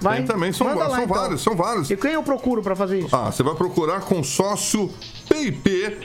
Vai? 0.00 0.18
Tem 0.18 0.26
também, 0.26 0.52
são, 0.52 0.66
lá, 0.66 0.88
são 0.90 1.02
então. 1.02 1.06
vários, 1.16 1.42
são 1.42 1.56
vários. 1.56 1.90
E 1.90 1.96
quem 1.96 2.12
eu 2.12 2.22
procuro 2.22 2.62
pra 2.62 2.76
fazer 2.76 3.00
isso? 3.00 3.14
Ah, 3.14 3.32
você 3.32 3.42
vai 3.42 3.54
procurar 3.56 4.00
consórcio 4.02 4.92
PIP, 5.28 5.98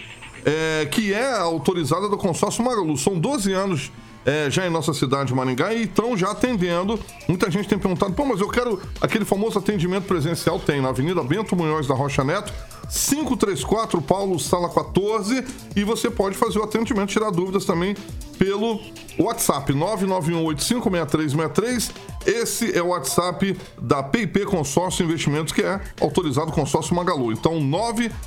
é, 0.43 0.87
que 0.89 1.13
é 1.13 1.31
autorizada 1.37 2.09
do 2.09 2.17
consórcio 2.17 2.63
Magalu. 2.63 2.97
São 2.97 3.19
12 3.19 3.53
anos 3.53 3.91
é, 4.25 4.49
já 4.49 4.65
em 4.65 4.69
nossa 4.69 4.93
cidade 4.93 5.27
de 5.27 5.35
Maringá 5.35 5.73
e 5.73 5.83
estão 5.83 6.17
já 6.17 6.31
atendendo. 6.31 6.99
Muita 7.27 7.51
gente 7.51 7.67
tem 7.67 7.77
perguntado, 7.77 8.13
pô, 8.13 8.23
mas 8.25 8.39
eu 8.39 8.47
quero 8.49 8.81
aquele 9.01 9.25
famoso 9.25 9.59
atendimento 9.59 10.05
presencial. 10.05 10.59
Tem 10.59 10.81
na 10.81 10.89
Avenida 10.89 11.21
Bento 11.23 11.55
Munhoz 11.55 11.87
da 11.87 11.93
Rocha 11.93 12.23
Neto, 12.23 12.51
534 12.89 14.01
Paulo 14.01 14.39
Sala 14.39 14.69
14. 14.69 15.43
E 15.75 15.83
você 15.83 16.09
pode 16.09 16.37
fazer 16.37 16.59
o 16.59 16.63
atendimento, 16.63 17.09
tirar 17.09 17.31
dúvidas 17.31 17.65
também 17.65 17.95
pelo 18.37 18.79
WhatsApp 19.17 19.73
991856363. 19.73 21.91
Esse 22.25 22.77
é 22.77 22.81
o 22.81 22.87
WhatsApp 22.87 23.57
da 23.81 24.01
PIP 24.01 24.45
Consórcio 24.45 25.05
Investimentos, 25.05 25.53
que 25.53 25.61
é 25.61 25.79
autorizado 25.99 26.51
consórcio 26.51 26.95
Magalu. 26.95 27.33
Então, 27.33 27.59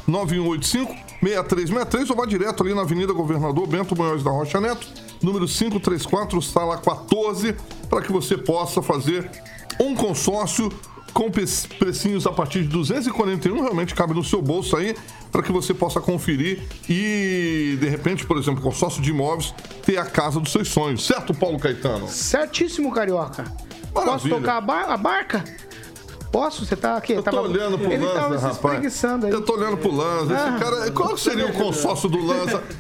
991856363 0.08 2.10
ou 2.10 2.16
vá 2.16 2.26
direto 2.26 2.62
ali 2.62 2.74
na 2.74 2.82
Avenida 2.82 3.12
Governador 3.12 3.66
Bento 3.66 3.96
Munhoz 3.96 4.22
da 4.22 4.30
Rocha 4.30 4.60
Neto, 4.60 4.86
número 5.22 5.46
534, 5.46 6.40
sala 6.42 6.76
14, 6.78 7.54
para 7.88 8.02
que 8.02 8.12
você 8.12 8.36
possa 8.36 8.80
fazer 8.82 9.30
um 9.80 9.94
consórcio 9.94 10.70
com 11.12 11.30
precinhos 11.30 12.26
a 12.26 12.32
partir 12.32 12.62
de 12.62 12.68
241, 12.68 13.62
realmente 13.62 13.94
cabe 13.94 14.12
no 14.12 14.22
seu 14.22 14.42
bolso 14.42 14.76
aí, 14.76 14.94
para 15.32 15.42
que 15.42 15.50
você 15.50 15.72
possa 15.72 15.98
conferir 16.00 16.62
e, 16.90 17.76
de 17.80 17.88
repente, 17.88 18.26
por 18.26 18.36
exemplo, 18.36 18.60
consórcio 18.62 19.00
de 19.00 19.10
imóveis, 19.10 19.54
ter 19.82 19.96
a 19.96 20.04
casa 20.04 20.38
dos 20.38 20.52
seus 20.52 20.68
sonhos. 20.68 21.06
Certo, 21.06 21.32
Paulo 21.32 21.58
Caetano? 21.58 22.06
Certíssimo, 22.08 22.92
carioca. 22.92 23.44
Posso 23.94 24.06
Maravilha. 24.06 24.34
tocar 24.36 24.56
a, 24.58 24.60
bar- 24.60 24.90
a 24.90 24.96
barca? 24.98 25.42
Posso? 26.30 26.66
Você 26.66 26.76
tá 26.76 26.98
aqui? 26.98 27.14
Eu 27.14 27.22
tô 27.22 27.40
olhando 27.40 27.78
pro 27.78 27.90
Ele 27.90 28.04
Lanza, 28.04 28.20
tava 28.20 28.36
se 28.38 28.44
rapaz. 28.44 28.56
espreguiçando 28.74 29.26
aí. 29.26 29.32
Eu 29.32 29.40
tô 29.40 29.54
olhando 29.54 29.78
pro 29.78 29.90
Lanza. 29.94 30.34
Esse 30.34 30.42
Ah. 30.42 30.58
cara, 30.60 30.90
qual 30.90 31.16
seria 31.16 31.46
o 31.46 31.52
consórcio 31.54 32.10
do 32.10 32.22
Lanza? 32.22 32.62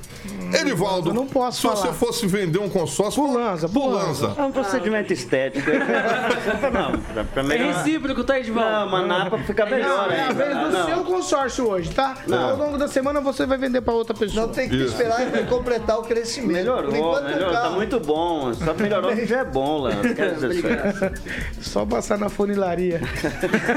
Edivaldo, 0.52 1.10
Eu 1.10 1.14
não 1.14 1.26
posso 1.26 1.60
se 1.60 1.66
você 1.66 1.82
falar. 1.82 1.94
fosse 1.94 2.26
vender 2.26 2.58
um 2.58 2.68
consórcio... 2.68 3.22
Pro 3.22 3.32
Lanza, 3.32 3.68
pro 3.68 3.80
pro 3.80 3.90
Lanza. 3.90 4.26
Lanza. 4.28 4.40
É 4.40 4.44
um 4.44 4.52
procedimento 4.52 5.12
estético. 5.12 5.70
Não, 6.72 6.98
pra, 6.98 7.24
pra 7.24 7.42
É 7.42 7.46
melhorar. 7.46 7.72
recíproco, 7.82 8.24
tá, 8.24 8.38
Edvaldo? 8.38 8.70
Não, 8.70 8.90
mas 8.90 9.06
nada 9.06 9.30
pra 9.30 9.38
ficar 9.40 9.66
melhor 9.66 10.08
Não, 10.08 10.10
é 10.14 10.20
a 10.20 10.28
ainda. 10.28 10.34
vez 10.44 10.58
do 10.58 10.70
Não. 10.70 10.86
seu 10.86 11.04
consórcio 11.04 11.68
hoje, 11.68 11.90
tá? 11.90 12.14
Ao 12.30 12.56
longo 12.56 12.76
da 12.78 12.88
semana 12.88 13.20
você 13.20 13.46
vai 13.46 13.56
vender 13.58 13.80
pra 13.80 13.94
outra 13.94 14.14
pessoa. 14.14 14.46
Não 14.46 14.52
tem 14.52 14.68
que 14.68 14.76
Isso. 14.76 14.86
esperar 14.92 15.22
ele 15.22 15.46
completar 15.46 15.98
o 15.98 16.02
crescimento. 16.02 16.52
Melhorou, 16.52 16.94
enquanto, 16.94 17.24
melhorou, 17.24 17.52
tá 17.52 17.70
muito 17.70 18.00
bom. 18.00 18.52
Só 18.54 18.74
melhorou 18.74 19.12
que 19.16 19.26
já 19.26 19.38
é 19.40 19.44
bom, 19.44 19.78
lá. 19.78 19.90
Só 21.60 21.84
passar 21.86 22.18
na 22.18 22.28
funilaria. 22.28 23.00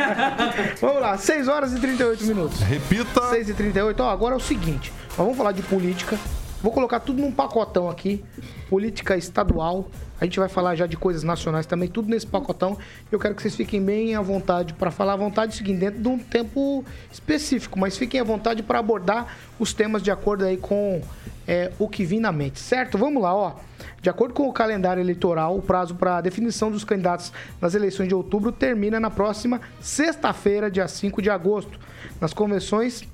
Vamos 0.81 1.01
lá, 1.01 1.17
6 1.17 1.47
horas 1.47 1.73
e 1.73 1.79
38 1.79 2.23
minutos. 2.25 2.59
Repita. 2.61 3.21
6 3.29 3.49
e 3.49 3.53
38 3.53 4.01
Ó, 4.03 4.09
agora 4.09 4.35
é 4.35 4.37
o 4.37 4.41
seguinte: 4.41 4.91
nós 5.09 5.17
vamos 5.17 5.37
falar 5.37 5.51
de 5.51 5.61
política. 5.63 6.17
Vou 6.61 6.73
colocar 6.73 6.99
tudo 6.99 7.21
num 7.21 7.31
pacotão 7.31 7.89
aqui. 7.89 8.23
Política 8.69 9.15
estadual. 9.15 9.87
A 10.19 10.25
gente 10.25 10.39
vai 10.39 10.49
falar 10.49 10.75
já 10.75 10.85
de 10.85 10.97
coisas 10.97 11.23
nacionais 11.23 11.65
também, 11.65 11.87
tudo 11.87 12.09
nesse 12.09 12.27
pacotão. 12.27 12.77
Eu 13.09 13.17
quero 13.17 13.33
que 13.33 13.41
vocês 13.41 13.55
fiquem 13.55 13.81
bem 13.81 14.15
à 14.15 14.21
vontade 14.21 14.73
para 14.73 14.91
falar 14.91 15.13
à 15.13 15.15
vontade, 15.15 15.53
é 15.53 15.55
o 15.55 15.57
seguinte, 15.57 15.79
dentro 15.79 16.01
de 16.01 16.07
um 16.09 16.19
tempo 16.19 16.83
específico, 17.09 17.79
mas 17.79 17.97
fiquem 17.97 18.19
à 18.19 18.23
vontade 18.23 18.61
para 18.61 18.79
abordar 18.79 19.37
os 19.57 19.73
temas 19.73 20.03
de 20.03 20.11
acordo 20.11 20.43
aí 20.43 20.57
com 20.57 21.01
é, 21.47 21.71
o 21.79 21.87
que 21.87 22.03
vim 22.03 22.19
na 22.19 22.33
mente, 22.33 22.59
certo? 22.59 22.97
Vamos 22.97 23.23
lá, 23.23 23.33
ó. 23.33 23.55
De 24.01 24.09
acordo 24.09 24.33
com 24.33 24.47
o 24.47 24.53
calendário 24.53 25.01
eleitoral, 25.01 25.57
o 25.57 25.61
prazo 25.61 25.95
para 25.95 26.19
definição 26.19 26.69
dos 26.69 26.83
candidatos 26.83 27.31
nas 27.61 27.73
eleições 27.73 28.07
de 28.07 28.15
outubro 28.15 28.51
termina 28.51 28.99
na 28.99 29.09
próxima 29.09 29.61
sexta-feira, 29.79 30.69
dia 30.69 30.87
5 30.87 31.21
de 31.21 31.29
agosto. 31.29 31.79
Nas 32.19 32.33
convenções 32.33 33.07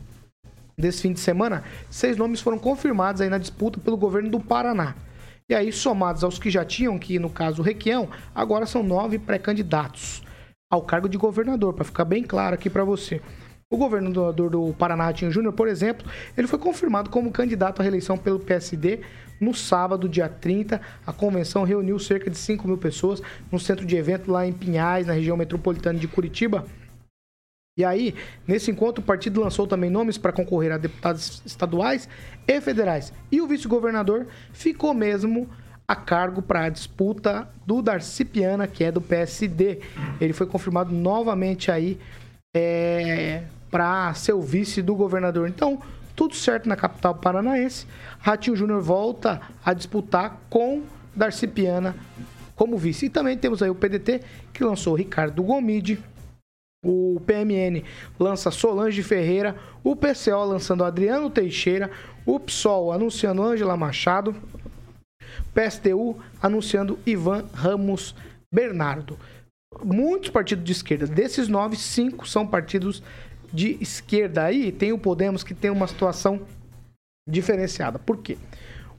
desse 0.78 1.02
fim 1.02 1.14
de 1.14 1.20
semana, 1.20 1.64
seis 1.90 2.18
nomes 2.18 2.42
foram 2.42 2.58
confirmados 2.58 3.22
aí 3.22 3.30
na 3.30 3.38
disputa 3.38 3.80
pelo 3.80 3.98
governo 3.98 4.30
do 4.30 4.40
Paraná. 4.40 4.96
E 5.48 5.54
aí, 5.54 5.72
somados 5.72 6.24
aos 6.24 6.40
que 6.40 6.50
já 6.50 6.66
tinham, 6.66 6.98
que 6.98 7.20
no 7.20 7.30
caso 7.30 7.62
o 7.62 7.66
Requião, 7.66 8.10
agora 8.34 8.66
são 8.66 8.82
nove 8.82 9.20
pré-candidatos 9.20 10.24
ao 10.70 10.82
cargo 10.82 11.08
de 11.08 11.18
governador, 11.18 11.74
para 11.74 11.86
ficar 11.86 12.06
bem 12.06 12.24
claro 12.24 12.56
aqui 12.56 12.70
para 12.70 12.84
você. 12.84 13.22
O 13.70 13.78
governador 13.78 14.50
do 14.50 14.74
Paraná, 14.74 15.06
Ratinho 15.06 15.32
Júnior, 15.32 15.54
por 15.54 15.68
exemplo, 15.68 16.08
ele 16.38 16.48
foi 16.48 16.60
confirmado 16.60 17.10
como 17.10 17.32
candidato 17.32 17.80
à 17.80 17.84
reeleição 17.84 18.18
pelo 18.18 18.40
PSD 18.40 19.02
no 19.40 19.54
sábado, 19.54 20.08
dia 20.08 20.30
30. 20.30 20.80
A 21.06 21.12
convenção 21.12 21.64
reuniu 21.64 21.98
cerca 22.00 22.30
de 22.30 22.38
5 22.38 22.68
mil 22.68 22.78
pessoas 22.78 23.22
no 23.52 23.60
centro 23.60 23.86
de 23.86 23.96
evento 23.96 24.32
lá 24.32 24.46
em 24.46 24.54
Pinhais, 24.54 25.08
na 25.08 25.14
região 25.14 25.36
metropolitana 25.36 25.98
de 25.98 26.08
Curitiba. 26.08 26.66
E 27.78 27.84
aí, 27.84 28.16
nesse 28.48 28.72
encontro, 28.72 29.04
o 29.04 29.06
partido 29.06 29.42
lançou 29.42 29.68
também 29.68 29.90
nomes 29.90 30.18
para 30.18 30.32
concorrer 30.32 30.72
a 30.72 30.78
deputados 30.78 31.42
estaduais 31.46 32.08
e 32.48 32.62
federais. 32.62 33.12
E 33.30 33.42
o 33.42 33.48
vice-governador 33.48 34.28
ficou 34.54 34.94
mesmo 34.94 35.50
a 35.86 35.94
cargo 35.94 36.42
para 36.42 36.64
a 36.64 36.70
disputa 36.70 37.50
do 37.66 37.82
Darcy 37.82 38.24
Piana, 38.24 38.66
que 38.66 38.86
é 38.86 38.92
do 38.94 39.02
PSD. 39.02 39.82
Ele 40.22 40.32
foi 40.32 40.48
confirmado 40.48 40.94
novamente 40.94 41.70
aí 41.70 42.00
é, 42.56 43.44
para 43.70 44.14
ser 44.14 44.32
o 44.32 44.42
vice 44.42 44.82
do 44.82 44.96
governador. 44.96 45.50
Então, 45.50 45.82
tudo 46.16 46.34
certo 46.34 46.70
na 46.70 46.78
capital 46.78 47.16
paranaense. 47.16 47.86
Ratinho 48.20 48.56
Júnior 48.56 48.82
volta 48.82 49.42
a 49.66 49.74
disputar 49.74 50.40
com 50.50 50.82
Darcy 51.14 51.46
Piana 51.46 51.94
como 52.56 52.78
vice. 52.78 53.08
E 53.08 53.10
também 53.10 53.38
temos 53.38 53.62
aí 53.62 53.70
o 53.70 53.76
PDT, 53.76 54.22
que 54.54 54.64
lançou 54.64 54.96
Ricardo 54.96 55.44
Gomide, 55.44 56.02
o 56.86 57.20
PMN 57.26 57.84
lança 58.20 58.52
Solange 58.52 59.02
Ferreira, 59.02 59.56
o 59.84 59.96
PCO 59.96 60.46
lançando 60.46 60.84
Adriano 60.84 61.30
Teixeira, 61.30 61.90
o 62.26 62.40
PSOL 62.40 62.92
anunciando 62.92 63.42
Ângela 63.42 63.76
Machado, 63.76 64.36
PSTU 65.54 66.18
anunciando 66.42 67.00
Ivan 67.06 67.46
Ramos 67.54 68.16
Bernardo. 68.54 69.18
Muitos 69.84 70.30
partidos 70.30 70.64
de 70.64 70.72
esquerda, 70.72 71.08
desses 71.08 71.48
nove, 71.48 71.76
cinco 71.76 72.28
são 72.28 72.46
partidos 72.46 73.02
de 73.52 73.78
esquerda. 73.82 74.44
Aí 74.44 74.72
tem 74.72 74.94
o 74.94 74.98
Podemos 74.98 75.44
que 75.44 75.54
tem 75.54 75.72
uma 75.72 75.88
situação 75.88 76.42
diferenciada. 77.28 77.98
Por 77.98 78.18
quê? 78.18 78.38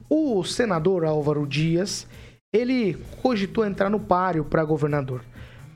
O 0.09 0.43
senador 0.43 1.05
Álvaro 1.05 1.47
Dias, 1.47 2.05
ele 2.53 2.95
cogitou 3.21 3.65
entrar 3.65 3.89
no 3.89 3.99
páreo 3.99 4.43
para 4.43 4.63
governador. 4.63 5.23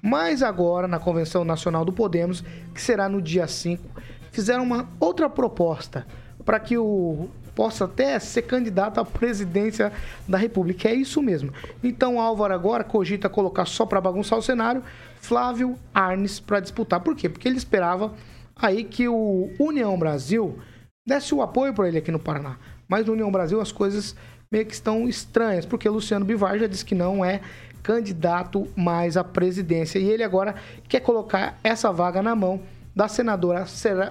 Mas 0.02 0.42
agora, 0.42 0.88
na 0.88 1.00
Convenção 1.00 1.44
Nacional 1.44 1.86
do 1.86 1.94
Podemos, 1.94 2.44
que 2.74 2.82
será 2.82 3.08
no 3.08 3.22
dia 3.22 3.48
5, 3.48 3.84
fizeram 4.32 4.64
uma 4.64 4.90
outra 5.00 5.30
proposta 5.30 6.06
para 6.44 6.60
que 6.60 6.78
o 6.78 7.30
possa 7.54 7.86
até 7.86 8.18
ser 8.18 8.44
candidato 8.44 9.00
à 9.00 9.06
presidência 9.06 9.92
da 10.28 10.38
República. 10.38 10.90
É 10.90 10.94
isso 10.94 11.22
mesmo. 11.22 11.54
Então, 11.84 12.20
Álvaro 12.20 12.54
agora 12.54 12.84
cogita 12.84 13.30
colocar 13.30 13.66
só 13.66 13.86
para 13.86 14.02
bagunçar 14.02 14.40
o 14.40 14.42
cenário 14.42 14.82
Flávio 15.20 15.78
Arnes 15.94 16.40
para 16.40 16.60
disputar. 16.60 17.02
Por 17.02 17.16
quê? 17.16 17.30
Porque 17.30 17.48
ele 17.48 17.58
esperava 17.58 18.14
aí 18.56 18.84
que 18.84 19.08
o 19.08 19.52
União 19.60 19.98
Brasil 19.98 20.58
desse 21.06 21.34
o 21.36 21.42
apoio 21.42 21.74
para 21.74 21.88
ele 21.88 21.98
aqui 21.98 22.12
no 22.12 22.20
Paraná. 22.20 22.58
Mas 22.88 23.06
no 23.06 23.14
União 23.14 23.32
Brasil 23.32 23.60
as 23.60 23.72
coisas 23.72 24.16
meio 24.52 24.66
que 24.66 24.74
estão 24.74 25.08
estranhas, 25.08 25.66
porque 25.66 25.88
Luciano 25.88 26.26
Bivar 26.26 26.58
já 26.58 26.68
disse 26.68 26.84
que 26.84 26.96
não 26.96 27.24
é 27.24 27.42
candidato 27.84 28.68
mais 28.76 29.18
à 29.18 29.24
presidência. 29.24 30.00
E 30.00 30.10
ele 30.10 30.24
agora 30.24 30.56
quer 30.88 31.00
colocar 31.00 31.60
essa 31.64 31.92
vaga 31.92 32.22
na 32.22 32.36
mão 32.36 32.62
da 32.96 33.08
senadora 33.08 33.66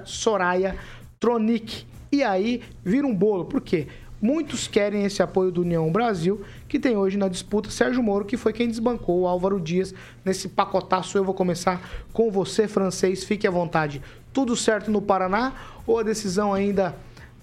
Soraya 0.04 0.76
Tronic. 1.18 1.86
E 2.12 2.22
aí 2.22 2.62
vira 2.84 3.06
um 3.06 3.14
bolo, 3.14 3.44
por 3.44 3.60
quê? 3.60 3.86
Muitos 4.22 4.68
querem 4.68 5.04
esse 5.04 5.22
apoio 5.22 5.50
do 5.50 5.62
União 5.62 5.90
Brasil, 5.90 6.42
que 6.68 6.78
tem 6.78 6.94
hoje 6.94 7.16
na 7.16 7.26
disputa 7.26 7.70
Sérgio 7.70 8.02
Moro, 8.02 8.26
que 8.26 8.36
foi 8.36 8.52
quem 8.52 8.68
desbancou 8.68 9.20
o 9.20 9.26
Álvaro 9.26 9.58
Dias 9.58 9.94
nesse 10.22 10.46
pacotaço. 10.46 11.16
Eu 11.16 11.24
vou 11.24 11.32
começar 11.32 11.80
com 12.12 12.30
você, 12.30 12.68
francês, 12.68 13.24
fique 13.24 13.46
à 13.46 13.50
vontade. 13.50 14.02
Tudo 14.30 14.54
certo 14.54 14.90
no 14.90 15.00
Paraná 15.00 15.54
ou 15.86 15.98
a 15.98 16.02
decisão 16.02 16.52
ainda 16.52 16.94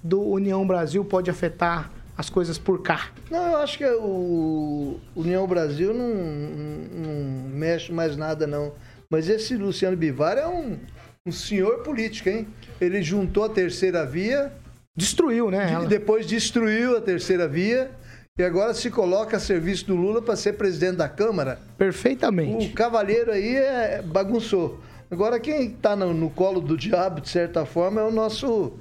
do 0.03 0.21
União 0.21 0.65
Brasil 0.67 1.03
pode 1.03 1.31
afetar 1.31 1.91
as 2.17 2.29
coisas 2.29 2.57
por 2.57 2.81
cá? 2.81 3.11
Não, 3.29 3.51
eu 3.51 3.57
acho 3.57 3.77
que 3.77 3.85
o 3.85 4.99
União 5.15 5.45
Brasil 5.45 5.93
não, 5.93 6.15
não 6.15 7.49
mexe 7.49 7.91
mais 7.91 8.17
nada, 8.17 8.47
não. 8.47 8.73
Mas 9.09 9.29
esse 9.29 9.55
Luciano 9.55 9.95
Bivar 9.95 10.37
é 10.37 10.47
um, 10.47 10.77
um 11.25 11.31
senhor 11.31 11.83
político, 11.83 12.29
hein? 12.29 12.47
Ele 12.81 13.01
juntou 13.03 13.43
a 13.43 13.49
terceira 13.49 14.05
via. 14.05 14.51
Destruiu, 14.95 15.51
né? 15.51 15.71
ela? 15.71 15.85
depois 15.85 16.25
destruiu 16.25 16.97
a 16.97 17.01
terceira 17.01 17.47
via. 17.47 17.91
E 18.37 18.43
agora 18.43 18.73
se 18.73 18.91
coloca 18.91 19.37
a 19.37 19.39
serviço 19.39 19.87
do 19.87 19.95
Lula 19.95 20.21
para 20.21 20.35
ser 20.35 20.53
presidente 20.53 20.97
da 20.97 21.09
Câmara. 21.09 21.59
Perfeitamente. 21.77 22.67
O 22.67 22.73
cavalheiro 22.73 23.31
aí 23.31 23.55
é, 23.55 24.01
bagunçou. 24.03 24.79
Agora 25.09 25.39
quem 25.39 25.67
está 25.67 25.95
no, 25.95 26.13
no 26.13 26.29
colo 26.29 26.59
do 26.59 26.77
diabo, 26.77 27.21
de 27.21 27.29
certa 27.29 27.65
forma, 27.65 28.01
é 28.01 28.03
o 28.03 28.11
nosso 28.11 28.73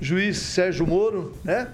juiz 0.00 0.36
Sérgio 0.38 0.86
Moro, 0.86 1.32
né? 1.42 1.68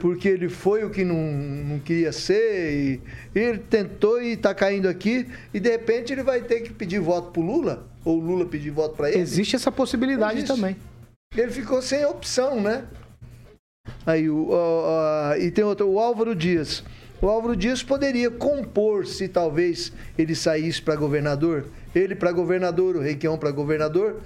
Porque 0.00 0.28
ele 0.28 0.48
foi 0.48 0.84
o 0.84 0.90
que 0.90 1.02
não, 1.02 1.16
não 1.16 1.78
queria 1.78 2.12
ser, 2.12 2.72
e, 2.72 3.00
e 3.34 3.38
ele 3.38 3.58
tentou 3.58 4.20
e 4.20 4.32
está 4.32 4.54
caindo 4.54 4.86
aqui, 4.86 5.26
e 5.52 5.58
de 5.58 5.70
repente 5.70 6.12
ele 6.12 6.22
vai 6.22 6.42
ter 6.42 6.60
que 6.60 6.72
pedir 6.72 7.00
voto 7.00 7.30
pro 7.30 7.40
Lula, 7.40 7.88
ou 8.04 8.18
o 8.18 8.20
Lula 8.20 8.44
pedir 8.44 8.70
voto 8.70 8.96
para 8.96 9.10
ele. 9.10 9.18
Existe 9.18 9.56
essa 9.56 9.72
possibilidade 9.72 10.38
Existe. 10.38 10.54
também. 10.54 10.76
Ele 11.34 11.50
ficou 11.50 11.80
sem 11.80 12.04
opção, 12.04 12.60
né? 12.60 12.84
Aí, 14.04 14.28
o, 14.28 14.50
e 15.40 15.50
tem 15.50 15.64
outro, 15.64 15.88
o 15.88 15.98
Álvaro 15.98 16.34
Dias. 16.34 16.84
O 17.20 17.26
Álvaro 17.26 17.56
Dias 17.56 17.82
poderia 17.82 18.30
compor 18.30 19.06
se 19.06 19.26
talvez 19.26 19.92
ele 20.16 20.34
saísse 20.34 20.80
para 20.80 20.94
governador, 20.94 21.66
ele 21.94 22.14
para 22.14 22.30
governador, 22.30 22.94
o 22.96 23.00
Requião 23.00 23.36
para 23.36 23.50
governador. 23.50 24.20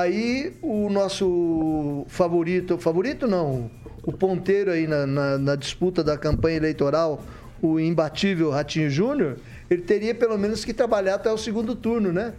Aí 0.00 0.54
o 0.60 0.90
nosso 0.90 2.04
favorito, 2.08 2.76
favorito 2.76 3.26
não, 3.26 3.70
o 4.04 4.12
ponteiro 4.12 4.70
aí 4.70 4.86
na, 4.86 5.06
na- 5.06 5.38
na 5.38 5.56
disputa 5.56 6.04
da 6.04 6.18
campanha 6.18 6.56
eleitoral, 6.58 7.22
o 7.62 7.80
imbatível 7.80 8.50
Ratinho 8.50 8.90
Júnior, 8.90 9.38
ele 9.70 9.82
teria 9.82 10.14
pelo 10.14 10.36
menos 10.36 10.64
que 10.64 10.74
trabalhar 10.74 11.14
até 11.14 11.32
o 11.32 11.38
segundo 11.38 11.74
turno, 11.74 12.12
né? 12.12 12.34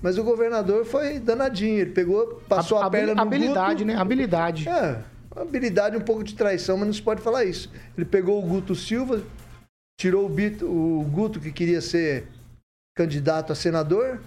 Mas 0.00 0.18
o 0.18 0.22
governador 0.22 0.84
foi 0.84 1.18
danadinho, 1.18 1.80
ele 1.80 1.90
pegou, 1.90 2.40
passou 2.48 2.78
a, 2.78 2.86
Habil- 2.86 3.00
perna 3.00 3.14
no 3.16 3.22
habilidade, 3.22 3.82
Guto. 3.82 3.86
né? 3.86 3.96
Habilidade. 3.96 4.68
É, 4.68 5.02
habilidade 5.34 5.96
um 5.96 6.00
pouco 6.00 6.22
de 6.22 6.34
traição, 6.34 6.76
mas 6.76 6.86
não 6.86 6.94
se 6.94 7.02
pode 7.02 7.22
falar 7.22 7.44
isso. 7.44 7.72
Ele 7.96 8.04
pegou 8.06 8.38
o 8.38 8.46
Guto 8.46 8.74
Silva, 8.74 9.20
tirou 10.00 10.26
o, 10.26 10.28
Bito- 10.28 10.66
o 10.66 11.02
Guto, 11.10 11.40
que 11.40 11.50
queria 11.50 11.80
ser 11.80 12.28
candidato 12.96 13.52
a 13.52 13.56
senador. 13.56 14.20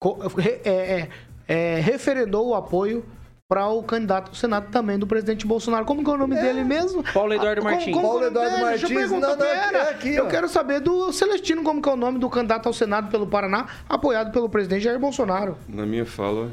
Co- 0.00 0.18
é, 0.64 0.68
é, 0.70 1.08
é, 1.48 1.80
referendou 1.80 2.48
o 2.48 2.54
apoio 2.54 3.04
para 3.48 3.68
o 3.68 3.82
candidato 3.82 4.28
ao 4.30 4.34
Senado 4.34 4.70
também 4.70 4.98
do 4.98 5.06
presidente 5.06 5.46
Bolsonaro. 5.46 5.84
Como 5.84 6.02
que 6.02 6.10
é 6.10 6.14
o 6.14 6.16
nome 6.16 6.34
dele 6.34 6.64
mesmo? 6.64 7.04
Paulo 7.12 7.34
Eduardo 7.34 7.60
Ah, 7.60 7.64
como- 7.64 7.74
Martins. 7.76 7.94
como 7.94 8.06
Paulo 8.08 8.18
que 8.20 8.24
é 8.24 8.28
o 8.28 8.32
nome 8.32 8.46
Eduardo 8.46 8.64
dele? 8.66 8.78
Deixa 8.78 8.86
eu 8.86 8.98
Martins. 9.10 9.20
Não, 9.20 9.36
não, 9.36 9.44
é 9.80 9.90
aqui, 9.90 10.14
eu 10.14 10.24
ó. 10.24 10.28
quero 10.28 10.48
saber 10.48 10.80
do 10.80 11.12
Celestino, 11.12 11.62
como 11.62 11.82
que 11.82 11.88
é 11.88 11.92
o 11.92 11.96
nome 11.96 12.18
do 12.18 12.28
candidato 12.30 12.66
ao 12.66 12.72
Senado 12.72 13.10
pelo 13.10 13.26
Paraná, 13.26 13.66
apoiado 13.88 14.32
pelo 14.32 14.48
presidente 14.48 14.82
Jair 14.84 14.98
Bolsonaro. 14.98 15.58
Na 15.68 15.84
minha 15.84 16.06
fala, 16.06 16.50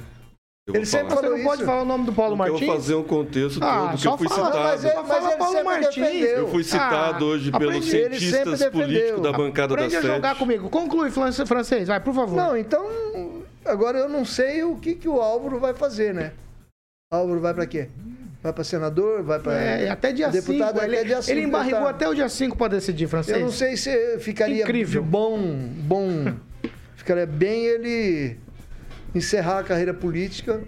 eu 0.68 0.76
Ele 0.76 0.86
sempre 0.86 1.10
falar. 1.10 1.22
Você 1.22 1.28
não 1.30 1.38
Falou 1.38 1.50
pode 1.50 1.64
falar 1.66 1.82
o 1.82 1.86
nome 1.86 2.06
do 2.06 2.14
Paulo 2.14 2.36
Porque 2.38 2.50
eu 2.50 2.54
Martins? 2.54 2.68
vou 2.68 2.76
fazer 2.78 2.96
um 2.96 3.04
contexto 3.04 3.60
Ah, 3.64 3.88
todo, 3.92 4.02
que 4.02 4.08
eu 4.08 4.18
fui 4.18 4.28
fala- 4.30 4.46
citado. 4.48 4.64
mas 4.64 4.86
ele- 4.86 4.94
fala 4.94 5.28
ele 5.30 5.38
Paulo 5.38 5.64
Martins. 5.66 5.96
defendeu. 5.96 6.38
Eu 6.38 6.48
fui 6.50 6.64
citado 6.66 7.26
Ah, 7.26 7.28
hoje 7.30 7.52
pelos 7.52 7.86
cientistas 7.86 8.30
sempre 8.30 8.52
defendeu. 8.52 8.72
políticos 8.82 9.22
da 9.22 9.32
bancada 9.32 9.68
da 9.70 9.74
Aprende 9.76 9.96
a 9.96 10.02
Sete. 10.02 10.14
jogar 10.14 10.36
comigo. 10.36 10.70
Conclui, 10.70 11.10
Fran- 11.10 11.32
francês, 11.32 11.88
vai, 11.88 12.00
por 12.02 12.14
favor. 12.14 12.36
Não, 12.36 12.56
então, 12.58 12.86
agora 13.66 14.00
eu 14.00 14.10
não 14.10 14.26
sei 14.26 14.64
o 14.64 14.76
que, 14.78 14.96
que 14.96 15.08
o 15.08 15.20
Álvaro 15.22 15.60
vai 15.60 15.74
fazer, 15.74 16.14
né? 16.14 16.34
Álvaro 17.12 17.40
vai 17.40 17.54
para 17.54 17.66
quê? 17.66 17.90
Vai 18.42 18.54
para 18.54 18.64
senador? 18.64 19.22
Vai 19.22 19.40
para 19.40 19.54
É, 19.54 19.90
até 19.90 20.12
dia 20.12 20.32
5. 20.32 20.46
deputado? 20.48 20.82
Ele, 20.84 20.96
até 20.96 21.06
dia 21.06 21.22
cinco, 21.22 21.38
ele 21.38 21.48
embarrigou 21.48 21.82
tá? 21.84 21.90
até 21.90 22.10
o 22.10 22.14
dia 22.16 22.28
5 22.30 22.58
para 22.58 22.70
decidir, 22.70 23.08
francês. 23.08 23.38
Eu 23.38 23.44
não 23.44 23.52
sei 23.52 23.78
se 23.78 24.18
ficaria 24.20 24.64
Incrível. 24.64 25.04
bom, 25.04 25.40
bom, 25.40 26.34
ficaria 26.96 27.28
bem 27.28 27.66
ele 27.66 28.38
encerrar 29.14 29.60
a 29.60 29.64
carreira 29.64 29.94
política 29.94 30.62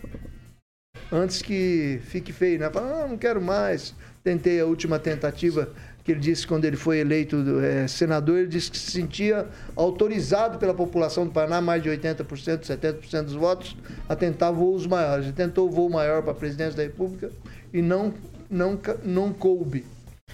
antes 1.11 1.41
que 1.41 1.99
fique 2.03 2.31
feio, 2.31 2.59
né? 2.59 2.69
Falar, 2.69 3.05
ah, 3.05 3.07
não 3.07 3.17
quero 3.17 3.41
mais. 3.41 3.95
Tentei 4.23 4.59
a 4.59 4.65
última 4.65 4.99
tentativa 4.99 5.69
que 6.03 6.11
ele 6.11 6.19
disse 6.19 6.45
quando 6.45 6.65
ele 6.65 6.75
foi 6.75 6.97
eleito 6.99 7.37
eh, 7.61 7.87
senador, 7.87 8.39
ele 8.39 8.47
disse 8.47 8.69
que 8.69 8.77
se 8.77 8.91
sentia 8.91 9.47
autorizado 9.75 10.57
pela 10.57 10.73
população 10.73 11.25
do 11.25 11.31
Paraná, 11.31 11.61
mais 11.61 11.81
de 11.81 11.89
80%, 11.89 12.25
70% 12.61 13.23
dos 13.23 13.33
votos, 13.35 13.75
a 14.09 14.15
tentar 14.15 14.51
voos 14.51 14.85
maiores. 14.85 15.25
Ele 15.25 15.33
tentou 15.33 15.67
o 15.67 15.71
voo 15.71 15.89
maior 15.89 16.21
para 16.21 16.31
a 16.31 16.35
presidência 16.35 16.75
da 16.75 16.83
República 16.83 17.31
e 17.73 17.81
não, 17.81 18.13
não, 18.49 18.77
não 19.03 19.31
coube. 19.31 19.85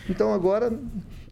Então 0.09 0.33
agora, 0.33 0.71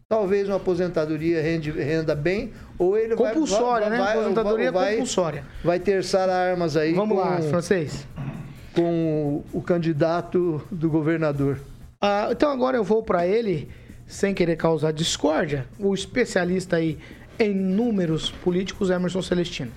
talvez 0.07 0.47
uma 0.47 0.57
aposentadoria 0.57 1.41
rende, 1.41 1.71
renda 1.71 2.13
bem, 2.13 2.53
ou 2.77 2.95
ele 2.97 3.15
vai- 3.15 3.33
Compulsória, 3.33 3.89
né? 3.89 3.97
vai, 3.97 4.17
Aposentadoria 4.17 4.71
vai, 4.71 4.91
compulsória. 4.93 5.43
vai 5.63 5.79
terçar 5.79 6.29
armas 6.29 6.77
aí 6.77 6.93
Vamos 6.93 7.17
com, 7.17 7.23
lá, 7.23 7.41
francês. 7.41 8.05
com 8.75 9.43
o, 9.53 9.57
o 9.57 9.61
candidato 9.63 10.61
do 10.71 10.89
governador. 10.91 11.59
Ah, 11.99 12.27
então 12.31 12.51
agora 12.51 12.77
eu 12.77 12.83
vou 12.83 13.01
para 13.01 13.25
ele, 13.25 13.67
sem 14.07 14.33
querer 14.33 14.55
causar 14.55 14.91
discórdia, 14.91 15.67
o 15.77 15.93
especialista 15.93 16.77
aí 16.77 16.97
em 17.37 17.53
números 17.53 18.31
políticos, 18.31 18.89
Emerson 18.89 19.21
Celestino. 19.21 19.71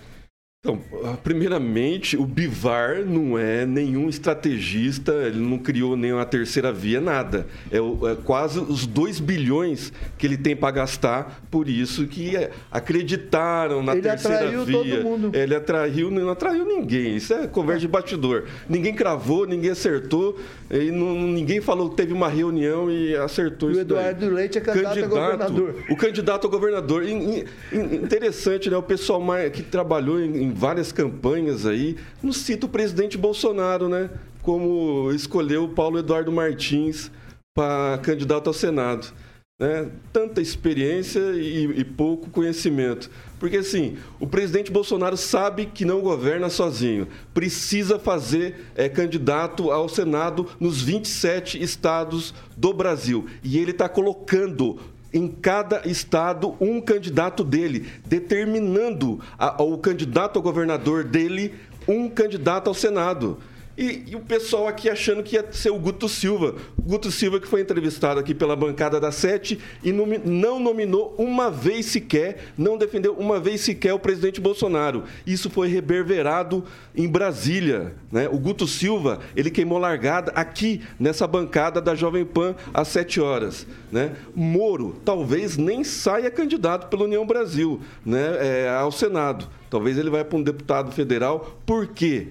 Então, 0.63 0.79
ah, 1.05 1.17
primeiramente, 1.25 2.19
o 2.19 2.27
Bivar 2.27 3.03
não 3.07 3.39
é 3.39 3.65
nenhum 3.65 4.11
estrategista, 4.11 5.11
ele 5.11 5.39
não 5.41 5.57
criou 5.57 5.97
nenhuma 5.97 6.27
terceira 6.27 6.71
via, 6.71 7.01
nada. 7.01 7.47
É, 7.73 7.81
o- 7.81 8.07
é 8.07 8.15
quase 8.15 8.61
os 8.61 8.87
2 8.87 9.19
bilhões 9.21 9.91
que 10.19 10.27
ele 10.27 10.37
tem 10.37 10.55
para 10.55 10.71
gastar, 10.71 11.41
por 11.51 11.67
isso 11.67 12.07
que 12.07 12.37
é, 12.37 12.51
acreditaram 12.71 13.83
na 13.83 13.93
Ele 13.93 14.03
terceira 14.03 14.37
atraiu 14.37 14.65
via. 14.67 14.77
todo 14.99 15.03
mundo. 15.03 15.31
Ele 15.35 15.55
atraiu, 15.55 16.11
não 16.11 16.29
atraiu 16.29 16.67
ninguém. 16.67 17.17
Isso 17.17 17.33
é 17.33 17.47
conversa 17.47 17.81
de 17.81 17.89
bastidor. 17.89 18.45
Ninguém 18.69 18.93
cravou, 18.95 19.47
ninguém 19.47 19.71
acertou, 19.71 20.39
e 20.71 20.91
não- 20.91 21.15
ninguém 21.23 21.63
falou 21.63 21.89
que 21.89 21.97
teve 21.97 22.13
uma 22.13 22.29
reunião 22.29 22.91
e 22.91 23.17
acertou 23.17 23.71
E 23.71 23.73
o 23.73 23.77
isso 23.77 23.85
daí. 23.87 24.11
Eduardo 24.11 24.29
Leite 24.35 24.59
é 24.59 24.61
candidato 24.61 24.99
a 25.05 25.07
governador. 25.07 25.75
O 25.89 25.97
candidato 25.97 26.47
a 26.47 26.51
governador. 26.51 27.03
In- 27.09 27.45
in- 27.73 27.95
Interessante, 28.11 28.69
né? 28.69 28.77
O 28.77 28.83
pessoal 28.83 29.23
mais- 29.23 29.51
que 29.51 29.63
trabalhou 29.63 30.21
em, 30.21 30.50
várias 30.55 30.93
campanhas 30.93 31.67
aí 31.67 31.97
não 32.23 32.33
cita 32.33 32.67
o 32.67 32.69
presidente 32.69 33.17
Bolsonaro, 33.17 33.89
né? 33.89 34.11
Como 34.43 35.13
escolheu 35.13 35.65
o 35.65 35.69
Paulo 35.69 35.99
Eduardo 35.99 36.33
Martins 36.33 37.11
para 37.55 37.99
candidato 37.99 38.49
ao 38.49 38.55
Senado. 38.55 39.13
Né? 39.61 39.91
Tanta 40.11 40.41
experiência 40.41 41.21
e, 41.35 41.81
e 41.81 41.85
pouco 41.85 42.31
conhecimento. 42.31 43.11
Porque, 43.39 43.59
assim, 43.59 43.99
o 44.19 44.27
presidente 44.27 44.73
Bolsonaro 44.73 45.19
sabe 45.19 45.67
que 45.67 45.85
não 45.85 46.01
governa 46.01 46.49
sozinho. 46.49 47.07
Precisa 47.35 47.99
fazer 47.99 48.69
é, 48.75 48.89
candidato 48.89 49.71
ao 49.71 49.87
Senado 49.87 50.47
nos 50.59 50.81
27 50.81 51.63
estados 51.63 52.35
do 52.57 52.73
Brasil. 52.73 53.27
E 53.45 53.59
ele 53.59 53.73
está 53.73 53.87
colocando 53.87 54.79
em 55.13 55.29
cada 55.29 55.87
estado 55.89 56.55
um 56.61 56.81
candidato 56.81 57.43
dele, 57.45 57.89
determinando 58.07 59.21
a- 59.39 59.63
o 59.63 59.77
candidato 59.79 60.39
a 60.39 60.43
governador 60.43 61.05
dele 61.05 61.55
um 61.89 62.09
candidato 62.09 62.69
ao 62.69 62.75
Senado. 62.75 63.39
E, 63.81 64.05
e 64.09 64.15
o 64.15 64.21
pessoal 64.21 64.69
aqui 64.69 64.91
achando 64.91 65.23
que 65.23 65.37
ia 65.37 65.53
ser 65.53 65.71
o 65.71 65.79
Guto 65.79 66.07
Silva. 66.07 66.55
Guto 66.79 67.11
Silva 67.11 67.41
que 67.41 67.49
foi 67.49 67.63
entrevistado 67.63 68.21
aqui 68.21 68.35
pela 68.35 68.55
bancada 68.55 69.01
da 69.01 69.11
Sete 69.11 69.59
e 69.83 69.91
nomi- 69.91 70.21
não 70.23 70.61
nominou 70.61 71.15
uma 71.17 71.51
vez 71.51 71.87
sequer, 71.87 72.53
não 72.59 72.77
defendeu 72.77 73.15
uma 73.15 73.41
vez 73.41 73.63
sequer 73.63 73.95
o 73.95 73.99
presidente 73.99 74.39
Bolsonaro. 74.39 75.05
Isso 75.27 75.49
foi 75.49 75.69
reverberado 75.69 76.63
em 76.95 77.09
Brasília. 77.09 77.95
Né? 78.13 78.29
O 78.29 78.39
Guto 78.39 78.67
Silva, 78.67 79.21
ele 79.35 79.51
queimou 79.51 79.79
largada 79.79 80.31
aqui 80.33 80.83
nessa 80.99 81.27
bancada 81.27 81.81
da 81.81 81.95
Jovem 81.95 82.27
Pan 82.27 82.55
às 82.75 82.89
7 82.89 83.19
horas. 83.19 83.67
Né? 83.91 84.15
Moro 84.35 85.01
talvez 85.07 85.57
nem 85.57 85.85
saia 85.85 86.31
candidato 86.31 86.89
pela 86.89 87.05
União 87.05 87.27
Brasil 87.27 87.81
né? 88.05 88.37
é, 88.41 88.69
ao 88.69 88.93
Senado. 88.93 89.49
Talvez 89.71 89.97
ele 89.97 90.11
vai 90.11 90.23
para 90.23 90.37
um 90.37 90.43
deputado 90.43 90.93
federal. 90.93 91.59
Por 91.65 91.87
quê? 91.87 92.29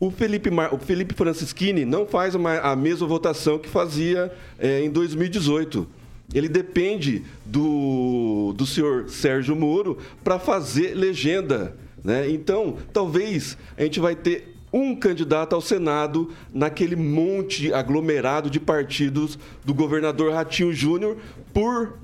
O 0.00 0.10
Felipe, 0.10 0.50
Mar... 0.50 0.74
o 0.74 0.78
Felipe 0.78 1.14
Francischini 1.14 1.84
não 1.84 2.06
faz 2.06 2.34
uma- 2.34 2.58
a 2.58 2.74
mesma 2.76 3.06
votação 3.06 3.58
que 3.58 3.68
fazia 3.68 4.32
eh, 4.58 4.82
em 4.84 4.90
2018. 4.90 5.86
ele 6.32 6.48
depende 6.48 7.22
do, 7.44 8.52
do 8.56 8.66
senhor 8.66 9.08
Sérgio 9.08 9.54
Moro 9.54 9.98
para 10.24 10.38
fazer 10.38 10.94
legenda. 10.94 11.76
Né? 12.02 12.28
Então, 12.30 12.76
talvez 12.92 13.56
a 13.76 13.82
gente 13.82 14.00
vai 14.00 14.16
ter 14.16 14.54
um 14.72 14.96
candidato 14.96 15.54
ao 15.54 15.60
Senado 15.60 16.30
naquele 16.52 16.96
monte 16.96 17.72
aglomerado 17.72 18.50
de 18.50 18.58
partidos 18.58 19.38
do 19.64 19.72
governador 19.72 20.32
Ratinho 20.32 20.72
Júnior 20.72 21.16
por 21.52 21.98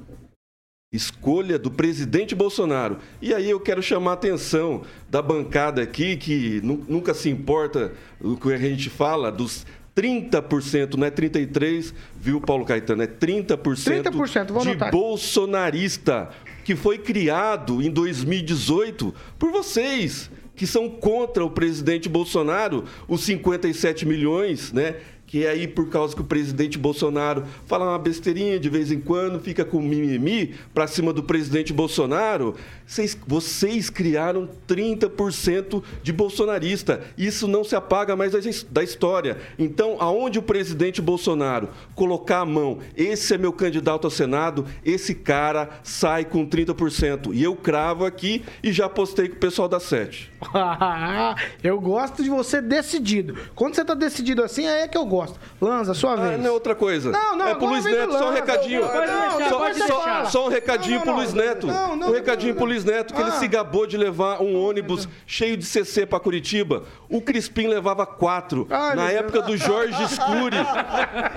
escolha 0.93 1.57
do 1.59 1.71
presidente 1.71 2.35
Bolsonaro. 2.35 2.99
E 3.23 3.33
aí 3.33 3.49
eu 3.49 3.61
quero 3.61 3.81
chamar 3.83 4.11
a 4.13 4.15
atenção 4.15 4.83
da 5.09 5.23
bancada 5.23 5.81
aqui, 5.83 6.17
que 6.17 6.61
nu- 6.65 6.85
nunca 6.89 7.15
se 7.15 7.31
importa 7.31 7.93
o 8.21 8.37
que 8.37 8.53
a 8.53 8.59
gente 8.59 8.91
fala, 8.91 9.31
dos 9.31 9.65
30%, 9.95 10.95
não 10.97 11.07
é 11.07 11.11
33%, 11.11 11.95
viu, 12.19 12.41
Paulo 12.41 12.65
Caetano? 12.65 13.03
É 13.03 13.07
30%, 13.07 14.03
30%, 14.03 14.51
vou 14.53 14.63
de 14.63 14.71
bolsonarista, 14.91 16.31
que 16.65 16.75
foi 16.75 16.99
criado 16.99 17.81
em 17.81 17.91
2018 17.91 19.15
por 19.39 19.53
vocês, 19.53 20.29
que 20.57 20.67
são 20.67 20.89
contra 20.91 21.45
o 21.45 21.51
presidente 21.51 22.09
Bolsonaro, 22.09 22.85
os 23.07 23.23
57 23.23 24.05
milhões, 24.05 24.73
né? 24.73 24.97
Que 25.31 25.47
é 25.47 25.51
aí 25.51 25.69
por 25.69 25.89
causa 25.89 26.13
que 26.13 26.21
o 26.21 26.25
presidente 26.25 26.77
Bolsonaro 26.77 27.45
fala 27.65 27.85
uma 27.89 27.99
besteirinha 28.01 28.59
de 28.59 28.69
vez 28.69 28.91
em 28.91 28.99
quando, 28.99 29.39
fica 29.39 29.65
com 29.65 29.81
mimimi 29.81 30.57
pra 30.75 30.89
cima 30.89 31.13
do 31.13 31.23
presidente 31.23 31.73
Bolsonaro. 31.73 32.57
Vocês, 32.85 33.17
vocês 33.29 33.89
criaram 33.89 34.49
30% 34.67 35.85
de 36.03 36.13
bolsonarista. 36.13 37.01
Isso 37.17 37.47
não 37.47 37.63
se 37.63 37.77
apaga 37.77 38.17
mais 38.17 38.33
da 38.33 38.41
his- 38.41 38.67
da 38.69 38.83
história. 38.83 39.39
Então, 39.57 39.99
aonde 40.01 40.41
o 40.41 40.43
presidente 40.43 41.01
Bolsonaro 41.01 41.69
colocar 41.95 42.41
a 42.41 42.45
mão, 42.45 42.79
esse 42.97 43.33
é 43.33 43.39
meu 43.39 43.53
candidato 43.53 44.07
ao 44.07 44.11
Senado, 44.11 44.67
esse 44.85 45.15
cara 45.15 45.69
sai 45.85 46.25
com 46.25 46.45
30%. 46.45 47.33
E 47.33 47.41
eu 47.41 47.55
cravo 47.55 48.05
aqui 48.05 48.43
e 48.65 48.73
já 48.73 48.89
postei 48.89 49.29
com 49.29 49.37
o 49.37 49.39
pessoal 49.39 49.69
da 49.69 49.79
Sete. 49.79 50.29
eu 51.63 51.81
gosto 51.81 52.21
de 52.21 52.29
você 52.29 52.61
decidido. 52.61 53.37
Quando 53.55 53.77
você 53.77 53.85
tá 53.85 53.95
decidido 53.95 54.43
assim, 54.43 54.67
aí 54.67 54.81
é 54.83 54.89
que 54.89 54.99
eu 54.99 55.07
gosto. 55.07 55.20
Lanza, 55.61 55.95
sua 55.95 56.13
Ah, 56.13 56.17
vez. 56.17 56.39
não 56.41 56.47
é 56.47 56.51
outra 56.51 56.75
coisa. 56.75 57.11
Não, 57.11 57.37
não, 57.37 57.47
é 57.49 57.55
pro 57.55 57.67
Luiz 57.67 57.85
Neto, 57.85 58.13
só 58.13 58.31
um 58.31 58.33
recadinho. 58.33 58.81
Deixar, 58.81 59.89
só, 59.89 60.25
só- 60.27 60.47
um 60.47 60.49
recadinho 60.49 60.97
Não, 60.97 61.03
pro 61.03 61.11
não, 61.13 61.19
Luiz 61.19 61.35
não. 61.35 61.45
Neto. 61.45 61.67
Não, 61.67 61.97
não, 61.97 62.09
um 62.09 62.13
recadinho 62.13 62.53
não, 62.53 62.59
pro 62.59 62.67
Luiz 62.67 62.85
Neto, 62.85 63.15
que 63.15 63.21
ele 63.21 63.31
Ah. 63.31 63.35
se 63.35 63.49
gabou 63.49 63.87
de 63.87 63.97
levar 63.97 64.41
um 64.43 64.57
ônibus 64.57 65.09
cheio 65.27 65.57
de 65.57 65.65
CC 65.65 66.07
pra 66.07 66.19
Curitiba. 66.21 66.85
O 67.09 67.21
Crispim 67.21 67.67
levava 67.67 68.07
quatro. 68.07 68.67
Ai, 68.71 68.97
Na 68.97 69.11
época 69.11 69.43
do 69.43 69.57
Jorge 69.57 70.03
Scuri. 70.09 70.57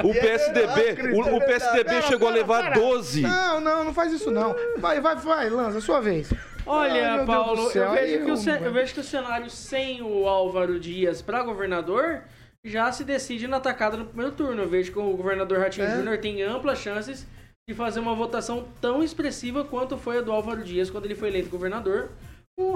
O 0.04 0.14
PSDB, 0.20 1.14
o, 1.14 1.36
o 1.38 1.40
PSDB 1.40 2.02
chegou 2.04 2.28
a 2.28 2.32
levar 2.32 2.72
12. 2.74 3.22
Não, 3.22 3.60
não, 3.62 3.84
não 3.86 3.94
faz 3.94 4.12
isso 4.12 4.32
não. 4.32 4.56
Vai, 4.78 5.00
vai, 5.00 5.16
vai, 5.16 5.50
Lanza, 5.50 5.80
sua 5.82 6.00
vez. 6.02 6.32
Ai, 6.34 6.40
Olha, 6.66 7.16
Deus 7.18 7.26
Paulo, 7.26 7.72
eu, 7.76 7.92
vejo 7.92 8.50
eu- 8.50 8.56
eu 8.66 8.72
vejo 8.74 8.94
que 8.94 9.00
o 9.02 9.04
cenário 9.04 9.50
sem 9.50 10.02
o 10.02 10.26
Álvaro 10.28 10.80
Dias 10.80 11.22
para 11.22 11.44
governador 11.44 12.22
já 12.66 12.92
se 12.92 13.04
decide 13.04 13.48
na 13.48 13.58
atacada 13.58 13.98
no 13.98 14.06
primeiro 14.06 14.32
turno. 14.32 14.62
Eu 14.62 14.70
vejo 14.70 14.92
que 14.92 15.00
o 15.00 15.18
governador 15.18 15.60
Ratinho 15.60 15.86
É. 15.88 15.98
Júnior 15.98 16.18
tem 16.18 16.42
amplas 16.42 16.80
chances 16.80 17.28
de 17.68 17.76
fazer 17.76 18.00
uma 18.00 18.16
votação 18.16 18.66
tão 18.80 19.04
expressiva 19.04 19.64
quanto 19.64 19.98
foi 19.98 20.20
a 20.20 20.22
do 20.22 20.32
Álvaro 20.32 20.64
Dias 20.64 20.90
quando 20.90 21.06
ele 21.06 21.16
foi 21.16 21.30
eleito 21.30 21.50
governador. 21.50 22.10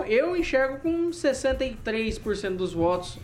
Eu 0.08 0.36
enxergo 0.36 0.80
com 0.80 1.10
63% 1.10 2.56
dos 2.56 2.74
votos. 2.74 3.18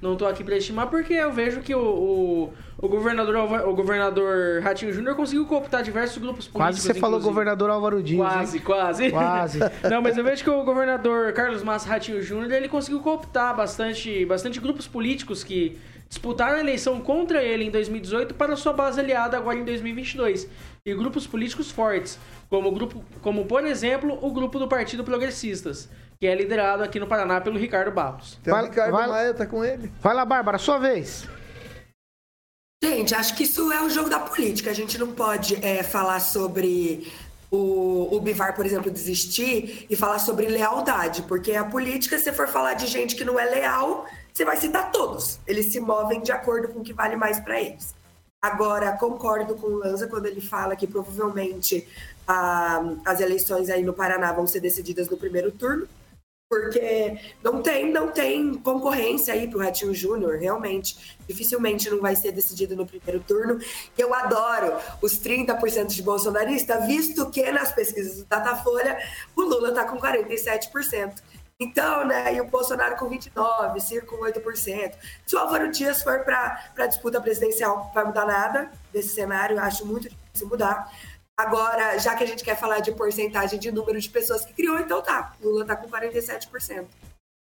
Não 0.00 0.16
tô 0.16 0.26
aqui 0.26 0.44
para 0.44 0.56
estimar 0.56 0.86
porque 0.88 1.12
eu 1.14 1.32
vejo 1.32 1.60
que 1.60 1.74
o, 1.74 1.80
o, 1.80 2.52
o 2.78 2.88
governador 2.88 3.36
o 3.66 3.74
governador 3.74 4.62
Ratinho 4.62 4.92
Júnior 4.92 5.16
conseguiu 5.16 5.44
cooptar 5.44 5.82
diversos 5.82 6.18
grupos 6.18 6.46
políticos. 6.46 6.52
Quase 6.52 6.80
você 6.80 6.94
falou 6.94 7.18
inclusive. 7.18 7.30
governador 7.34 7.70
Álvaro 7.70 8.02
Dias. 8.02 8.20
Quase, 8.20 8.56
hein? 8.58 8.62
quase. 8.64 9.10
Quase. 9.10 9.58
Não, 9.90 10.00
mas 10.00 10.16
eu 10.16 10.22
vejo 10.22 10.44
que 10.44 10.50
o 10.50 10.62
governador 10.62 11.32
Carlos 11.32 11.64
Massa 11.64 11.88
Ratinho 11.88 12.22
Júnior, 12.22 12.52
ele 12.52 12.68
conseguiu 12.68 13.00
cooptar 13.00 13.56
bastante, 13.56 14.24
bastante 14.24 14.60
grupos 14.60 14.86
políticos 14.86 15.42
que 15.42 15.76
disputaram 16.08 16.56
a 16.56 16.60
eleição 16.60 17.00
contra 17.00 17.42
ele 17.42 17.64
em 17.64 17.70
2018 17.70 18.34
para 18.34 18.56
sua 18.56 18.72
base 18.72 18.98
aliada 18.98 19.36
agora 19.36 19.58
em 19.58 19.64
2022. 19.64 20.48
E 20.84 20.94
grupos 20.94 21.26
políticos 21.26 21.70
fortes, 21.70 22.18
como, 22.48 22.68
o 22.68 22.72
grupo, 22.72 23.04
como 23.20 23.44
por 23.44 23.64
exemplo, 23.66 24.18
o 24.22 24.32
grupo 24.32 24.58
do 24.58 24.66
Partido 24.66 25.04
Progressistas, 25.04 25.88
que 26.18 26.26
é 26.26 26.34
liderado 26.34 26.82
aqui 26.82 26.98
no 26.98 27.06
Paraná 27.06 27.40
pelo 27.40 27.58
Ricardo 27.58 27.90
Barros. 27.90 28.38
Vai- 28.44 28.64
Ricardo 28.64 28.92
vai- 28.92 29.06
Maia 29.06 29.34
tá 29.34 29.46
com 29.46 29.64
ele. 29.64 29.92
Vai 30.00 30.14
lá, 30.14 30.24
Bárbara, 30.24 30.56
sua 30.58 30.78
vez. 30.78 31.28
Gente, 32.82 33.14
acho 33.14 33.34
que 33.36 33.42
isso 33.42 33.70
é 33.72 33.82
o 33.82 33.90
jogo 33.90 34.08
da 34.08 34.20
política. 34.20 34.70
A 34.70 34.74
gente 34.74 34.96
não 34.98 35.12
pode 35.12 35.56
é, 35.64 35.82
falar 35.82 36.20
sobre 36.20 37.10
o, 37.50 38.16
o 38.16 38.20
Bivar, 38.20 38.54
por 38.54 38.64
exemplo, 38.64 38.90
desistir 38.90 39.86
e 39.90 39.96
falar 39.96 40.18
sobre 40.20 40.46
lealdade, 40.46 41.22
porque 41.22 41.52
a 41.52 41.64
política, 41.64 42.16
se 42.18 42.24
você 42.24 42.32
for 42.32 42.46
falar 42.48 42.74
de 42.74 42.86
gente 42.86 43.16
que 43.16 43.24
não 43.24 43.38
é 43.38 43.44
leal, 43.46 44.06
você 44.38 44.44
vai 44.44 44.56
citar 44.56 44.92
todos. 44.92 45.40
Eles 45.48 45.72
se 45.72 45.80
movem 45.80 46.22
de 46.22 46.30
acordo 46.30 46.68
com 46.68 46.78
o 46.78 46.84
que 46.84 46.92
vale 46.92 47.16
mais 47.16 47.40
para 47.40 47.60
eles. 47.60 47.92
Agora, 48.40 48.92
concordo 48.92 49.56
com 49.56 49.66
o 49.66 49.78
Lanza 49.78 50.06
quando 50.06 50.26
ele 50.26 50.40
fala 50.40 50.76
que 50.76 50.86
provavelmente 50.86 51.88
ah, 52.26 52.80
as 53.04 53.18
eleições 53.18 53.68
aí 53.68 53.82
no 53.82 53.92
Paraná 53.92 54.32
vão 54.32 54.46
ser 54.46 54.60
decididas 54.60 55.08
no 55.08 55.16
primeiro 55.16 55.50
turno 55.50 55.88
porque 56.48 57.18
não 57.44 57.60
tem, 57.60 57.92
não 57.92 58.10
tem 58.10 58.54
concorrência 58.54 59.34
aí 59.34 59.46
pro 59.46 59.58
Ratinho 59.58 59.94
Júnior, 59.94 60.38
realmente. 60.38 61.16
Dificilmente 61.28 61.90
não 61.90 62.00
vai 62.00 62.16
ser 62.16 62.32
decidido 62.32 62.74
no 62.74 62.86
primeiro 62.86 63.20
turno. 63.20 63.60
E 63.96 64.00
eu 64.00 64.14
adoro 64.14 64.72
os 65.02 65.20
30% 65.20 65.88
de 65.88 66.02
bolsonarista, 66.02 66.80
visto 66.86 67.28
que 67.30 67.50
nas 67.52 67.70
pesquisas 67.72 68.16
do 68.18 68.24
Datafolha 68.24 68.98
o 69.36 69.42
Lula 69.42 69.72
tá 69.72 69.84
com 69.84 69.98
47%. 69.98 71.22
Então, 71.60 72.06
né, 72.06 72.34
e 72.34 72.40
o 72.40 72.44
Bolsonaro 72.44 72.96
com 72.96 73.10
29%, 73.10 73.80
Ciro 73.80 74.06
com 74.06 74.16
8%. 74.18 74.94
Se 75.26 75.34
o 75.34 75.38
Álvaro 75.40 75.70
Dias 75.72 76.02
for 76.02 76.20
para 76.20 76.72
a 76.76 76.86
disputa 76.86 77.20
presidencial, 77.20 77.76
não 77.78 77.92
vai 77.92 78.04
mudar 78.04 78.24
nada 78.24 78.70
desse 78.92 79.08
cenário, 79.08 79.56
eu 79.56 79.62
acho 79.62 79.84
muito 79.84 80.08
difícil 80.08 80.46
mudar. 80.46 80.88
Agora, 81.36 81.98
já 81.98 82.14
que 82.14 82.22
a 82.22 82.26
gente 82.26 82.44
quer 82.44 82.56
falar 82.56 82.78
de 82.78 82.92
porcentagem 82.92 83.58
de 83.58 83.72
número 83.72 84.00
de 84.00 84.08
pessoas 84.08 84.44
que 84.44 84.52
criou, 84.52 84.78
então 84.78 85.02
tá. 85.02 85.34
Lula 85.40 85.64
tá 85.64 85.74
com 85.74 85.88
47%. 85.88 86.86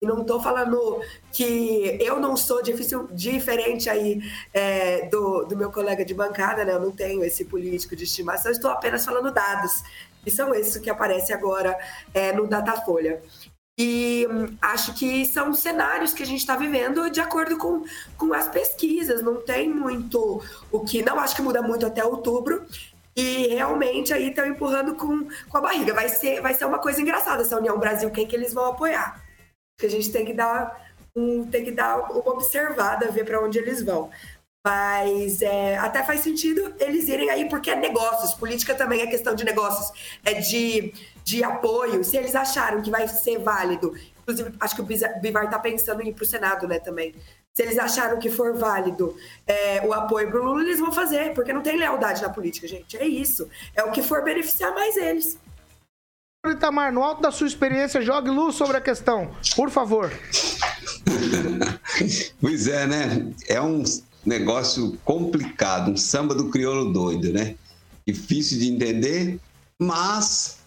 E 0.03 0.07
não 0.07 0.25
tô 0.25 0.41
falando 0.41 1.01
que 1.33 1.97
eu 2.01 2.21
não 2.21 2.37
sou 2.37 2.63
difícil, 2.63 3.09
diferente 3.13 3.89
aí 3.89 4.21
é, 4.53 5.09
do, 5.09 5.45
do 5.45 5.57
meu 5.57 5.71
colega 5.71 6.05
de 6.05 6.13
bancada, 6.13 6.65
né? 6.65 6.73
Eu 6.73 6.81
não 6.81 6.91
tenho 6.91 7.25
esse 7.25 7.47
político 7.47 7.97
de 7.97 8.05
estimação, 8.05 8.53
estou 8.53 8.71
apenas 8.71 9.05
falando 9.05 9.31
dados. 9.33 9.83
E 10.27 10.31
são 10.31 10.55
esses 10.55 10.77
que 10.77 10.91
aparecem 10.91 11.35
agora 11.35 11.79
é, 12.13 12.33
no 12.33 12.47
Datafolha. 12.47 13.23
E 13.79 14.27
hum, 14.31 14.57
acho 14.61 14.95
que 14.95 15.27
são 15.27 15.53
cenários 15.53 16.15
que 16.15 16.23
a 16.23 16.27
gente 16.27 16.41
está 16.41 16.57
vivendo 16.57 17.11
de 17.11 17.21
acordo 17.21 17.59
com, 17.59 17.85
com 18.17 18.33
as 18.33 18.49
pesquisas. 18.49 19.23
Não 19.23 19.43
tem 19.43 19.69
muito 19.69 20.43
o 20.73 20.81
que. 20.81 21.03
Não 21.03 21.19
acho 21.19 21.37
que 21.37 21.43
muda 21.43 21.61
muito 21.61 21.85
até 21.85 22.05
outubro. 22.05 22.65
E 23.15 23.49
realmente 23.49 24.13
aí 24.13 24.29
estão 24.29 24.47
empurrando 24.47 24.95
com, 24.95 25.27
com 25.49 25.59
a 25.59 25.61
barriga. 25.61 25.93
Vai 25.93 26.09
ser, 26.09 26.41
vai 26.41 26.55
ser 26.55 26.65
uma 26.65 26.79
coisa 26.79 27.01
engraçada 27.01 27.43
essa 27.43 27.59
União 27.59 27.79
Brasil, 27.79 28.11
quem 28.11 28.27
que 28.27 28.37
eles 28.37 28.53
vão 28.53 28.67
apoiar. 28.67 29.23
Que 29.79 29.87
a 29.87 29.91
gente 29.91 30.11
tem 30.11 30.25
que 30.25 30.33
dar, 30.33 30.91
um, 31.15 31.47
tem 31.47 31.65
que 31.65 31.71
dar 31.71 31.99
uma 32.11 32.31
observada, 32.31 33.11
ver 33.11 33.25
para 33.25 33.43
onde 33.43 33.59
eles 33.59 33.83
vão. 33.83 34.11
Mas 34.67 35.43
é, 35.43 35.79
até 35.79 36.03
faz 36.03 36.23
sentido 36.23 36.75
eles 36.81 37.07
irem 37.07 37.31
aí, 37.31 37.49
porque 37.49 37.71
é 37.71 37.77
negócios. 37.77 38.35
Política 38.35 38.75
também 38.75 39.01
é 39.01 39.07
questão 39.07 39.33
de 39.33 39.45
negócios, 39.45 39.97
é 40.25 40.35
de, 40.35 40.93
de 41.23 41.45
apoio. 41.45 42.03
Se 42.03 42.17
eles 42.17 42.35
acharam 42.35 42.83
que 42.83 42.91
vai 42.91 43.07
ser 43.07 43.39
válido, 43.39 43.95
inclusive 44.23 44.53
acho 44.59 44.75
que 44.75 44.83
o 44.83 45.21
Bivar 45.21 45.45
está 45.45 45.61
pensando 45.61 46.03
em 46.03 46.09
ir 46.09 46.15
para 46.15 46.25
o 46.25 46.27
Senado, 46.27 46.67
né, 46.67 46.81
também. 46.81 47.15
Se 47.55 47.63
eles 47.63 47.79
acharam 47.79 48.19
que 48.19 48.29
for 48.29 48.59
válido 48.59 49.17
é, 49.47 49.87
o 49.87 49.93
apoio 49.93 50.29
para 50.33 50.41
o 50.41 50.45
Lula, 50.45 50.63
eles 50.65 50.81
vão 50.81 50.91
fazer, 50.91 51.33
porque 51.33 51.53
não 51.53 51.63
tem 51.63 51.77
lealdade 51.77 52.21
na 52.21 52.29
política, 52.29 52.67
gente. 52.67 52.97
É 52.97 53.07
isso. 53.07 53.49
É 53.73 53.85
o 53.85 53.93
que 53.93 54.03
for 54.03 54.25
beneficiar 54.25 54.75
mais 54.75 54.97
eles. 54.97 55.39
Itamar, 56.45 56.93
no 56.93 57.05
alto 57.05 57.23
da 57.23 57.31
sua 57.31 57.47
experiência, 57.47 58.01
jogue 58.01 58.31
luz 58.31 58.57
sobre 58.57 58.77
a 58.77 58.81
questão, 58.81 59.31
por 59.55 59.71
favor. 59.71 60.11
Pois 62.41 62.69
é, 62.69 62.87
né? 62.87 63.33
É 63.49 63.61
um 63.61 63.83
negócio 64.27 64.99
complicado, 65.05 65.91
um 65.91 65.97
samba 65.97 66.35
do 66.35 66.51
crioulo 66.51 66.93
doido, 66.93 67.33
né? 67.33 67.55
Difícil 68.07 68.59
de 68.59 68.69
entender, 68.69 69.41
mas 69.81 70.59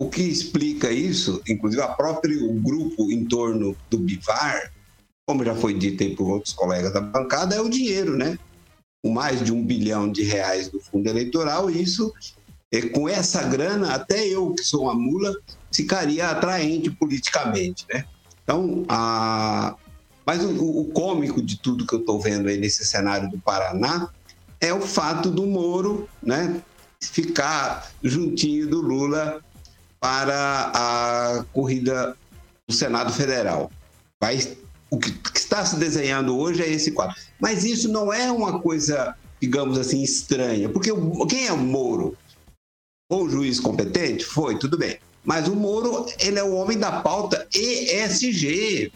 o 0.00 0.10
que 0.10 0.22
explica 0.22 0.90
isso, 0.90 1.42
inclusive 1.48 1.82
a 1.82 1.88
próprio 1.88 2.52
grupo 2.54 3.10
em 3.10 3.24
torno 3.24 3.76
do 3.88 3.98
Bivar, 3.98 4.72
como 5.26 5.44
já 5.44 5.54
foi 5.54 5.74
dito 5.74 6.02
aí 6.02 6.14
por 6.14 6.28
outros 6.28 6.52
colegas 6.52 6.92
da 6.92 7.00
bancada, 7.00 7.54
é 7.54 7.60
o 7.60 7.68
dinheiro, 7.68 8.16
né? 8.16 8.38
Com 9.02 9.10
mais 9.10 9.44
de 9.44 9.52
um 9.52 9.64
bilhão 9.64 10.10
de 10.10 10.22
reais 10.22 10.68
do 10.68 10.78
fundo 10.78 11.08
eleitoral, 11.08 11.70
isso, 11.70 12.12
é, 12.72 12.82
com 12.82 13.08
essa 13.08 13.42
grana, 13.42 13.94
até 13.94 14.26
eu 14.26 14.54
que 14.54 14.62
sou 14.62 14.82
uma 14.82 14.94
mula, 14.94 15.34
ficaria 15.72 16.28
atraente 16.28 16.90
politicamente, 16.90 17.84
né? 17.92 18.04
Então, 18.42 18.84
a... 18.88 19.74
mas 20.26 20.44
o, 20.44 20.80
o 20.80 20.84
cômico 20.86 21.40
de 21.40 21.56
tudo 21.56 21.86
que 21.86 21.94
eu 21.94 22.00
estou 22.00 22.20
vendo 22.20 22.48
aí 22.48 22.58
nesse 22.58 22.84
cenário 22.84 23.30
do 23.30 23.38
Paraná 23.38 24.10
é 24.60 24.74
o 24.74 24.80
fato 24.80 25.30
do 25.30 25.46
Moro, 25.46 26.08
né, 26.20 26.60
ficar 27.00 27.92
juntinho 28.02 28.66
do 28.66 28.80
Lula 28.80 29.40
para 30.00 30.72
a 30.74 31.44
corrida 31.52 32.16
do 32.66 32.74
Senado 32.74 33.12
Federal. 33.12 33.70
Vai, 34.20 34.56
o 34.90 34.98
que 34.98 35.12
está 35.34 35.64
se 35.64 35.76
desenhando 35.76 36.36
hoje 36.36 36.62
é 36.62 36.68
esse 36.68 36.90
quadro. 36.90 37.16
Mas 37.38 37.64
isso 37.64 37.88
não 37.88 38.12
é 38.12 38.30
uma 38.30 38.60
coisa, 38.60 39.14
digamos 39.40 39.78
assim, 39.78 40.02
estranha, 40.02 40.68
porque 40.68 40.90
quem 41.28 41.46
é 41.46 41.52
o 41.52 41.58
Moro? 41.58 42.16
Um 43.10 43.28
juiz 43.28 43.60
competente? 43.60 44.24
Foi, 44.24 44.58
tudo 44.58 44.76
bem. 44.76 44.98
Mas 45.24 45.46
o 45.46 45.54
Moro, 45.54 46.06
ele 46.18 46.38
é 46.38 46.42
o 46.42 46.54
homem 46.54 46.78
da 46.78 47.00
pauta 47.02 47.46
ESG. 47.54 48.92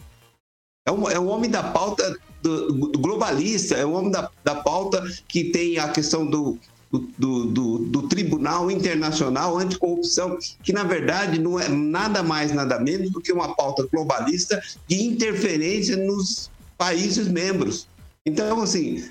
É 0.85 0.91
o, 0.91 1.09
é 1.09 1.19
o 1.19 1.27
homem 1.27 1.49
da 1.49 1.63
pauta 1.63 2.17
do, 2.41 2.87
do 2.87 2.99
globalista, 2.99 3.75
é 3.75 3.85
o 3.85 3.93
homem 3.93 4.11
da, 4.11 4.29
da 4.43 4.55
pauta 4.55 5.03
que 5.27 5.45
tem 5.45 5.77
a 5.77 5.89
questão 5.89 6.25
do, 6.25 6.57
do, 6.91 7.45
do, 7.45 7.77
do 7.79 8.07
Tribunal 8.07 8.69
Internacional 8.69 9.57
Anticorrupção, 9.57 10.37
que 10.63 10.73
na 10.73 10.83
verdade 10.83 11.39
não 11.39 11.59
é 11.59 11.69
nada 11.69 12.23
mais, 12.23 12.51
nada 12.51 12.79
menos 12.79 13.11
do 13.11 13.21
que 13.21 13.31
uma 13.31 13.55
pauta 13.55 13.87
globalista 13.91 14.61
de 14.87 15.03
interferência 15.03 15.95
nos 15.95 16.49
países 16.77 17.27
membros. 17.27 17.87
Então, 18.25 18.61
assim, 18.61 19.07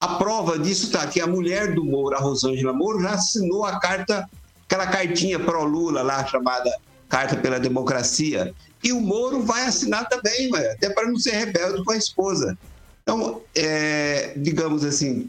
a 0.00 0.14
prova 0.16 0.58
disso 0.58 0.86
está 0.86 1.06
que 1.06 1.20
a 1.20 1.26
mulher 1.26 1.74
do 1.74 1.84
Moro, 1.84 2.14
a 2.14 2.20
Rosângela 2.20 2.72
Moro, 2.72 3.00
já 3.00 3.12
assinou 3.12 3.64
a 3.64 3.80
carta, 3.80 4.28
aquela 4.66 4.86
cartinha 4.86 5.38
pró-Lula 5.38 6.02
lá, 6.02 6.26
chamada 6.26 6.70
Carta 7.08 7.36
pela 7.36 7.60
Democracia. 7.60 8.52
E 8.86 8.92
o 8.92 9.00
Moro 9.00 9.42
vai 9.42 9.66
assinar 9.66 10.08
também, 10.08 10.48
até 10.54 10.88
para 10.88 11.08
não 11.08 11.18
ser 11.18 11.32
rebelde 11.32 11.82
com 11.82 11.90
a 11.90 11.96
esposa. 11.96 12.56
Então, 13.02 13.42
é, 13.52 14.32
digamos 14.36 14.84
assim, 14.84 15.28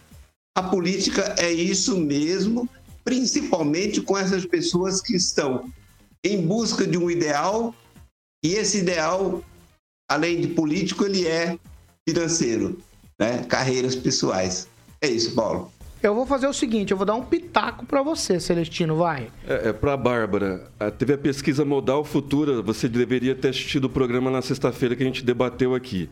a 0.56 0.62
política 0.62 1.34
é 1.40 1.52
isso 1.52 1.98
mesmo, 1.98 2.70
principalmente 3.04 4.00
com 4.00 4.16
essas 4.16 4.46
pessoas 4.46 5.02
que 5.02 5.16
estão 5.16 5.74
em 6.24 6.40
busca 6.46 6.86
de 6.86 7.00
um 7.00 7.10
ideal, 7.10 7.74
e 8.46 8.54
esse 8.54 8.78
ideal, 8.78 9.44
além 10.08 10.40
de 10.40 10.50
político, 10.50 11.04
ele 11.04 11.26
é 11.26 11.58
financeiro, 12.08 12.80
né? 13.20 13.44
carreiras 13.46 13.96
pessoais. 13.96 14.68
É 15.02 15.08
isso, 15.08 15.34
Paulo. 15.34 15.74
Eu 16.08 16.16
vou 16.16 16.26
fazer 16.26 16.48
o 16.48 16.54
seguinte, 16.54 16.92
eu 16.92 16.98
vou 16.98 17.06
dar 17.06 17.16
um 17.16 17.24
pitaco 17.24 17.86
pra 17.86 18.02
você, 18.02 18.40
Celestino, 18.40 18.96
vai. 18.96 19.28
É, 19.46 19.70
é 19.70 19.74
para 19.74 19.94
a 19.94 19.98
Bárbara. 19.98 20.64
Teve 20.98 21.14
a 21.14 21.18
pesquisa 21.18 21.66
Modal 21.66 22.04
Futura. 22.06 22.62
Você 22.62 22.88
deveria 22.88 23.36
ter 23.36 23.50
assistido 23.50 23.86
o 23.86 23.90
programa 23.90 24.32
na 24.32 24.42
sexta-feira 24.42 24.96
que 24.96 25.04
a 25.04 25.06
gente 25.06 25.24
debateu 25.24 25.76
aqui. 25.76 26.10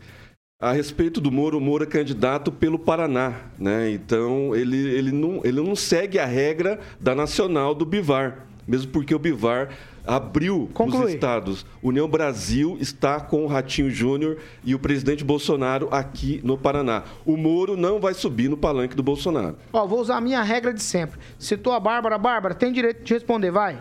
A 0.60 0.72
respeito 0.72 1.20
do 1.20 1.30
Moro, 1.32 1.58
o 1.58 1.60
Moro 1.60 1.84
é 1.84 1.86
candidato 1.86 2.52
pelo 2.52 2.78
Paraná, 2.78 3.34
né? 3.58 3.90
Então 3.90 4.54
ele, 4.54 4.76
ele, 4.76 5.12
não, 5.12 5.40
ele 5.44 5.60
não 5.60 5.74
segue 5.74 6.18
a 6.18 6.26
regra 6.26 6.78
da 7.00 7.14
nacional 7.14 7.74
do 7.74 7.84
Bivar, 7.84 8.46
mesmo 8.66 8.90
porque 8.90 9.14
o 9.14 9.18
Bivar 9.18 9.70
abriu 10.06 10.70
Conclui. 10.72 11.06
os 11.06 11.12
estados. 11.14 11.66
União 11.82 12.08
Brasil 12.08 12.76
está 12.80 13.20
com 13.20 13.44
o 13.44 13.46
Ratinho 13.46 13.90
Júnior 13.90 14.38
e 14.64 14.74
o 14.74 14.78
presidente 14.78 15.24
Bolsonaro 15.24 15.88
aqui 15.90 16.40
no 16.44 16.56
Paraná. 16.56 17.04
O 17.24 17.36
Moro 17.36 17.76
não 17.76 17.98
vai 17.98 18.14
subir 18.14 18.48
no 18.48 18.56
palanque 18.56 18.94
do 18.94 19.02
Bolsonaro. 19.02 19.56
Ó, 19.72 19.86
vou 19.86 20.00
usar 20.00 20.16
a 20.16 20.20
minha 20.20 20.42
regra 20.42 20.72
de 20.72 20.82
sempre. 20.82 21.18
Citou 21.38 21.72
a 21.72 21.80
Bárbara. 21.80 22.16
Bárbara, 22.16 22.54
tem 22.54 22.72
direito 22.72 23.02
de 23.02 23.14
responder, 23.14 23.50
vai. 23.50 23.78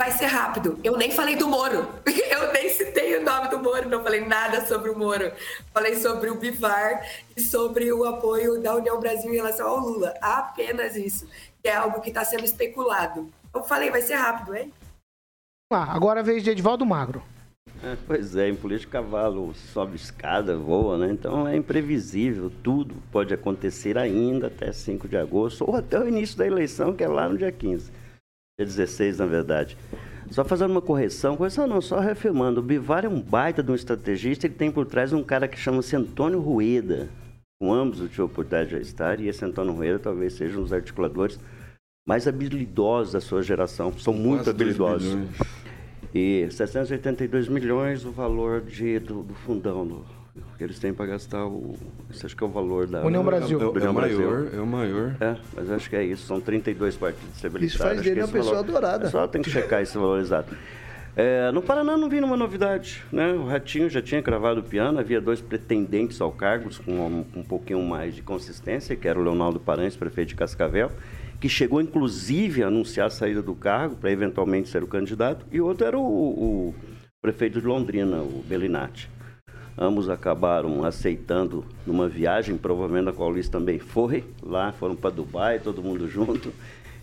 Vai 0.00 0.10
ser 0.10 0.26
rápido. 0.26 0.78
Eu 0.82 0.96
nem 0.96 1.10
falei 1.10 1.36
do 1.36 1.48
Moro. 1.48 1.88
Eu 2.30 2.52
nem 2.52 2.68
citei 2.68 3.16
o 3.16 3.22
nome 3.22 3.48
do 3.48 3.60
Moro, 3.60 3.88
não 3.88 4.02
falei 4.02 4.20
nada 4.24 4.66
sobre 4.66 4.90
o 4.90 4.98
Moro. 4.98 5.32
Falei 5.72 5.96
sobre 5.96 6.30
o 6.30 6.34
Bivar 6.34 7.06
e 7.36 7.40
sobre 7.40 7.92
o 7.92 8.04
apoio 8.04 8.60
da 8.60 8.74
União 8.74 8.98
Brasil 8.98 9.32
em 9.32 9.36
relação 9.36 9.68
ao 9.68 9.78
Lula. 9.78 10.12
Apenas 10.20 10.96
isso, 10.96 11.28
que 11.62 11.68
é 11.68 11.76
algo 11.76 12.00
que 12.00 12.08
está 12.08 12.24
sendo 12.24 12.44
especulado. 12.44 13.30
Eu 13.54 13.62
falei, 13.62 13.90
vai 13.90 14.02
ser 14.02 14.14
rápido, 14.14 14.56
hein? 14.56 14.72
Agora 15.82 16.20
a 16.20 16.22
vez 16.22 16.42
de 16.42 16.50
Edivaldo 16.50 16.86
Magro. 16.86 17.22
É, 17.82 17.96
pois 18.06 18.34
é, 18.36 18.48
em 18.48 18.54
política 18.54 18.92
cavalo 19.02 19.52
sobe 19.54 19.96
escada, 19.96 20.56
voa, 20.56 20.96
né? 20.96 21.10
Então 21.10 21.46
é 21.46 21.56
imprevisível, 21.56 22.50
tudo 22.62 22.94
pode 23.12 23.34
acontecer 23.34 23.98
ainda 23.98 24.46
até 24.46 24.72
5 24.72 25.06
de 25.06 25.16
agosto 25.16 25.68
ou 25.68 25.76
até 25.76 25.98
o 25.98 26.08
início 26.08 26.38
da 26.38 26.46
eleição, 26.46 26.94
que 26.94 27.04
é 27.04 27.08
lá 27.08 27.28
no 27.28 27.36
dia 27.36 27.52
15. 27.52 27.90
Dia 28.58 28.66
16, 28.66 29.18
na 29.18 29.26
verdade. 29.26 29.76
Só 30.30 30.44
fazendo 30.44 30.70
uma 30.70 30.80
correção, 30.80 31.36
correção 31.36 31.66
não, 31.66 31.80
só 31.80 32.00
reafirmando, 32.00 32.60
o 32.60 32.62
Bivar 32.62 33.04
é 33.04 33.08
um 33.08 33.20
baita 33.20 33.62
de 33.62 33.70
um 33.70 33.74
estrategista, 33.74 34.46
ele 34.46 34.54
tem 34.54 34.70
por 34.70 34.86
trás 34.86 35.12
um 35.12 35.22
cara 35.22 35.46
que 35.46 35.58
chama-se 35.58 35.94
Antônio 35.94 36.40
Rueda. 36.40 37.10
Com 37.60 37.72
ambos 37.72 38.00
eu 38.00 38.08
tive 38.08 38.22
a 38.22 38.24
oportunidade 38.24 38.70
de 38.70 38.76
já 38.76 38.80
estar, 38.80 39.20
e 39.20 39.28
esse 39.28 39.44
Antônio 39.44 39.74
Rueda 39.74 39.98
talvez 39.98 40.32
seja 40.32 40.58
um 40.58 40.62
dos 40.62 40.72
articuladores 40.72 41.38
mais 42.08 42.26
habilidosos 42.26 43.12
da 43.12 43.20
sua 43.20 43.42
geração, 43.42 43.92
são 43.98 44.14
muito 44.14 44.44
Quase 44.44 44.50
habilidosos. 44.50 45.14
E 46.14 46.46
782 46.50 47.48
milhões 47.48 48.04
o 48.04 48.10
valor 48.12 48.60
de, 48.60 48.98
do, 49.00 49.22
do 49.22 49.34
fundão 49.34 49.84
do, 49.86 50.04
que 50.56 50.62
eles 50.62 50.78
têm 50.78 50.94
para 50.94 51.06
gastar. 51.06 51.44
O, 51.44 51.74
esse 52.10 52.24
acho 52.24 52.36
que 52.36 52.44
é 52.44 52.46
o 52.46 52.50
valor 52.50 52.86
da 52.86 53.04
União 53.04 53.24
Brasil. 53.24 53.60
É, 53.60 53.64
o- 53.64 53.66
é 53.66 53.70
União 53.72 53.90
o 53.90 53.94
Brasil. 53.94 54.18
maior, 54.18 54.46
é 54.54 54.60
o 54.60 54.66
maior. 54.66 55.16
É, 55.20 55.36
mas 55.56 55.70
acho 55.72 55.90
que 55.90 55.96
é 55.96 56.04
isso. 56.04 56.24
São 56.26 56.40
32 56.40 56.96
partidos 56.96 57.34
estabilizados. 57.34 57.74
Isso 57.74 57.82
faz 57.82 57.98
Acho 57.98 58.08
dele 58.08 58.20
uma 58.22 58.28
pessoa 58.28 58.54
valor- 58.54 58.68
adorada. 58.68 58.98
O 58.98 59.06
pessoal 59.06 59.26
tem 59.28 59.42
que 59.42 59.50
checar 59.50 59.82
esse 59.82 59.94
valor 59.98 60.20
exato. 60.20 60.54
É, 61.16 61.50
no 61.52 61.62
Paraná 61.62 61.96
não 61.96 62.08
vi 62.08 62.16
nenhuma 62.16 62.36
novidade. 62.36 63.02
Né? 63.12 63.32
O 63.32 63.44
Ratinho 63.46 63.88
já 63.90 64.00
tinha 64.02 64.20
cravado 64.22 64.60
o 64.60 64.62
piano, 64.64 64.98
havia 65.00 65.20
dois 65.20 65.40
pretendentes 65.40 66.20
ao 66.20 66.30
cargo 66.32 66.70
com 66.84 66.92
um, 66.92 67.24
um 67.36 67.42
pouquinho 67.42 67.82
mais 67.84 68.14
de 68.14 68.22
consistência, 68.22 68.94
que 68.96 69.06
era 69.08 69.18
o 69.18 69.22
Leonardo 69.22 69.58
Paranhos, 69.60 69.96
prefeito 69.96 70.28
de 70.30 70.34
Cascavel, 70.36 70.90
que 71.44 71.48
chegou 71.50 71.78
inclusive 71.78 72.62
a 72.62 72.68
anunciar 72.68 73.08
a 73.08 73.10
saída 73.10 73.42
do 73.42 73.54
cargo 73.54 73.96
para 73.96 74.10
eventualmente 74.10 74.66
ser 74.66 74.82
o 74.82 74.86
candidato, 74.86 75.44
e 75.52 75.60
outro 75.60 75.86
era 75.86 75.98
o, 75.98 76.02
o 76.02 76.74
prefeito 77.20 77.60
de 77.60 77.66
Londrina, 77.66 78.16
o 78.16 78.42
Bellinati. 78.48 79.10
Ambos 79.76 80.08
acabaram 80.08 80.82
aceitando 80.86 81.62
numa 81.86 82.08
viagem, 82.08 82.56
provavelmente 82.56 83.10
a 83.10 83.12
qual 83.12 83.28
o 83.28 83.32
Luiz 83.32 83.46
também 83.46 83.78
foi. 83.78 84.24
Lá 84.42 84.72
foram 84.72 84.96
para 84.96 85.10
Dubai, 85.10 85.58
todo 85.58 85.82
mundo 85.82 86.08
junto. 86.08 86.50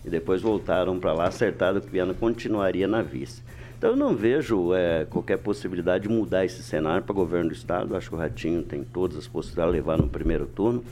E 0.04 0.10
depois 0.10 0.42
voltaram 0.42 0.98
para 0.98 1.12
lá, 1.12 1.28
acertado 1.28 1.80
que 1.80 1.86
o 1.86 1.90
Viana 1.92 2.12
continuaria 2.12 2.88
na 2.88 3.00
vice. 3.00 3.44
Então 3.78 3.90
eu 3.90 3.96
não 3.96 4.12
vejo 4.16 4.74
eh, 4.74 5.06
qualquer 5.08 5.38
possibilidade 5.38 6.08
de 6.08 6.12
mudar 6.12 6.44
esse 6.44 6.64
cenário 6.64 7.04
para 7.04 7.14
governo 7.14 7.50
do 7.50 7.54
Estado. 7.54 7.94
Acho 7.94 8.08
que 8.08 8.16
o 8.16 8.18
Ratinho 8.18 8.64
tem 8.64 8.82
todas 8.82 9.18
as 9.18 9.28
possibilidades 9.28 9.72
de 9.72 9.78
levar 9.78 9.98
no 9.98 10.08
primeiro 10.08 10.46
turno. 10.46 10.82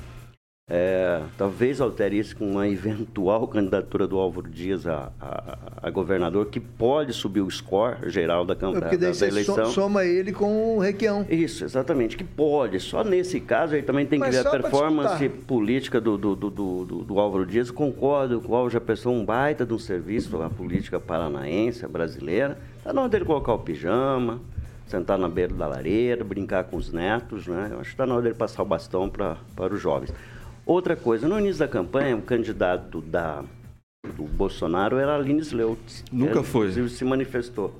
É, 0.72 1.22
talvez 1.36 1.80
altere 1.80 2.16
isso 2.16 2.36
com 2.36 2.48
uma 2.48 2.68
eventual 2.68 3.48
candidatura 3.48 4.06
do 4.06 4.16
Álvaro 4.16 4.48
Dias 4.48 4.86
a, 4.86 5.10
a- 5.20 5.58
a 5.82 5.90
governador, 5.90 6.46
que 6.46 6.60
pode 6.60 7.12
subir 7.12 7.40
o 7.40 7.50
score 7.50 8.08
geral 8.08 8.44
da 8.44 8.52
É 8.54 8.56
da, 8.56 8.80
daí 8.80 8.96
da 8.96 9.12
você 9.12 9.26
eleição. 9.26 9.56
so- 9.66 9.72
soma 9.72 10.04
ele 10.04 10.32
com 10.32 10.76
o 10.76 10.78
Requião. 10.78 11.26
Isso, 11.28 11.64
exatamente, 11.64 12.16
que 12.16 12.22
pode. 12.22 12.78
Só 12.78 13.02
nesse 13.02 13.40
caso 13.40 13.74
aí 13.74 13.82
também 13.82 14.06
tem 14.06 14.20
que 14.20 14.26
Mas 14.26 14.36
ver 14.36 14.42
só 14.44 14.48
a 14.48 14.52
performance 14.52 15.28
política 15.28 16.00
do, 16.00 16.16
do, 16.16 16.36
do, 16.36 16.50
do, 16.50 16.84
do- 17.02 17.18
Álvaro 17.18 17.44
Dias. 17.44 17.68
Concordo 17.72 18.40
com 18.40 18.52
o 18.52 18.54
Álvaro 18.54 18.72
já 18.72 18.80
prestou 18.80 19.12
um 19.12 19.24
baita 19.24 19.66
de 19.66 19.74
um 19.74 19.78
serviço 19.78 20.40
à 20.40 20.48
política 20.48 21.00
paranaense, 21.00 21.84
brasileira. 21.88 22.56
Está 22.78 22.92
na 22.92 23.00
hora 23.00 23.10
dele 23.10 23.24
colocar 23.24 23.54
o 23.54 23.58
pijama, 23.58 24.40
sentar 24.86 25.18
na 25.18 25.28
beira 25.28 25.52
da 25.52 25.66
lareira, 25.66 26.22
brincar 26.22 26.62
com 26.62 26.76
os 26.76 26.92
netos, 26.92 27.48
né? 27.48 27.70
Eu 27.72 27.80
acho 27.80 27.88
que 27.90 27.94
está 27.94 28.06
na 28.06 28.14
hora 28.14 28.22
dele 28.22 28.34
passar 28.36 28.62
o 28.62 28.66
bastão 28.66 29.08
pra, 29.08 29.36
para 29.56 29.74
os 29.74 29.80
jovens. 29.80 30.12
Outra 30.64 30.94
coisa, 30.94 31.28
no 31.28 31.38
início 31.38 31.58
da 31.58 31.68
campanha, 31.68 32.16
o 32.16 32.22
candidato 32.22 33.00
da, 33.00 33.44
do 34.16 34.24
Bolsonaro 34.24 34.98
era 34.98 35.14
Aline 35.14 35.40
Sleutz. 35.40 36.04
Nunca 36.12 36.32
Ela, 36.32 36.44
foi. 36.44 36.68
Inclusive, 36.68 36.88
se 36.90 37.04
manifestou. 37.04 37.74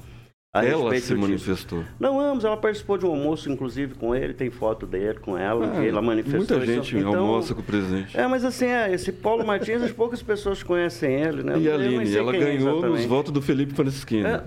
A 0.53 0.64
Ela 0.64 0.90
se 0.96 1.01
disso. 1.01 1.16
manifestou. 1.16 1.84
Não, 1.98 2.18
ambos. 2.20 2.44
Ela 2.44 2.57
participou 2.57 2.98
de 2.98 3.07
um 3.07 3.11
almoço, 3.11 3.48
inclusive, 3.51 3.94
com 3.94 4.12
ele. 4.16 4.34
Tem 4.34 4.51
foto 4.51 4.84
dele 4.84 5.20
com 5.20 5.38
ela. 5.38 5.66
Ah, 5.66 5.80
que 5.80 5.86
ela 5.88 6.03
manifestou. 6.03 6.59
muita 6.59 6.66
gente 6.66 6.96
Então, 6.96 7.14
almoça 7.16 7.55
com 7.55 7.61
o 7.61 7.64
presidente. 7.64 8.18
É, 8.18 8.26
mas 8.26 8.44
assim, 8.44 8.66
é, 8.66 8.92
esse 8.92 9.12
Paulo 9.12 9.46
Martins, 9.46 9.80
as 9.80 9.92
poucas 9.92 10.20
pessoas 10.22 10.61
conhecem 10.64 11.12
ele, 11.22 11.44
né? 11.44 11.57
E 11.57 11.68
a 11.68 11.72
Eu 11.72 11.74
Aline, 11.76 12.16
ela 12.16 12.34
é 12.34 12.38
ganhou 12.40 12.59
nos 12.59 12.78
exatamente. 12.82 13.07
votos 13.07 13.32
do 13.32 13.40
Felipe 13.40 13.74
Francisquini. 13.74 14.24
É, 14.26 14.42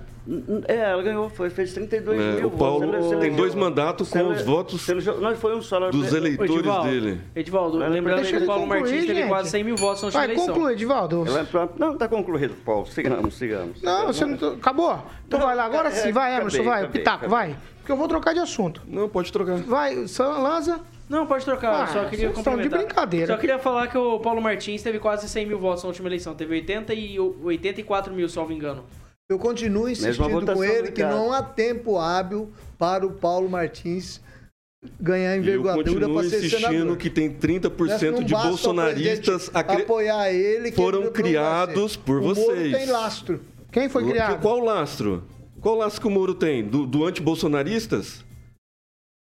é, 0.68 0.76
ela 0.92 1.02
ganhou, 1.04 1.30
foi, 1.30 1.50
fez 1.50 1.74
32 1.74 2.20
É, 2.20 2.36
mil 2.36 2.48
o 2.48 2.52
Paulo 2.52 2.86
votos. 2.86 3.06
Ele- 3.12 3.20
tem 3.22 3.28
ele- 3.30 3.38
dois 3.38 3.56
mandatos 3.56 4.10
com 4.10 4.20
ele- 4.20 4.30
os 4.34 4.42
votos 4.42 4.88
ele- 4.90 5.02
Não, 5.22 5.36
foi 5.38 5.56
um 5.56 5.62
só. 5.62 5.90
dos 5.90 6.14
eleitores 6.14 6.52
Edivaldo, 6.54 6.90
dele. 6.90 7.22
Edivaldo, 7.34 7.78
lembrando 7.78 8.16
deixa 8.18 8.38
que 8.38 8.44
o 8.44 8.46
Paulo 8.46 8.64
concluir, 8.64 8.82
Martins 8.82 9.06
teve 9.06 9.20
gente. 9.20 9.28
quase 9.30 9.50
100 9.50 9.64
mil 9.64 9.76
votos 9.78 10.02
na 10.02 10.08
última 10.08 10.22
Vai, 10.22 10.32
eleição. 10.32 10.54
conclui, 10.54 10.74
Edivaldo. 10.74 11.24
É 11.30 11.70
Não, 11.80 11.98
tá 11.98 12.08
concluído, 12.10 12.56
Paulo. 12.66 12.86
Sigamos, 12.88 13.36
sigamos. 13.36 13.82
Não, 13.82 14.08
você 14.08 14.26
não... 14.26 14.50
Acabou? 14.54 15.02
Então 15.28 15.40
vai 15.40 15.56
lá, 15.56 15.66
agora 15.66 15.93
é, 16.00 16.02
sim, 16.04 16.12
vai, 16.12 16.32
acabei, 16.36 16.40
Emerson, 16.42 16.64
vai, 16.64 16.80
acabei, 16.84 17.00
Pitaco, 17.02 17.26
acabei. 17.26 17.30
vai. 17.50 17.58
Porque 17.80 17.92
eu 17.92 17.98
vou 17.98 18.08
trocar 18.08 18.34
de 18.34 18.40
assunto. 18.40 18.82
Não, 18.88 19.10
pode 19.10 19.32
trocar. 19.32 19.58
Vai, 19.58 19.96
Lanza. 20.20 20.80
Não, 21.10 21.28
pode 21.28 21.44
trocar, 21.44 21.84
Ah, 21.84 21.88
só 21.88 22.06
queria 22.06 22.30
vocês 22.30 22.38
estão 22.38 22.54
de 22.56 22.64
complementar. 22.64 22.80
brincadeira. 22.80 23.28
Só 23.34 23.38
queria 23.38 23.60
falar 23.60 23.88
que 23.88 23.98
o 23.98 24.20
Paulo 24.20 24.42
Martins 24.42 24.82
teve 24.82 25.00
quase 25.00 25.28
100 25.28 25.46
mil 25.46 25.60
votos 25.60 25.84
na 25.84 25.90
última 25.90 26.08
eleição. 26.08 26.34
Teve 26.34 26.54
80 26.56 26.94
e 26.94 27.20
84 27.20 28.14
mil, 28.14 28.28
salvo 28.30 28.54
engano. 28.54 28.86
Eu 29.30 29.38
continuo 29.38 29.90
insistindo 29.90 30.46
com 30.54 30.64
ele 30.64 30.92
que 30.92 31.04
não 31.04 31.32
há 31.34 31.42
tempo 31.44 31.98
hábil 32.00 32.52
para 32.78 33.06
o 33.06 33.12
Paulo 33.12 33.50
Martins 33.50 34.22
ganhar 35.00 35.36
eu 35.36 35.42
envergadura 35.42 35.84
continuo 35.84 36.14
para 36.20 36.30
ser 36.30 36.38
insistindo 36.40 36.70
senador. 36.72 36.98
que 36.98 37.10
tem 37.10 37.30
Não 37.30 37.36
30% 37.36 38.24
de 38.24 38.34
basta 38.34 38.48
o 38.48 38.50
bolsonaristas 38.50 39.52
acre- 39.54 39.84
apoiar 39.84 40.32
ele 40.32 40.72
que 40.72 40.76
foram 40.76 41.10
criados 41.12 41.96
por 41.96 42.18
o 42.20 42.22
Moro 42.24 42.36
vocês. 42.36 42.76
tem 42.78 42.86
lastro. 42.88 43.42
Quem 43.72 43.88
foi 43.90 44.04
O- 44.04 44.10
criado? 44.10 44.42
Qual 44.42 44.60
lastro? 44.60 45.24
Qual 45.64 45.76
lastro 45.76 46.02
que 46.02 46.08
o 46.08 46.12
Moro 46.12 46.36
tem? 46.36 46.64
Do, 46.64 46.86
do 46.86 47.06
anti-bolsonaristas? 47.06 48.24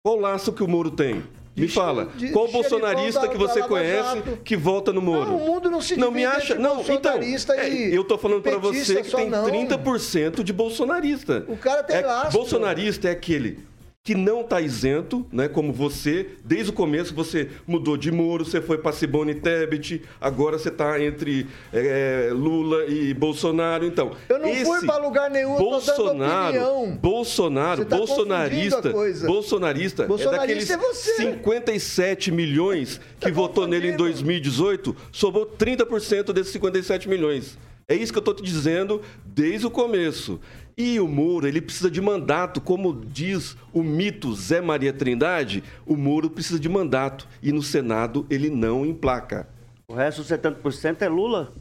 Qual 0.04 0.16
lastro 0.20 0.52
que 0.52 0.62
o 0.62 0.68
Moro 0.68 0.90
tem? 0.90 1.24
Me 1.56 1.66
fala. 1.66 2.04
de- 2.14 2.28
Qual 2.32 2.46
de 2.46 2.52
bolsonarista 2.52 3.20
xerifão 3.22 3.30
que 3.30 3.38
da- 3.38 3.52
você 3.54 3.60
da 3.60 3.66
conhece 3.68 4.14
Jato. 4.16 4.36
que 4.44 4.54
vota 4.54 4.92
no 4.92 5.00
Moro? 5.00 5.30
Não, 5.30 5.36
o 5.38 5.46
mundo 5.46 5.70
não 5.70 5.80
se 5.80 5.96
Não 5.96 6.10
me 6.10 6.22
acha. 6.26 6.54
Não, 6.54 6.82
então. 6.86 7.14
é, 7.54 7.70
e 7.70 7.94
eu 7.94 8.04
tô 8.04 8.18
falando 8.18 8.42
petista 8.42 8.92
você 8.92 9.02
que 9.02 9.10
tem 9.16 9.30
não. 9.30 9.46
30% 9.46 10.44
de 10.44 10.52
bolsonarista. 10.52 11.46
O 11.48 11.56
cara 11.56 11.82
tem 11.82 11.96
é, 11.96 12.00
lastro. 12.06 12.32
Bolsonarista 12.38 13.08
é 13.08 13.12
aquele 13.12 13.60
que 14.06 14.14
não 14.14 14.44
tá 14.44 14.60
isento, 14.60 15.26
né? 15.32 15.48
Como 15.48 15.72
você, 15.72 16.28
desde 16.44 16.70
o 16.70 16.72
começo 16.72 17.12
você 17.12 17.50
mudou 17.66 17.96
de 17.96 18.12
Moro, 18.12 18.44
você 18.44 18.60
foi 18.60 18.78
para 18.78 18.92
Simone 18.92 19.34
Tebet, 19.34 20.00
agora 20.20 20.56
você 20.56 20.70
tá 20.70 21.02
entre 21.02 21.48
é, 21.72 22.30
Lula 22.32 22.86
e 22.86 23.12
Bolsonaro. 23.12 23.84
Então, 23.84 24.12
Eu 24.28 24.38
não 24.38 24.54
fui 24.54 24.86
pra 24.86 24.98
lugar 24.98 25.28
nenhum, 25.28 25.56
Bolsonaro. 25.56 26.92
Bolsonaro, 27.02 27.84
tá 27.84 27.96
bolsonarista, 27.96 28.92
bolsonarista, 29.26 30.06
Bolsonarista 30.06 30.12
é 30.12 30.36
é 30.36 30.38
daqueles 30.38 30.68
você. 30.68 31.16
57 31.16 32.30
milhões 32.30 33.00
que 33.18 33.32
votou 33.32 33.66
nele 33.66 33.88
em 33.88 33.96
2018, 33.96 34.94
sobrou 35.10 35.44
30% 35.46 36.32
desses 36.32 36.52
57 36.52 37.08
milhões. 37.08 37.58
É 37.88 37.94
isso 37.94 38.12
que 38.12 38.18
eu 38.18 38.20
estou 38.20 38.34
te 38.34 38.42
dizendo 38.42 39.00
desde 39.24 39.64
o 39.64 39.70
começo. 39.70 40.40
E 40.78 41.00
o 41.00 41.08
Moro, 41.08 41.46
ele 41.48 41.62
precisa 41.62 41.90
de 41.90 42.02
mandato, 42.02 42.60
como 42.60 43.02
diz 43.06 43.56
o 43.72 43.82
mito 43.82 44.34
Zé 44.34 44.60
Maria 44.60 44.92
Trindade, 44.92 45.64
o 45.86 45.96
Moro 45.96 46.28
precisa 46.28 46.60
de 46.60 46.68
mandato 46.68 47.26
e 47.42 47.50
no 47.50 47.62
Senado 47.62 48.26
ele 48.28 48.50
não 48.50 48.84
emplaca. 48.84 49.48
O 49.88 49.94
resto, 49.94 50.22
70% 50.22 51.00
é 51.00 51.08
Lula. 51.08 51.54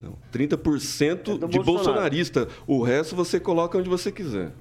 Não, 0.00 0.16
30% 0.32 1.10
É 1.12 1.16
de 1.16 1.38
Bolsonaro. 1.38 1.64
bolsonarista. 1.64 2.48
O 2.68 2.82
resto 2.82 3.16
você 3.16 3.40
coloca 3.40 3.78
onde 3.78 3.88
você 3.88 4.12
quiser. 4.12 4.52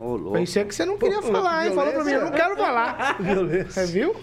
Louco. 0.00 0.32
Pensei 0.32 0.64
que 0.64 0.74
você 0.74 0.84
não 0.86 0.96
queria 0.98 1.20
falar, 1.22 1.66
hein? 1.66 1.74
Falou 1.74 1.92
pra 1.92 2.04
mim, 2.04 2.10
eu 2.10 2.24
não 2.24 2.32
quero 2.32 2.56
falar. 2.56 3.16
Você 3.70 3.86
viu? 3.86 4.16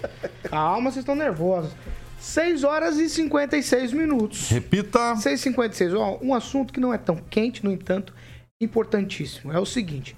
Calma, 0.43 0.91
vocês 0.91 1.04
estão 1.04 1.16
nervosos. 1.16 1.72
6 2.20 2.66
horas 2.66 2.97
e 2.97 3.08
56 3.10 3.93
minutos. 3.93 4.50
Repita. 4.50 5.14
6h56. 5.16 5.97
Ó, 5.97 6.20
um 6.22 6.34
assunto 6.34 6.74
que 6.74 6.82
não 6.82 6.93
é 6.93 6.97
tão 6.97 7.16
quente, 7.16 7.64
no 7.64 7.72
entanto, 7.72 8.14
importantíssimo. 8.60 9.51
É 9.51 9.60
o 9.60 9.66
seguinte: 9.66 10.16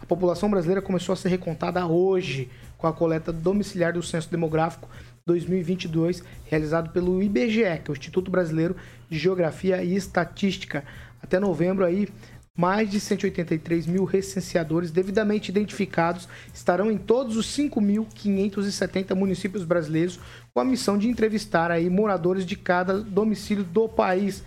a 0.00 0.06
população 0.06 0.50
brasileira 0.50 0.82
começou 0.82 1.12
a 1.12 1.16
ser 1.16 1.28
recontada 1.28 1.86
hoje 1.86 2.48
com 2.76 2.86
a 2.86 2.92
coleta 2.92 3.32
domiciliar 3.32 3.92
do 3.92 4.02
Censo 4.02 4.30
Demográfico 4.30 4.88
2022, 5.24 6.22
realizado 6.44 6.90
pelo 6.90 7.22
IBGE, 7.22 7.62
que 7.82 7.90
é 7.90 7.90
o 7.90 7.92
Instituto 7.92 8.30
Brasileiro 8.30 8.76
de 9.08 9.18
Geografia 9.18 9.82
e 9.82 9.94
Estatística. 9.96 10.84
Até 11.22 11.40
novembro 11.40 11.84
aí, 11.84 12.08
mais 12.56 12.90
de 12.90 13.00
183 13.00 13.86
mil 13.86 14.04
recenseadores 14.04 14.90
devidamente 14.90 15.50
identificados 15.50 16.28
estarão 16.54 16.90
em 16.90 16.96
todos 16.98 17.36
os 17.36 17.46
5.570 17.56 19.14
municípios 19.14 19.64
brasileiros 19.64 20.20
com 20.54 20.60
a 20.60 20.64
missão 20.64 20.96
de 20.96 21.08
entrevistar 21.08 21.70
aí 21.70 21.90
moradores 21.90 22.46
de 22.46 22.56
cada 22.56 23.00
domicílio 23.00 23.64
do 23.64 23.88
país. 23.88 24.42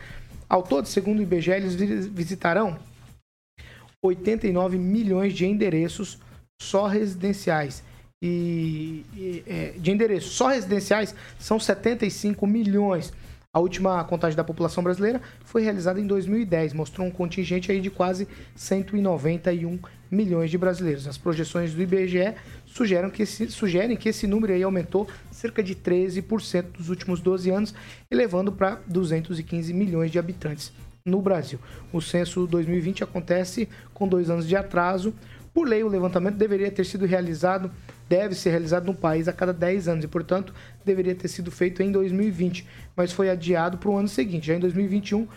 Ao 0.47 0.63
todo, 0.63 0.87
segundo 0.87 1.19
o 1.19 1.21
IBGE, 1.21 1.51
eles 1.51 1.75
vi- 1.75 2.01
visitarão 2.09 2.77
89 4.01 4.77
milhões 4.77 5.33
de 5.33 5.45
endereços 5.45 6.19
só 6.61 6.87
residenciais. 6.87 7.83
E, 8.21 9.05
e, 9.15 9.43
é, 9.47 9.73
de 9.77 9.91
endereços 9.91 10.31
só 10.31 10.47
residenciais 10.47 11.15
são 11.37 11.59
75 11.59 12.45
milhões. 12.45 13.13
A 13.51 13.59
última 13.59 14.03
contagem 14.03 14.37
da 14.37 14.43
população 14.43 14.83
brasileira 14.83 15.21
foi 15.43 15.63
realizada 15.63 15.99
em 15.99 16.05
2010, 16.05 16.73
mostrou 16.73 17.07
um 17.07 17.09
contingente 17.09 17.71
aí 17.71 17.81
de 17.81 17.89
quase 17.89 18.27
191 18.55 19.79
milhões 20.11 20.51
de 20.51 20.57
brasileiros. 20.57 21.07
As 21.07 21.17
projeções 21.17 21.73
do 21.73 21.81
IBGE 21.81 22.35
sugerem 22.65 23.09
que 23.09 23.23
esse, 23.23 23.47
sugerem 23.49 23.97
que 23.97 24.09
esse 24.09 24.27
número 24.27 24.53
aí 24.53 24.61
aumentou 24.61 25.07
cerca 25.31 25.63
de 25.63 25.73
13% 25.75 26.77
nos 26.77 26.89
últimos 26.89 27.21
12 27.21 27.49
anos, 27.49 27.73
elevando 28.11 28.51
para 28.51 28.81
215 28.85 29.73
milhões 29.73 30.11
de 30.11 30.19
habitantes 30.19 30.71
no 31.05 31.21
Brasil. 31.21 31.59
O 31.91 32.01
censo 32.01 32.45
2020 32.47 33.03
acontece 33.03 33.67
com 33.93 34.07
dois 34.07 34.29
anos 34.29 34.47
de 34.47 34.55
atraso. 34.55 35.13
Por 35.53 35.67
lei, 35.67 35.83
o 35.83 35.87
levantamento 35.87 36.35
deveria 36.35 36.71
ter 36.71 36.85
sido 36.85 37.05
realizado, 37.05 37.71
deve 38.07 38.35
ser 38.35 38.51
realizado 38.51 38.85
no 38.85 38.93
país 38.93 39.27
a 39.27 39.33
cada 39.33 39.51
10 39.51 39.87
anos 39.87 40.05
e, 40.05 40.07
portanto, 40.07 40.53
deveria 40.85 41.15
ter 41.15 41.27
sido 41.27 41.51
feito 41.51 41.81
em 41.81 41.91
2020, 41.91 42.65
mas 42.95 43.11
foi 43.11 43.29
adiado 43.29 43.77
para 43.77 43.89
o 43.89 43.97
ano 43.97 44.07
seguinte. 44.07 44.47
Já 44.47 44.55
em 44.55 44.59
2021, 44.59 45.27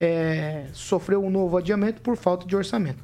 é, 0.00 0.66
sofreu 0.72 1.24
um 1.24 1.30
novo 1.30 1.56
adiamento 1.56 2.00
por 2.00 2.16
falta 2.16 2.46
de 2.46 2.56
orçamento. 2.56 3.02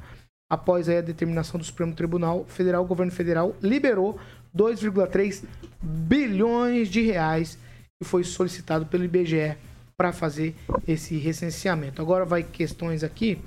Após 0.49 0.87
a 0.87 1.01
determinação 1.01 1.59
do 1.59 1.65
Supremo 1.65 1.93
Tribunal 1.93 2.45
Federal, 2.45 2.83
o 2.83 2.87
governo 2.87 3.11
federal 3.11 3.55
liberou 3.61 4.19
2,3 4.55 5.43
bilhões 5.81 6.87
de 6.87 7.01
reais 7.01 7.57
que 7.99 8.07
foi 8.07 8.23
solicitado 8.23 8.85
pelo 8.85 9.03
IBGE 9.03 9.57
para 9.97 10.11
fazer 10.11 10.53
esse 10.85 11.17
recenseamento. 11.17 12.01
Agora 12.01 12.25
vai 12.25 12.43
questões 12.43 13.01
aqui 13.03 13.39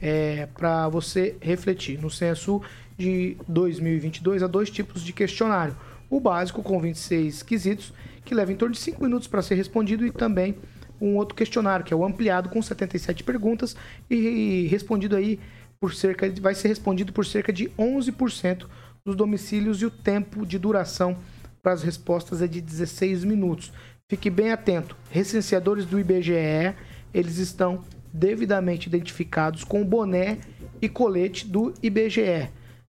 é, 0.00 0.46
para 0.46 0.88
você 0.88 1.36
refletir. 1.40 2.00
No 2.00 2.08
censo 2.08 2.62
de 2.96 3.36
2022 3.46 4.42
há 4.42 4.46
dois 4.46 4.70
tipos 4.70 5.02
de 5.02 5.12
questionário. 5.12 5.76
O 6.08 6.18
básico 6.18 6.62
com 6.62 6.80
26 6.80 7.42
quesitos, 7.42 7.92
que 8.24 8.34
leva 8.34 8.52
em 8.52 8.56
torno 8.56 8.74
de 8.74 8.80
5 8.80 9.02
minutos 9.02 9.28
para 9.28 9.42
ser 9.42 9.56
respondido, 9.56 10.06
e 10.06 10.10
também 10.10 10.56
um 11.00 11.16
outro 11.16 11.34
questionário, 11.34 11.84
que 11.84 11.92
é 11.92 11.96
o 11.96 12.04
ampliado 12.04 12.48
com 12.48 12.62
77 12.62 13.22
perguntas 13.22 13.76
e 14.08 14.66
respondido 14.70 15.16
aí 15.16 15.38
por 15.78 15.92
cerca 15.92 16.30
de, 16.30 16.40
vai 16.40 16.54
ser 16.54 16.68
respondido 16.68 17.12
por 17.12 17.26
cerca 17.26 17.52
de 17.52 17.68
11% 17.78 18.66
dos 19.04 19.14
domicílios 19.14 19.82
e 19.82 19.86
o 19.86 19.90
tempo 19.90 20.46
de 20.46 20.58
duração 20.58 21.18
para 21.62 21.72
as 21.72 21.82
respostas 21.82 22.40
é 22.40 22.46
de 22.46 22.60
16 22.60 23.24
minutos. 23.24 23.72
Fique 24.10 24.28
bem 24.28 24.52
atento. 24.52 24.94
Recenseadores 25.10 25.86
do 25.86 25.98
IBGE, 25.98 26.74
eles 27.12 27.38
estão 27.38 27.82
devidamente 28.12 28.86
identificados 28.86 29.64
com 29.64 29.82
boné 29.82 30.38
e 30.80 30.90
colete 30.90 31.46
do 31.46 31.72
IBGE. 31.82 32.50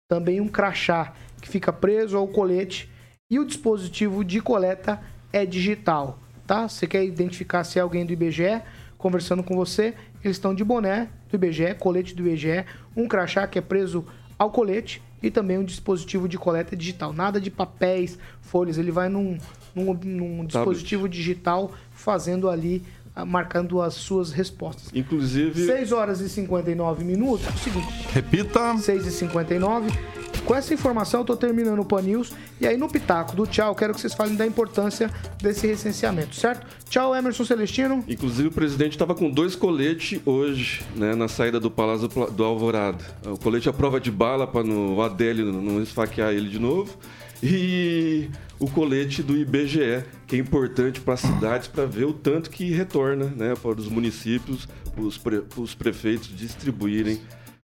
Também 0.10 0.42
um 0.42 0.48
crachá 0.48 1.14
que 1.40 1.48
fica 1.48 1.72
preso 1.72 2.18
ao 2.18 2.28
colete 2.28 2.90
e 3.30 3.38
o 3.40 3.46
dispositivo 3.46 4.26
de 4.26 4.42
coleta 4.42 5.00
é 5.32 5.46
digital, 5.46 6.18
tá? 6.48 6.68
Você 6.68 6.88
quer 6.88 7.06
identificar 7.06 7.64
se 7.64 7.78
é 7.78 7.84
alguém 7.84 8.06
do 8.06 8.14
IBGE 8.14 8.64
conversando 8.98 9.44
com 9.44 9.56
você, 9.56 9.94
eles 10.24 10.38
estão 10.38 10.56
de 10.56 10.64
boné 10.64 11.10
do 11.30 11.36
IBGE, 11.36 11.76
colete 11.76 12.16
do 12.16 12.28
IBGE, 12.28 12.66
um 12.96 13.08
crachá 13.08 13.46
que 13.46 13.60
é 13.60 13.62
preso 13.62 14.04
ao 14.40 14.50
colete 14.50 15.00
e 15.24 15.32
também 15.32 15.58
um 15.58 15.64
dispositivo 15.64 16.28
de 16.28 16.38
coleta 16.38 16.76
digital. 16.76 17.14
Nada 17.14 17.40
de 17.40 17.50
papéis, 17.50 18.20
folhas, 18.42 18.78
ele 18.78 18.92
vai 18.92 19.08
num, 19.08 19.38
num, 19.74 19.94
num 19.94 20.46
dispositivo 20.46 21.08
digital 21.08 21.72
fazendo 21.94 22.50
ali, 22.50 22.84
ah, 23.16 23.26
marcando 23.26 23.82
as 23.82 23.94
suas 23.94 24.34
respostas. 24.34 24.90
Inclusive. 24.94 25.66
6 25.66 25.94
horas 25.94 26.20
e 26.20 26.28
59 26.28 27.06
minutos. 27.06 27.48
É 27.48 27.50
o 27.50 27.58
seguinte. 27.58 27.88
Repita. 28.12 28.78
6 28.78 29.08
e 29.08 29.12
59. 29.12 30.23
Com 30.46 30.54
essa 30.54 30.74
informação, 30.74 31.22
eu 31.22 31.26
tô 31.26 31.38
terminando 31.38 31.80
o 31.80 31.86
Pan 31.86 32.02
News. 32.02 32.34
E 32.60 32.68
aí, 32.68 32.76
no 32.76 32.90
Pitaco 32.90 33.36
do 33.36 33.48
Tchau, 33.48 33.74
quero 33.74 33.94
que 33.94 34.02
vocês 34.02 34.14
falem 34.14 34.36
da 34.36 34.46
importância 34.46 35.10
desse 35.42 35.66
recenseamento, 35.66 36.36
certo? 36.36 36.68
Tchau, 36.90 37.16
Emerson 37.16 37.46
Celestino. 37.46 38.04
Inclusive, 38.08 38.50
o 38.50 38.52
presidente 38.52 38.92
estava 38.92 39.16
com 39.16 39.30
dois 39.30 39.56
coletes 39.56 40.20
hoje, 40.26 40.84
né, 40.96 41.16
na 41.16 41.30
saída 41.30 41.60
do 41.60 41.72
Palácio 41.72 42.10
do 42.10 42.44
Alvorada. 42.44 43.04
O 43.26 43.38
colete 43.38 43.70
à 43.70 43.74
prova 43.74 44.02
de 44.02 44.12
bala 44.12 44.46
para 44.46 44.68
o 44.68 45.02
Adélio 45.02 45.52
não 45.52 45.82
esfaquear 45.82 46.34
ele 46.34 46.50
de 46.50 46.60
novo. 46.60 46.98
E 47.42 48.30
o 48.60 48.70
colete 48.70 49.24
do 49.24 49.36
IBGE, 49.36 50.04
que 50.28 50.36
é 50.36 50.40
importante 50.40 51.02
para 51.02 51.14
as 51.14 51.22
cidades 51.22 51.68
para 51.68 51.86
ver 51.86 52.06
o 52.06 52.14
tanto 52.14 52.50
que 52.50 52.72
retorna 52.72 53.26
né, 53.26 53.54
para 53.62 53.80
os 53.80 53.88
municípios, 53.88 54.68
os, 54.98 55.18
pre, 55.18 55.44
os 55.58 55.74
prefeitos 55.74 56.34
distribuírem 56.36 57.20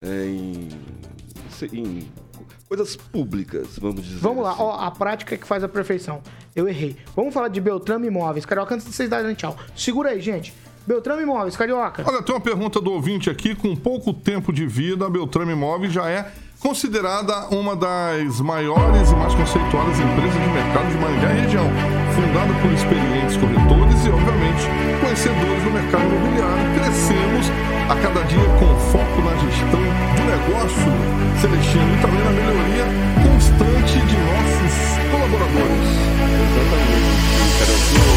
é, 0.02 0.26
em, 0.26 0.70
em 1.74 2.08
coisas 2.70 2.96
públicas, 2.96 3.80
vamos 3.82 4.04
dizer. 4.04 4.20
Vamos 4.20 4.44
lá, 4.44 4.56
ó, 4.60 4.80
a 4.80 4.92
prática 4.92 5.36
que 5.36 5.48
faz 5.48 5.64
a 5.64 5.68
perfeição. 5.68 6.22
Eu 6.56 6.70
errei. 6.70 6.96
Vamos 7.16 7.34
falar 7.34 7.48
de 7.48 7.60
Beltrame 7.60 8.08
Imóveis. 8.08 8.46
Carioca, 8.46 8.76
antes 8.76 8.86
de 8.86 8.94
vocês 8.94 9.10
darem 9.10 9.34
tchau. 9.34 9.58
Segura 9.76 10.12
aí, 10.12 10.22
gente. 10.22 10.54
Beltrame 10.86 11.24
Imóveis, 11.24 11.58
Carioca. 11.58 12.04
Olha, 12.08 12.22
tem 12.22 12.34
uma 12.34 12.42
pergunta 12.42 12.80
do 12.80 12.92
ouvinte 12.92 13.28
aqui. 13.28 13.56
Com 13.56 13.76
pouco 13.76 14.14
tempo 14.14 14.54
de 14.54 14.68
vida, 14.68 15.06
a 15.06 15.10
Beltrame 15.10 15.54
Imóveis 15.54 15.92
já 15.92 16.08
é 16.10 16.32
considerada 16.60 17.48
uma 17.52 17.76
das 17.76 18.40
maiores 18.42 19.12
e 19.12 19.16
mais 19.16 19.34
conceituadas 19.34 20.00
empresas 20.00 20.34
de 20.34 20.50
mercado 20.50 20.88
de 20.92 20.98
Maringá 20.98 21.34
e 21.34 21.42
região, 21.42 21.68
fundada 22.14 22.54
por 22.62 22.72
experientes 22.72 23.38
corretores 23.38 24.06
e, 24.06 24.10
obviamente, 24.10 24.70
conhecedores 25.00 25.64
do 25.64 25.72
mercado 25.72 26.04
imobiliário. 26.04 26.74
Crescemos 26.76 27.50
a 27.90 27.96
cada 27.96 28.22
dia 28.28 28.44
com 28.60 28.78
foco 28.92 29.22
na 29.24 29.32
gestão 29.40 29.80
do 29.80 30.24
negócio, 30.28 30.92
Celestino, 31.40 31.96
e 31.96 31.98
também 32.02 32.20
na 32.24 32.32
melhoria 32.32 32.86
constante 33.24 34.02
de 34.04 34.18
nossos 34.20 35.00
colaboradores. 35.12 35.88
Exatamente. 36.44 37.08
Cara, 37.60 37.72
eu 37.72 37.80
tive 37.88 38.10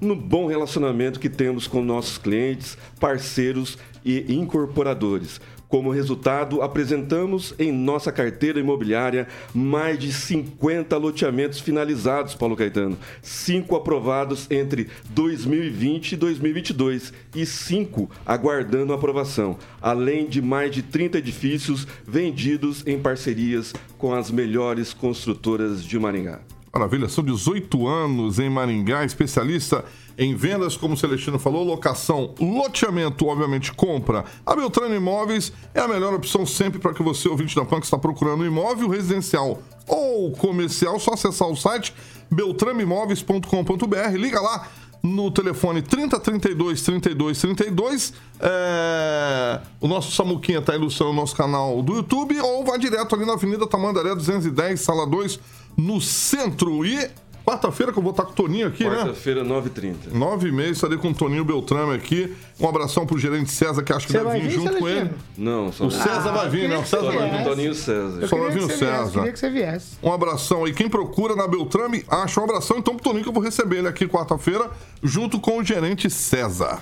no 0.00 0.16
bom 0.16 0.46
relacionamento 0.46 1.20
que 1.20 1.28
temos 1.28 1.66
com 1.66 1.82
nossos 1.82 2.18
clientes, 2.18 2.78
parceiros 2.98 3.76
e 4.04 4.34
incorporadores. 4.34 5.40
Como 5.70 5.92
resultado, 5.92 6.62
apresentamos 6.62 7.54
em 7.56 7.70
nossa 7.70 8.10
carteira 8.10 8.58
imobiliária 8.58 9.28
mais 9.54 10.00
de 10.00 10.12
50 10.12 10.96
loteamentos 10.96 11.60
finalizados, 11.60 12.34
Paulo 12.34 12.56
Caetano. 12.56 12.98
Cinco 13.22 13.76
aprovados 13.76 14.50
entre 14.50 14.88
2020 15.10 16.12
e 16.12 16.16
2022 16.16 17.12
e 17.36 17.46
cinco 17.46 18.10
aguardando 18.26 18.92
aprovação, 18.92 19.56
além 19.80 20.26
de 20.26 20.42
mais 20.42 20.72
de 20.72 20.82
30 20.82 21.18
edifícios 21.18 21.86
vendidos 22.04 22.84
em 22.84 22.98
parcerias 22.98 23.72
com 23.96 24.12
as 24.12 24.28
melhores 24.28 24.92
construtoras 24.92 25.84
de 25.84 25.96
Maringá. 26.00 26.40
Maravilha, 26.72 27.08
são 27.08 27.24
18 27.24 27.88
anos 27.88 28.38
em 28.38 28.48
Maringá, 28.48 29.04
especialista 29.04 29.84
em 30.16 30.36
vendas, 30.36 30.76
como 30.76 30.94
o 30.94 30.96
Celestino 30.96 31.38
falou, 31.38 31.64
locação, 31.64 32.32
loteamento, 32.38 33.26
obviamente 33.26 33.72
compra. 33.72 34.24
A 34.46 34.54
Beltrano 34.54 34.94
Imóveis 34.94 35.52
é 35.74 35.80
a 35.80 35.88
melhor 35.88 36.14
opção 36.14 36.46
sempre 36.46 36.78
para 36.78 36.94
que 36.94 37.02
você, 37.02 37.28
ouvinte 37.28 37.56
da 37.56 37.64
PAN, 37.64 37.80
que 37.80 37.86
está 37.86 37.98
procurando 37.98 38.42
um 38.42 38.46
imóvel 38.46 38.88
residencial 38.88 39.60
ou 39.88 40.30
comercial, 40.32 41.00
só 41.00 41.14
acessar 41.14 41.48
o 41.48 41.56
site 41.56 41.92
beltramimóveis.com.br, 42.30 44.16
liga 44.16 44.40
lá 44.40 44.68
no 45.02 45.30
telefone 45.30 45.82
3032 45.82 46.82
32 46.82 47.40
32. 47.40 48.12
É... 48.40 49.60
O 49.80 49.88
nosso 49.88 50.12
Samuquinha 50.12 50.58
está 50.58 50.74
ilustrando 50.74 51.12
o 51.12 51.14
nosso 51.14 51.34
canal 51.34 51.82
do 51.82 51.96
YouTube 51.96 52.38
ou 52.40 52.64
vai 52.64 52.78
direto 52.78 53.14
ali 53.14 53.24
na 53.24 53.32
Avenida 53.32 53.66
Tamandaré 53.66 54.14
210, 54.14 54.80
sala 54.80 55.06
2, 55.06 55.40
no 55.76 56.00
centro. 56.00 56.84
E 56.84 57.10
quarta-feira 57.44 57.92
que 57.92 57.98
eu 57.98 58.02
vou 58.02 58.12
estar 58.12 58.24
com 58.24 58.30
o 58.32 58.34
Toninho 58.34 58.68
aqui, 58.68 58.84
né? 58.84 58.96
Quarta-feira, 58.96 59.44
9h30. 59.44 60.12
Nove 60.12 60.48
e 60.48 60.52
meia, 60.52 60.70
estarei 60.70 60.96
com 60.98 61.08
o 61.10 61.14
Toninho 61.14 61.44
Beltrame 61.44 61.94
aqui. 61.94 62.32
Um 62.60 62.68
abração 62.68 63.04
pro 63.06 63.18
gerente 63.18 63.50
César, 63.50 63.82
que 63.82 63.92
acho 63.92 64.06
que 64.06 64.12
Você 64.12 64.18
deve 64.18 64.30
vai 64.30 64.40
vir 64.40 64.48
vir, 64.48 64.54
junto 64.54 64.76
com 64.76 64.88
ele. 64.88 65.10
Não, 65.36 65.72
só 65.72 65.86
O 65.86 65.90
César 65.90 66.32
vai 66.32 66.48
vir, 66.48 66.68
né? 66.68 66.76
O 66.78 66.84
César 66.86 67.10
vai 67.10 67.30
vir. 67.30 67.44
Toninho 67.44 67.74
César. 67.74 68.28
Só 68.28 68.36
vai 68.36 68.50
vir 68.50 68.58
o 68.58 68.62
você 68.62 68.68
viesse, 68.68 68.78
César. 68.78 69.10
queria 69.18 69.32
que 69.32 69.38
você 69.38 69.50
viesse. 69.50 69.98
Um 70.02 70.12
abração 70.12 70.64
aí. 70.64 70.72
Quem 70.72 70.88
procura 70.88 71.34
na 71.34 71.48
Beltrame, 71.48 72.04
acha 72.08 72.40
um 72.40 72.44
abração 72.44 72.78
então 72.78 72.94
pro 72.94 73.02
Toninho 73.02 73.24
que 73.24 73.28
eu 73.30 73.34
vou 73.34 73.42
receber 73.42 73.78
ele 73.78 73.88
aqui 73.88 74.06
quarta-feira, 74.06 74.70
junto 75.02 75.40
com 75.40 75.58
o 75.58 75.64
gerente 75.64 76.08
César. 76.08 76.80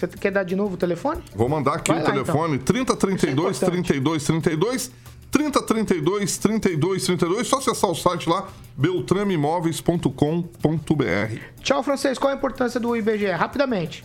Você 0.00 0.08
quer 0.18 0.32
dar 0.32 0.42
de 0.42 0.56
novo 0.56 0.74
o 0.74 0.76
telefone? 0.76 1.22
Vou 1.34 1.48
mandar 1.48 1.74
aqui 1.74 1.92
Vai 1.92 2.00
o 2.00 2.04
lá, 2.04 2.10
telefone: 2.10 2.58
3032 2.58 3.56
Isso 3.56 3.64
é 3.64 3.68
importante. 3.68 3.86
32 3.88 4.24
32 4.24 4.90
3032 5.32 6.38
32 6.38 7.06
32. 7.06 7.48
Só 7.48 7.58
acessar 7.58 7.90
o 7.90 7.94
site 7.94 8.28
lá, 8.28 8.48
beltrameimóveis.com.br. 8.76 11.62
Tchau, 11.62 11.82
francês. 11.82 12.18
Qual 12.18 12.32
a 12.32 12.36
importância 12.36 12.78
do 12.78 12.94
IBGE? 12.94 13.30
Rapidamente. 13.30 14.04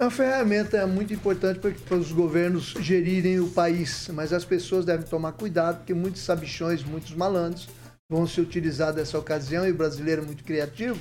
É 0.00 0.04
uma 0.04 0.10
ferramenta 0.10 0.84
muito 0.88 1.14
importante 1.14 1.60
para, 1.60 1.70
para 1.70 1.96
os 1.96 2.10
governos 2.10 2.74
gerirem 2.80 3.38
o 3.38 3.48
país, 3.48 4.08
mas 4.12 4.32
as 4.32 4.44
pessoas 4.44 4.84
devem 4.84 5.06
tomar 5.06 5.30
cuidado, 5.32 5.78
porque 5.78 5.94
muitos 5.94 6.22
sabichões, 6.22 6.82
muitos 6.82 7.14
malandros 7.14 7.68
vão 8.10 8.26
se 8.26 8.40
utilizar 8.40 8.92
dessa 8.92 9.16
ocasião, 9.16 9.64
e 9.64 9.70
o 9.70 9.74
brasileiro 9.74 10.22
é 10.22 10.24
muito 10.24 10.42
criativo, 10.42 10.98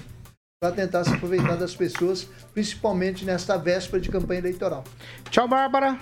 para 0.62 0.72
tentar 0.72 1.04
se 1.06 1.12
aproveitar 1.12 1.56
das 1.56 1.76
pessoas, 1.76 2.28
principalmente 2.54 3.26
nesta 3.26 3.58
véspera 3.58 4.00
de 4.00 4.10
campanha 4.10 4.42
eleitoral. 4.42 4.84
Tchau, 5.32 5.48
Bárbara. 5.48 5.98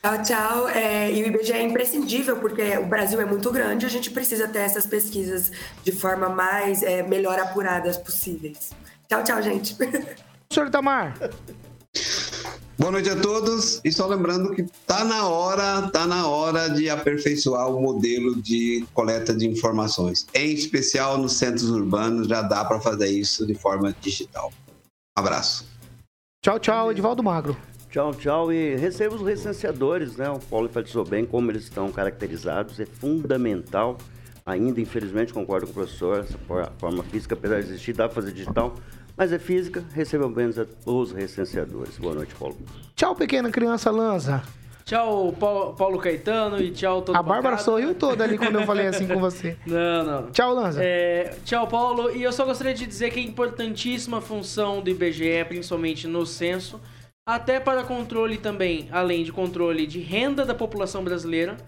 Tchau, 0.00 0.22
tchau. 0.22 0.68
É, 0.68 1.12
e 1.12 1.22
o 1.22 1.26
IBGE 1.26 1.52
é 1.52 1.62
imprescindível 1.62 2.36
porque 2.36 2.76
o 2.78 2.86
Brasil 2.86 3.20
é 3.20 3.24
muito 3.24 3.50
grande, 3.50 3.84
a 3.84 3.88
gente 3.88 4.10
precisa 4.10 4.46
ter 4.46 4.60
essas 4.60 4.86
pesquisas 4.86 5.50
de 5.82 5.92
forma 5.92 6.28
mais 6.28 6.82
é, 6.82 7.02
melhor 7.02 7.38
apuradas 7.38 7.96
possíveis. 7.96 8.70
Tchau, 9.08 9.24
tchau, 9.24 9.42
gente. 9.42 9.76
Senhor 10.52 10.68
Itamar. 10.68 11.18
Boa 12.78 12.92
noite 12.92 13.10
a 13.10 13.20
todos. 13.20 13.80
E 13.84 13.90
só 13.90 14.06
lembrando 14.06 14.54
que 14.54 14.64
tá 14.86 15.04
na 15.04 15.26
hora, 15.26 15.90
tá 15.90 16.06
na 16.06 16.28
hora 16.28 16.68
de 16.68 16.88
aperfeiçoar 16.88 17.68
o 17.68 17.80
modelo 17.80 18.40
de 18.40 18.86
coleta 18.94 19.34
de 19.34 19.48
informações. 19.48 20.26
Em 20.32 20.52
especial 20.52 21.18
nos 21.18 21.32
centros 21.32 21.68
urbanos, 21.70 22.28
já 22.28 22.40
dá 22.40 22.64
para 22.64 22.80
fazer 22.80 23.08
isso 23.08 23.44
de 23.44 23.54
forma 23.54 23.92
digital. 24.00 24.52
Abraço. 25.16 25.66
Tchau, 26.40 26.60
tchau, 26.60 26.92
Edivaldo 26.92 27.20
Magro. 27.20 27.56
Tchau, 27.90 28.12
tchau. 28.14 28.52
E 28.52 28.76
receba 28.76 29.14
os 29.14 29.22
recenseadores, 29.22 30.16
né? 30.16 30.28
O 30.30 30.38
Paulo 30.38 30.66
enfatizou 30.66 31.04
bem 31.04 31.24
como 31.24 31.50
eles 31.50 31.64
estão 31.64 31.90
caracterizados. 31.90 32.78
É 32.80 32.86
fundamental. 32.86 33.98
Ainda, 34.44 34.80
infelizmente, 34.80 35.32
concordo 35.32 35.66
com 35.66 35.72
o 35.72 35.74
professor, 35.74 36.20
essa 36.20 36.38
for- 36.46 36.70
forma 36.78 37.02
física, 37.04 37.34
apesar 37.34 37.60
de 37.60 37.68
existir, 37.68 37.92
dá 37.92 38.06
para 38.08 38.14
fazer 38.14 38.32
digital. 38.32 38.74
Mas 39.16 39.32
é 39.32 39.38
física, 39.38 39.84
recebam 39.92 40.30
bem 40.32 40.46
os- 40.46 40.56
os 40.86 41.12
recenseadores. 41.12 41.98
Boa 41.98 42.14
noite, 42.14 42.34
Paulo. 42.34 42.56
Tchau, 42.94 43.14
pequena 43.14 43.50
criança 43.50 43.90
Lanza. 43.90 44.42
Tchau, 44.86 45.34
Paulo, 45.38 45.74
Paulo 45.74 45.98
Caetano 45.98 46.58
e 46.62 46.70
tchau 46.70 47.02
todo 47.02 47.14
A 47.14 47.22
Bárbara 47.22 47.58
sorriu 47.58 47.94
toda 47.94 48.24
ali 48.24 48.38
quando 48.38 48.58
eu 48.60 48.64
falei 48.64 48.86
assim 48.86 49.06
com 49.06 49.18
você. 49.20 49.54
Não, 49.66 50.02
não. 50.04 50.30
Tchau, 50.30 50.54
Lanza. 50.54 50.80
É, 50.82 51.34
tchau, 51.44 51.66
Paulo. 51.66 52.10
E 52.16 52.22
eu 52.22 52.32
só 52.32 52.46
gostaria 52.46 52.72
de 52.72 52.86
dizer 52.86 53.10
que 53.10 53.20
é 53.20 53.22
importantíssima 53.22 54.16
a 54.18 54.20
função 54.22 54.80
do 54.80 54.88
IBGE, 54.88 55.44
principalmente 55.46 56.06
no 56.06 56.24
censo, 56.24 56.80
até 57.28 57.60
para 57.60 57.84
controle 57.84 58.38
também, 58.38 58.88
além 58.90 59.22
de 59.22 59.30
controle 59.30 59.86
de 59.86 60.00
renda 60.00 60.46
da 60.46 60.54
população 60.54 61.04
brasileira, 61.04 61.58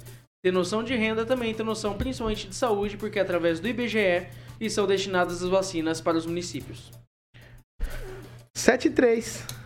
ter 0.42 0.50
noção 0.50 0.82
de 0.82 0.94
renda 0.96 1.26
também, 1.26 1.52
ter 1.52 1.62
noção 1.62 1.98
principalmente 1.98 2.48
de 2.48 2.54
saúde, 2.54 2.96
porque 2.96 3.18
é 3.18 3.22
através 3.22 3.60
do 3.60 3.68
IBGE 3.68 4.26
e 4.58 4.70
são 4.70 4.86
destinadas 4.86 5.42
as 5.42 5.50
vacinas 5.50 6.00
para 6.00 6.16
os 6.16 6.24
municípios. 6.24 6.90
7 8.56 8.88
e 8.88 8.90
3. 8.90 9.59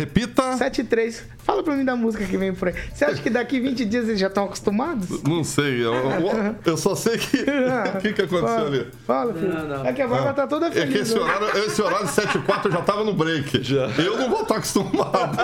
Repita. 0.00 0.56
7 0.56 0.80
e 0.80 0.84
3. 0.84 1.22
Fala 1.44 1.62
pra 1.62 1.74
mim 1.76 1.84
da 1.84 1.94
música 1.94 2.24
que 2.24 2.36
vem 2.38 2.54
por 2.54 2.68
aí. 2.68 2.74
Você 2.94 3.04
acha 3.04 3.20
que 3.20 3.28
daqui 3.28 3.60
20 3.60 3.84
dias 3.84 4.08
eles 4.08 4.18
já 4.18 4.28
estão 4.28 4.44
acostumados? 4.44 5.22
Não 5.22 5.44
sei, 5.44 5.84
eu, 5.84 5.92
eu- 5.94 6.56
eu 6.64 6.76
só 6.78 6.94
sei 6.94 7.18
que. 7.18 7.36
O 7.42 8.00
que, 8.00 8.12
que 8.14 8.22
aconteceu 8.22 8.40
Fala, 8.48 8.66
ali? 8.66 8.86
Fala, 9.06 9.34
filho. 9.34 9.52
Não, 9.52 9.68
não. 9.68 9.86
É 9.86 9.92
que 9.92 10.00
a 10.00 10.08
Bárbara 10.08 10.32
tá 10.32 10.46
toda 10.46 10.68
É 10.68 10.70
feliz. 10.70 10.92
que 10.94 10.98
esse 11.00 11.14
né? 11.14 11.20
horário, 11.20 11.58
esse 11.66 11.82
horário 11.82 12.06
de 12.06 12.12
7 12.12 12.38
e 12.38 12.40
4 12.42 12.68
eu 12.68 12.72
já 12.72 12.80
tava 12.82 13.04
no 13.04 13.12
break. 13.12 13.62
Já. 13.62 13.86
Eu 13.98 14.16
não 14.18 14.30
vou 14.30 14.42
estar 14.42 14.56
acostumado. 14.56 15.36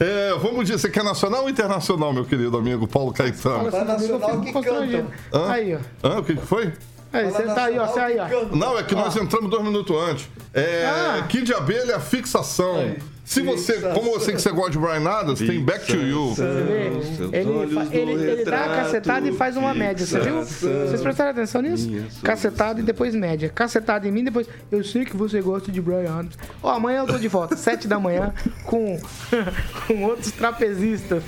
É, 0.00 0.30
vamos 0.40 0.64
dizer, 0.66 0.78
você 0.78 0.88
quer 0.88 1.04
nacional 1.04 1.42
ou 1.42 1.50
internacional, 1.50 2.12
meu 2.12 2.24
querido 2.24 2.56
amigo 2.56 2.86
Paulo 2.88 3.12
Caetano? 3.12 3.70
Tá 3.70 3.84
nacional 3.84 4.40
que 4.40 4.52
constrangido. 4.52 5.08
Hã? 5.32 5.50
Aí, 5.50 5.74
ó. 5.76 6.08
Hã? 6.08 6.18
O 6.20 6.24
que, 6.24 6.34
que 6.34 6.46
foi? 6.46 6.72
Aí, 7.12 7.24
você 7.30 7.42
tá 7.44 7.64
aí, 7.64 7.78
ó. 7.78 7.86
Você 7.86 8.00
aí, 8.00 8.16
ó. 8.18 8.54
Não, 8.56 8.78
é 8.78 8.82
que 8.82 8.94
nós 8.94 9.16
entramos 9.16 9.50
dois 9.50 9.62
minutos 9.64 9.96
antes. 9.96 10.28
É, 10.52 10.86
Ah. 10.86 11.22
Kid 11.28 11.44
de 11.44 11.54
Abelha, 11.54 11.98
fixação. 12.00 12.94
Se 13.28 13.42
você, 13.42 13.74
como 13.92 14.14
eu 14.14 14.20
sei 14.20 14.34
que 14.34 14.40
você 14.40 14.50
gosta 14.50 14.70
de 14.70 14.78
Brian 14.78 15.06
Adams, 15.06 15.38
tem 15.38 15.62
Back 15.62 15.86
to 15.86 15.98
You. 15.98 16.30
Você 16.30 16.46
vê? 16.46 17.36
Ele, 17.36 17.78
ele, 17.92 18.30
ele 18.30 18.44
dá 18.46 18.64
a 18.64 18.68
cacetada 18.76 19.28
e 19.28 19.34
faz 19.34 19.54
uma 19.54 19.74
média, 19.74 20.06
você 20.06 20.18
viu? 20.18 20.42
Vocês 20.42 21.02
prestaram 21.02 21.32
atenção 21.32 21.60
nisso? 21.60 21.90
Cacetada 22.22 22.80
e 22.80 22.82
depois 22.82 23.14
média. 23.14 23.50
Cacetada 23.50 24.08
em 24.08 24.10
mim, 24.10 24.24
depois. 24.24 24.48
Eu 24.72 24.82
sei 24.82 25.04
que 25.04 25.14
você 25.14 25.42
gosta 25.42 25.70
de 25.70 25.78
Brian 25.78 26.10
Adams. 26.10 26.38
Ó, 26.62 26.70
amanhã 26.70 27.00
eu 27.00 27.06
tô 27.06 27.18
de 27.18 27.28
volta, 27.28 27.54
7 27.54 27.86
da 27.86 28.00
manhã, 28.00 28.32
com, 28.64 28.98
com 29.86 30.04
outros 30.04 30.32
trapezistas. 30.32 31.22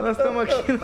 Nós 0.00 0.16
estamos 0.16 0.44
aqui. 0.44 0.72
No... 0.72 0.78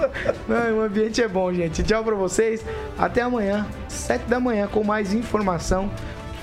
Não, 0.46 0.78
o 0.78 0.80
ambiente 0.82 1.22
é 1.22 1.28
bom, 1.28 1.50
gente. 1.54 1.82
Tchau 1.82 2.04
pra 2.04 2.14
vocês. 2.14 2.62
Até 2.98 3.22
amanhã, 3.22 3.66
7 3.88 4.26
da 4.26 4.38
manhã, 4.38 4.66
com 4.66 4.84
mais 4.84 5.14
informação 5.14 5.90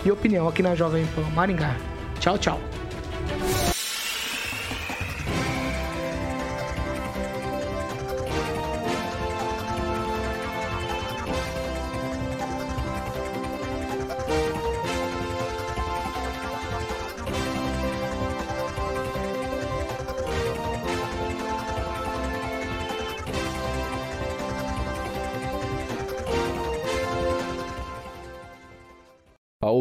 e 0.04 0.12
opinião 0.12 0.48
aqui 0.48 0.64
na 0.64 0.74
Jovem 0.74 1.06
Pan 1.16 1.22
Maringá. 1.36 1.76
Tchau, 2.20 2.36
tchau. 2.40 2.60
Thank 3.28 3.62
you. 3.62 3.67